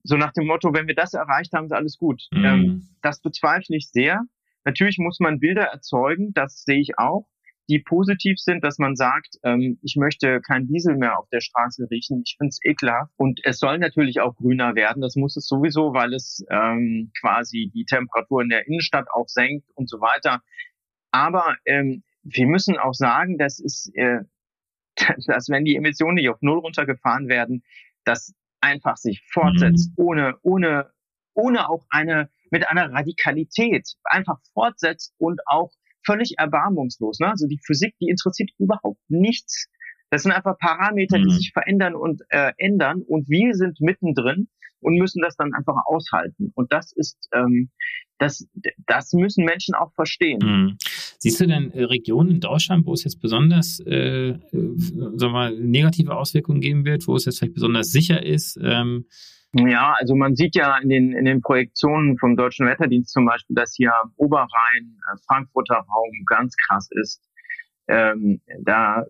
so 0.04 0.18
nach 0.18 0.34
dem 0.34 0.48
Motto, 0.48 0.74
wenn 0.74 0.88
wir 0.88 0.96
das 0.96 1.14
erreicht 1.14 1.54
haben, 1.54 1.66
ist 1.66 1.72
alles 1.72 1.98
gut. 1.98 2.24
Mhm. 2.32 2.46
Ähm, 2.46 2.90
das 3.02 3.22
bezweifle 3.22 3.76
ich 3.78 3.90
sehr. 3.90 4.22
Natürlich 4.66 4.98
muss 4.98 5.20
man 5.20 5.40
Bilder 5.40 5.64
erzeugen, 5.64 6.34
das 6.34 6.64
sehe 6.64 6.80
ich 6.80 6.98
auch, 6.98 7.28
die 7.70 7.80
positiv 7.80 8.40
sind, 8.40 8.64
dass 8.64 8.78
man 8.78 8.96
sagt, 8.96 9.38
ähm, 9.44 9.80
ich 9.82 9.96
möchte 9.96 10.42
kein 10.42 10.68
Diesel 10.68 10.98
mehr 10.98 11.18
auf 11.18 11.30
der 11.30 11.40
Straße 11.40 11.88
riechen, 11.90 12.24
ich 12.26 12.36
finde 12.38 12.50
es 12.50 12.60
ekelhaft. 12.64 13.14
Und 13.16 13.40
es 13.44 13.60
soll 13.60 13.78
natürlich 13.80 14.20
auch 14.20 14.36
grüner 14.36 14.76
werden, 14.76 15.02
das 15.02 15.16
muss 15.16 15.38
es 15.38 15.48
sowieso, 15.48 15.94
weil 15.94 16.14
es 16.14 16.46
ähm, 16.50 17.12
quasi 17.20 17.72
die 17.74 17.86
Temperatur 17.86 18.42
in 18.42 18.50
der 18.50 18.68
Innenstadt 18.68 19.08
auch 19.14 19.28
senkt 19.28 19.70
und 19.76 19.90
so 19.90 20.02
weiter. 20.02 20.42
Aber 21.12 21.56
ähm, 21.66 22.04
wir 22.24 22.48
müssen 22.48 22.78
auch 22.78 22.94
sagen, 22.94 23.38
das 23.38 23.60
ist 23.60 23.92
äh, 23.96 24.22
dass 25.28 25.50
wenn 25.50 25.66
die 25.66 25.76
Emissionen 25.76 26.16
nicht 26.16 26.30
auf 26.30 26.42
Null 26.42 26.60
runtergefahren 26.60 27.28
werden, 27.28 27.64
das 28.06 28.34
einfach 28.62 28.98
sich 28.98 29.22
fortsetzt, 29.32 29.92
mhm. 29.98 30.06
ohne, 30.06 30.38
ohne, 30.42 30.92
ohne 31.34 31.70
auch 31.70 31.86
eine, 31.90 32.30
mit 32.52 32.68
einer 32.68 32.92
Radikalität 32.92 33.88
einfach 34.04 34.40
fortsetzt 34.54 35.14
und 35.18 35.42
auch 35.46 35.72
völlig 36.06 36.36
erbarmungslos. 36.38 37.20
Ne? 37.20 37.30
Also 37.30 37.48
die 37.48 37.60
Physik, 37.66 37.96
die 38.00 38.10
interessiert 38.10 38.52
überhaupt 38.58 39.02
nichts. 39.08 39.70
Das 40.14 40.22
sind 40.22 40.32
einfach 40.32 40.60
Parameter, 40.60 41.18
mhm. 41.18 41.24
die 41.24 41.36
sich 41.38 41.52
verändern 41.54 41.96
und 41.96 42.22
äh, 42.30 42.52
ändern 42.60 43.02
und 43.02 43.28
wir 43.30 43.56
sind 43.56 43.82
mittendrin 43.82 44.48
und 44.80 45.00
müssen 45.00 45.24
das 45.24 45.36
dann 45.38 45.56
einfach 45.56 45.74
aushalten. 45.88 46.52
Und 46.54 46.72
das 46.72 46.92
ist, 46.92 47.18
ähm, 47.34 47.72
das, 48.20 48.48
das 48.86 49.14
müssen 49.14 49.44
Menschen 49.44 49.74
auch 49.74 49.92
verstehen. 49.94 50.40
Mhm. 50.44 50.78
Siehst 51.18 51.42
du 51.42 51.48
denn 51.48 51.72
äh, 51.72 51.86
Regionen 51.86 52.30
in 52.30 52.40
Deutschland, 52.42 52.86
wo 52.86 52.94
es 52.94 53.04
jetzt 53.04 53.22
besonders 53.22 53.80
äh, 53.88 54.30
äh, 54.30 54.38
sagen 54.52 55.20
wir 55.20 55.30
mal, 55.30 55.60
negative 55.60 56.16
Auswirkungen 56.16 56.62
geben 56.62 56.86
wird, 56.86 57.08
wo 57.08 57.16
es 57.16 57.26
jetzt 57.26 57.40
vielleicht 57.40 57.56
besonders 57.56 57.92
sicher 57.92 58.24
ist? 58.24 58.60
Ähm 58.62 59.06
ja, 59.56 59.96
also 59.98 60.14
man 60.14 60.36
sieht 60.36 60.56
ja 60.56 60.78
in 60.78 60.90
den, 60.90 61.14
in 61.14 61.26
den 61.26 61.42
Projektionen 61.42 62.20
vom 62.20 62.36
Deutschen 62.36 62.68
Wetterdienst 62.68 63.12
zum 63.12 63.26
Beispiel, 63.26 63.56
dass 63.56 63.74
hier 63.76 63.94
Oberrhein, 64.18 65.00
äh, 65.12 65.18
Frankfurter 65.26 65.78
Raum 65.78 66.12
ganz 66.28 66.56
krass 66.68 66.88
ist. 67.02 67.20
Ähm, 67.88 68.42
da 68.62 69.06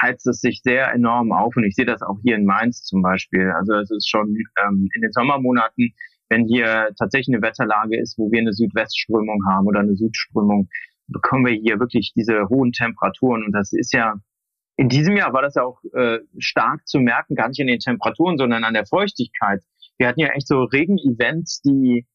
heizt 0.00 0.26
es 0.26 0.40
sich 0.40 0.60
sehr 0.62 0.92
enorm 0.92 1.32
auf 1.32 1.56
und 1.56 1.64
ich 1.64 1.74
sehe 1.74 1.86
das 1.86 2.02
auch 2.02 2.18
hier 2.22 2.36
in 2.36 2.44
Mainz 2.44 2.84
zum 2.84 3.02
Beispiel. 3.02 3.50
Also 3.50 3.74
es 3.74 3.90
ist 3.90 4.08
schon 4.08 4.36
ähm, 4.62 4.88
in 4.94 5.02
den 5.02 5.12
Sommermonaten, 5.12 5.94
wenn 6.28 6.46
hier 6.46 6.90
tatsächlich 6.98 7.34
eine 7.34 7.42
Wetterlage 7.42 7.98
ist, 7.98 8.18
wo 8.18 8.30
wir 8.30 8.40
eine 8.40 8.52
Südwestströmung 8.52 9.40
haben 9.48 9.66
oder 9.66 9.80
eine 9.80 9.96
Südströmung, 9.96 10.68
bekommen 11.08 11.46
wir 11.46 11.54
hier 11.54 11.80
wirklich 11.80 12.12
diese 12.14 12.48
hohen 12.48 12.72
Temperaturen 12.72 13.44
und 13.44 13.52
das 13.52 13.72
ist 13.72 13.92
ja 13.92 14.14
in 14.80 14.88
diesem 14.88 15.14
Jahr 15.14 15.34
war 15.34 15.42
das 15.42 15.56
ja 15.56 15.62
auch 15.62 15.78
äh, 15.92 16.20
stark 16.38 16.88
zu 16.88 17.00
merken, 17.00 17.34
gar 17.34 17.48
nicht 17.48 17.60
in 17.60 17.66
den 17.66 17.80
Temperaturen, 17.80 18.38
sondern 18.38 18.64
an 18.64 18.72
der 18.72 18.86
Feuchtigkeit. 18.86 19.62
Wir 19.98 20.08
hatten 20.08 20.20
ja 20.20 20.28
echt 20.28 20.48
so 20.48 20.62
Regenevents, 20.62 21.60
die 21.60 22.06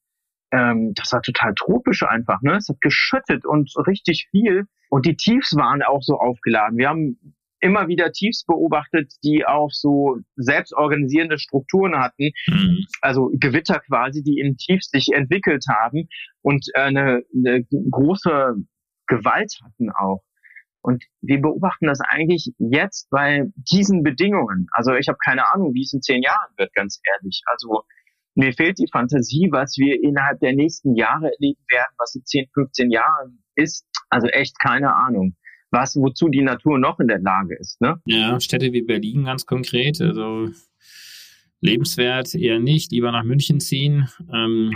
ähm, 0.55 0.93
das 0.95 1.11
war 1.11 1.21
total 1.21 1.53
tropisch 1.55 2.03
einfach, 2.03 2.41
ne? 2.41 2.55
Es 2.57 2.69
hat 2.69 2.79
geschüttet 2.81 3.45
und 3.45 3.71
richtig 3.87 4.27
viel. 4.31 4.65
Und 4.89 5.05
die 5.05 5.15
Tiefs 5.15 5.55
waren 5.55 5.81
auch 5.81 6.01
so 6.01 6.17
aufgeladen. 6.19 6.77
Wir 6.77 6.89
haben 6.89 7.17
immer 7.59 7.87
wieder 7.87 8.11
Tiefs 8.11 8.45
beobachtet, 8.45 9.13
die 9.23 9.45
auch 9.45 9.71
so 9.71 10.17
selbstorganisierende 10.35 11.39
Strukturen 11.39 11.97
hatten, 11.97 12.31
mhm. 12.47 12.85
also 13.01 13.31
Gewitter 13.33 13.79
quasi, 13.79 14.23
die 14.23 14.39
in 14.39 14.55
Tiefs 14.57 14.89
sich 14.91 15.09
entwickelt 15.13 15.65
haben 15.67 16.07
und 16.41 16.67
äh, 16.75 16.81
eine, 16.81 17.23
eine 17.33 17.63
große 17.91 18.55
Gewalt 19.07 19.57
hatten 19.63 19.89
auch. 19.89 20.23
Und 20.81 21.03
wir 21.21 21.41
beobachten 21.41 21.87
das 21.87 21.99
eigentlich 22.01 22.53
jetzt 22.59 23.09
bei 23.09 23.45
diesen 23.55 24.03
Bedingungen. 24.03 24.67
Also 24.71 24.93
ich 24.93 25.07
habe 25.07 25.17
keine 25.25 25.51
Ahnung, 25.51 25.73
wie 25.73 25.81
es 25.81 25.93
in 25.93 26.03
zehn 26.03 26.21
Jahren 26.21 26.53
wird, 26.57 26.71
ganz 26.75 27.01
ehrlich. 27.11 27.41
Also 27.47 27.85
mir 28.35 28.53
fehlt 28.53 28.77
die 28.79 28.89
Fantasie, 28.91 29.49
was 29.51 29.77
wir 29.77 30.01
innerhalb 30.03 30.39
der 30.39 30.53
nächsten 30.53 30.95
Jahre 30.95 31.31
erleben 31.31 31.63
werden, 31.69 31.93
was 31.97 32.15
in 32.15 32.25
10, 32.25 32.47
15 32.53 32.91
Jahren 32.91 33.43
ist. 33.55 33.85
Also 34.09 34.27
echt 34.27 34.59
keine 34.59 34.95
Ahnung 34.95 35.35
was, 35.71 35.95
wozu 35.95 36.29
die 36.29 36.41
Natur 36.41 36.79
noch 36.79 36.99
in 36.99 37.07
der 37.07 37.19
Lage 37.19 37.55
ist. 37.55 37.81
Ne? 37.81 38.01
Ja, 38.05 38.39
Städte 38.39 38.71
wie 38.71 38.81
Berlin 38.81 39.25
ganz 39.25 39.45
konkret, 39.45 40.01
also 40.01 40.49
lebenswert 41.59 42.33
eher 42.33 42.59
nicht, 42.59 42.91
lieber 42.91 43.11
nach 43.11 43.23
München 43.23 43.59
ziehen. 43.59 44.07
Ähm. 44.33 44.75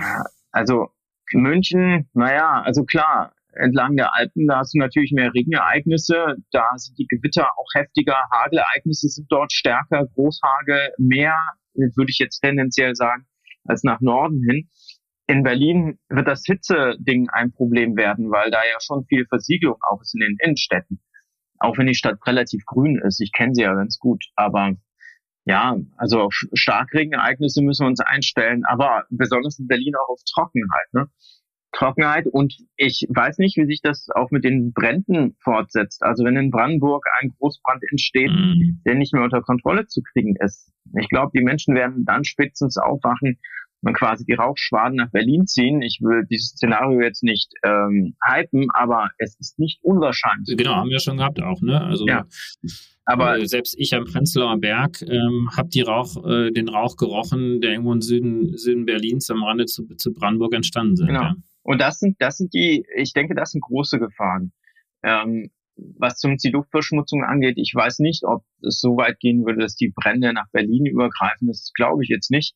Also 0.51 0.89
München, 1.34 2.10
naja, 2.14 2.62
also 2.64 2.84
klar, 2.84 3.34
entlang 3.53 3.95
der 3.95 4.16
Alpen, 4.16 4.47
da 4.47 4.57
hast 4.57 4.74
du 4.74 4.80
natürlich 4.80 5.12
mehr 5.12 5.34
Regenereignisse, 5.34 6.36
da 6.51 6.66
sind 6.76 6.97
die 6.97 7.07
Gewitter 7.07 7.47
auch 7.57 7.68
heftiger, 7.76 8.18
Hagelereignisse 8.32 9.10
sind 9.10 9.28
dort 9.30 9.53
stärker, 9.53 10.07
Großhagel 10.16 10.93
mehr, 10.97 11.38
würde 11.74 12.10
ich 12.10 12.20
jetzt 12.20 12.39
tendenziell 12.39 12.95
sagen, 12.95 13.26
als 13.66 13.84
nach 13.84 14.01
Norden 14.01 14.43
hin. 14.47 14.70
In 15.28 15.43
Berlin 15.43 15.99
wird 16.10 16.28
das 16.28 16.43
Hitze-Ding 16.45 17.30
ein 17.30 17.51
Problem 17.51 17.95
werden, 17.95 18.32
weil 18.32 18.49
da 18.49 18.60
ja 18.60 18.78
schon 18.82 19.05
viel 19.05 19.26
Versiegelung 19.28 19.78
auch 19.88 20.01
ist 20.01 20.16
in 20.16 20.22
den 20.22 20.38
Innenstädten. 20.41 21.01
Auch 21.60 21.78
wenn 21.78 21.88
die 21.88 21.93
Stadt 21.93 22.18
relativ 22.26 22.66
grün 22.66 22.99
ist. 23.05 23.20
Ich 23.20 23.32
kenne 23.32 23.53
sie 23.53 23.62
ja 23.62 23.74
ganz 23.76 23.99
gut. 23.99 24.24
Aber 24.36 24.74
ja, 25.45 25.78
also 25.97 26.22
auf 26.22 26.34
Starkregenereignisse 26.53 27.62
müssen 27.62 27.84
wir 27.84 27.89
uns 27.89 27.99
einstellen. 27.99 28.64
Aber 28.66 29.05
besonders 29.10 29.60
in 29.60 29.68
Berlin 29.68 29.93
auch 29.95 30.10
auf 30.10 30.22
Trockenheit. 30.34 30.93
Ne? 30.93 31.07
Trockenheit 31.72 32.26
und 32.26 32.56
ich 32.78 33.06
weiß 33.10 33.38
nicht, 33.38 33.58
wie 33.58 33.66
sich 33.66 33.82
das 33.82 34.08
auch 34.14 34.32
mit 34.32 34.44
den 34.44 34.74
Bränden 34.74 35.36
fortsetzt. 35.40 36.04
Also 36.04 36.24
wenn 36.24 36.36
in 36.36 36.52
Brandenburg 36.52 37.06
ein 37.22 37.34
Großbrand 37.38 37.84
entsteht, 37.92 38.32
mhm. 38.32 38.82
der 38.86 38.96
nicht 38.96 39.14
mehr 39.14 39.24
unter 39.24 39.42
Kontrolle 39.42 39.86
zu 39.88 40.02
kriegen 40.02 40.36
ist. 40.40 40.72
Ich 41.00 41.10
glaube, 41.10 41.32
die 41.36 41.44
Menschen 41.44 41.76
werden 41.76 42.06
dann 42.06 42.24
spätestens 42.24 42.78
aufwachen 42.78 43.38
man 43.82 43.94
quasi 43.94 44.26
die 44.26 44.34
Rauchschwaden 44.34 44.98
nach 44.98 45.12
Berlin 45.12 45.46
ziehen. 45.48 45.82
Ich 45.82 46.00
will 46.02 46.26
dieses 46.30 46.50
Szenario 46.50 47.02
jetzt 47.02 47.24
nicht 47.24 47.54
ähm, 47.64 48.16
hypen, 48.22 48.68
aber 48.74 49.10
es 49.18 49.38
ist 49.40 49.60
nicht 49.60 49.80
unwahrscheinlich. 49.84 50.58
Genau, 50.58 50.76
haben 50.76 50.90
wir 50.90 51.00
schon 51.00 51.18
gehabt 51.18 51.42
auch, 51.42 51.62
ne? 51.62 51.82
Also 51.82 52.06
ja. 52.06 52.26
Aber 53.06 53.40
äh, 53.40 53.48
selbst 53.48 53.76
ich 53.78 53.96
am 53.96 54.06
Prenzlauer 54.06 54.60
Berg 54.60 55.02
ähm, 55.02 55.50
habe 55.56 55.70
äh, 55.70 56.52
den 56.52 56.70
Rauch 56.70 56.96
gerochen, 56.98 57.62
der 57.62 57.72
irgendwo 57.72 57.94
im 57.94 58.02
Süden, 58.02 58.58
Süden 58.58 58.86
Berlins 58.86 59.30
am 59.30 59.44
Rande 59.44 59.66
zu, 59.66 59.88
zu 59.96 60.14
Brandenburg 60.14 60.54
entstanden 60.54 60.96
sind. 60.96 61.08
Genau. 61.08 61.22
Ja. 61.22 61.36
Und 61.64 61.82
das 61.82 61.99
sind, 61.99 62.16
das 62.20 62.38
sind 62.38 62.53
die, 62.53 62.86
ich 62.95 63.14
denke, 63.14 63.36
das 63.36 63.51
sind 63.51 63.62
große 63.62 63.99
Gefahren. 63.99 64.51
Ähm, 65.03 65.51
was 65.97 66.18
zum 66.18 66.36
die 66.38 66.49
Luftverschmutzung 66.49 67.24
angeht, 67.24 67.57
ich 67.57 67.74
weiß 67.74 67.99
nicht, 67.99 68.24
ob 68.26 68.43
es 68.62 68.80
so 68.80 68.97
weit 68.97 69.20
gehen 69.20 69.45
würde, 69.45 69.62
dass 69.62 69.76
die 69.76 69.93
Brände 69.95 70.34
nach 70.34 70.49
Berlin 70.51 70.86
übergreifen. 70.86 71.47
Das 71.47 71.72
glaube 71.74 72.03
ich 72.03 72.10
jetzt 72.10 72.32
nicht. 72.32 72.55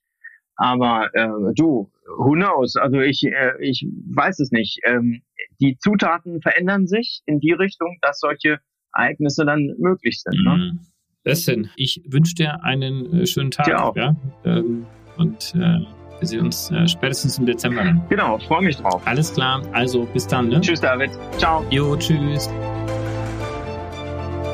Aber 0.55 1.09
äh, 1.13 1.53
du, 1.55 1.91
who 2.17 2.31
knows? 2.33 2.75
Also 2.75 2.99
ich, 2.99 3.23
äh, 3.23 3.53
ich 3.59 3.87
weiß 4.13 4.39
es 4.39 4.51
nicht. 4.51 4.79
Ähm, 4.85 5.23
die 5.59 5.77
Zutaten 5.77 6.41
verändern 6.41 6.85
sich 6.87 7.21
in 7.25 7.39
die 7.39 7.53
Richtung, 7.53 7.97
dass 8.01 8.19
solche 8.19 8.59
Ereignisse 8.93 9.45
dann 9.45 9.73
möglich 9.77 10.21
sind. 10.21 10.43
Ne? 10.43 10.57
Mhm. 10.57 10.79
Besten, 11.23 11.69
ich 11.75 12.03
wünsche 12.05 12.35
dir 12.35 12.63
einen 12.63 13.21
äh, 13.21 13.25
schönen 13.25 13.51
Tag. 13.51 13.65
Dir 13.65 13.83
auch. 13.83 13.95
Ja? 13.95 14.15
Ähm, 14.45 14.85
und 15.17 15.55
äh, 15.55 15.79
wir 16.23 16.27
sehen 16.27 16.45
uns 16.45 16.71
äh, 16.71 16.87
spätestens 16.87 17.37
im 17.37 17.45
Dezember 17.45 17.83
dann. 17.83 18.01
Genau, 18.07 18.39
freue 18.39 18.61
mich 18.61 18.77
drauf. 18.77 19.01
Alles 19.03 19.33
klar, 19.33 19.61
also 19.73 20.05
bis 20.05 20.25
dann. 20.25 20.47
Ne? 20.47 20.61
Tschüss, 20.61 20.79
David. 20.79 21.11
Ciao. 21.37 21.65
Jo, 21.69 21.97
tschüss. 21.97 22.49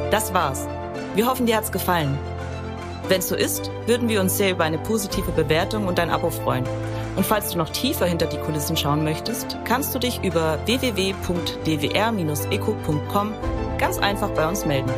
Das 0.09 0.33
war's. 0.33 0.67
Wir 1.13 1.27
hoffen, 1.27 1.45
dir 1.45 1.57
hat's 1.57 1.71
gefallen. 1.71 2.17
Wenn 3.07 3.19
es 3.19 3.29
so 3.29 3.35
ist, 3.35 3.69
würden 3.85 4.09
wir 4.09 4.19
uns 4.19 4.35
sehr 4.35 4.49
über 4.49 4.63
eine 4.63 4.79
positive 4.79 5.31
Bewertung 5.31 5.85
und 5.85 5.99
ein 5.99 6.09
Abo 6.09 6.31
freuen. 6.31 6.65
Und 7.15 7.23
falls 7.23 7.51
du 7.51 7.59
noch 7.59 7.69
tiefer 7.69 8.07
hinter 8.07 8.25
die 8.25 8.37
Kulissen 8.37 8.75
schauen 8.75 9.03
möchtest, 9.03 9.55
kannst 9.65 9.93
du 9.93 9.99
dich 9.99 10.23
über 10.23 10.57
www.dwr-eco.com 10.65 13.33
ganz 13.77 13.99
einfach 13.99 14.29
bei 14.29 14.47
uns 14.47 14.65
melden. 14.65 14.89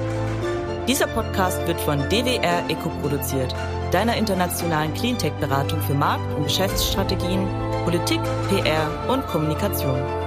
Dieser 0.87 1.05
Podcast 1.07 1.65
wird 1.67 1.79
von 1.79 1.99
DWR 2.09 2.63
Eco 2.67 2.89
produziert, 3.01 3.53
deiner 3.91 4.17
internationalen 4.17 4.93
Cleantech-Beratung 4.95 5.79
für 5.81 5.93
Markt- 5.93 6.33
und 6.35 6.45
Geschäftsstrategien, 6.45 7.47
Politik, 7.85 8.19
PR 8.49 8.89
und 9.07 9.25
Kommunikation. 9.27 10.20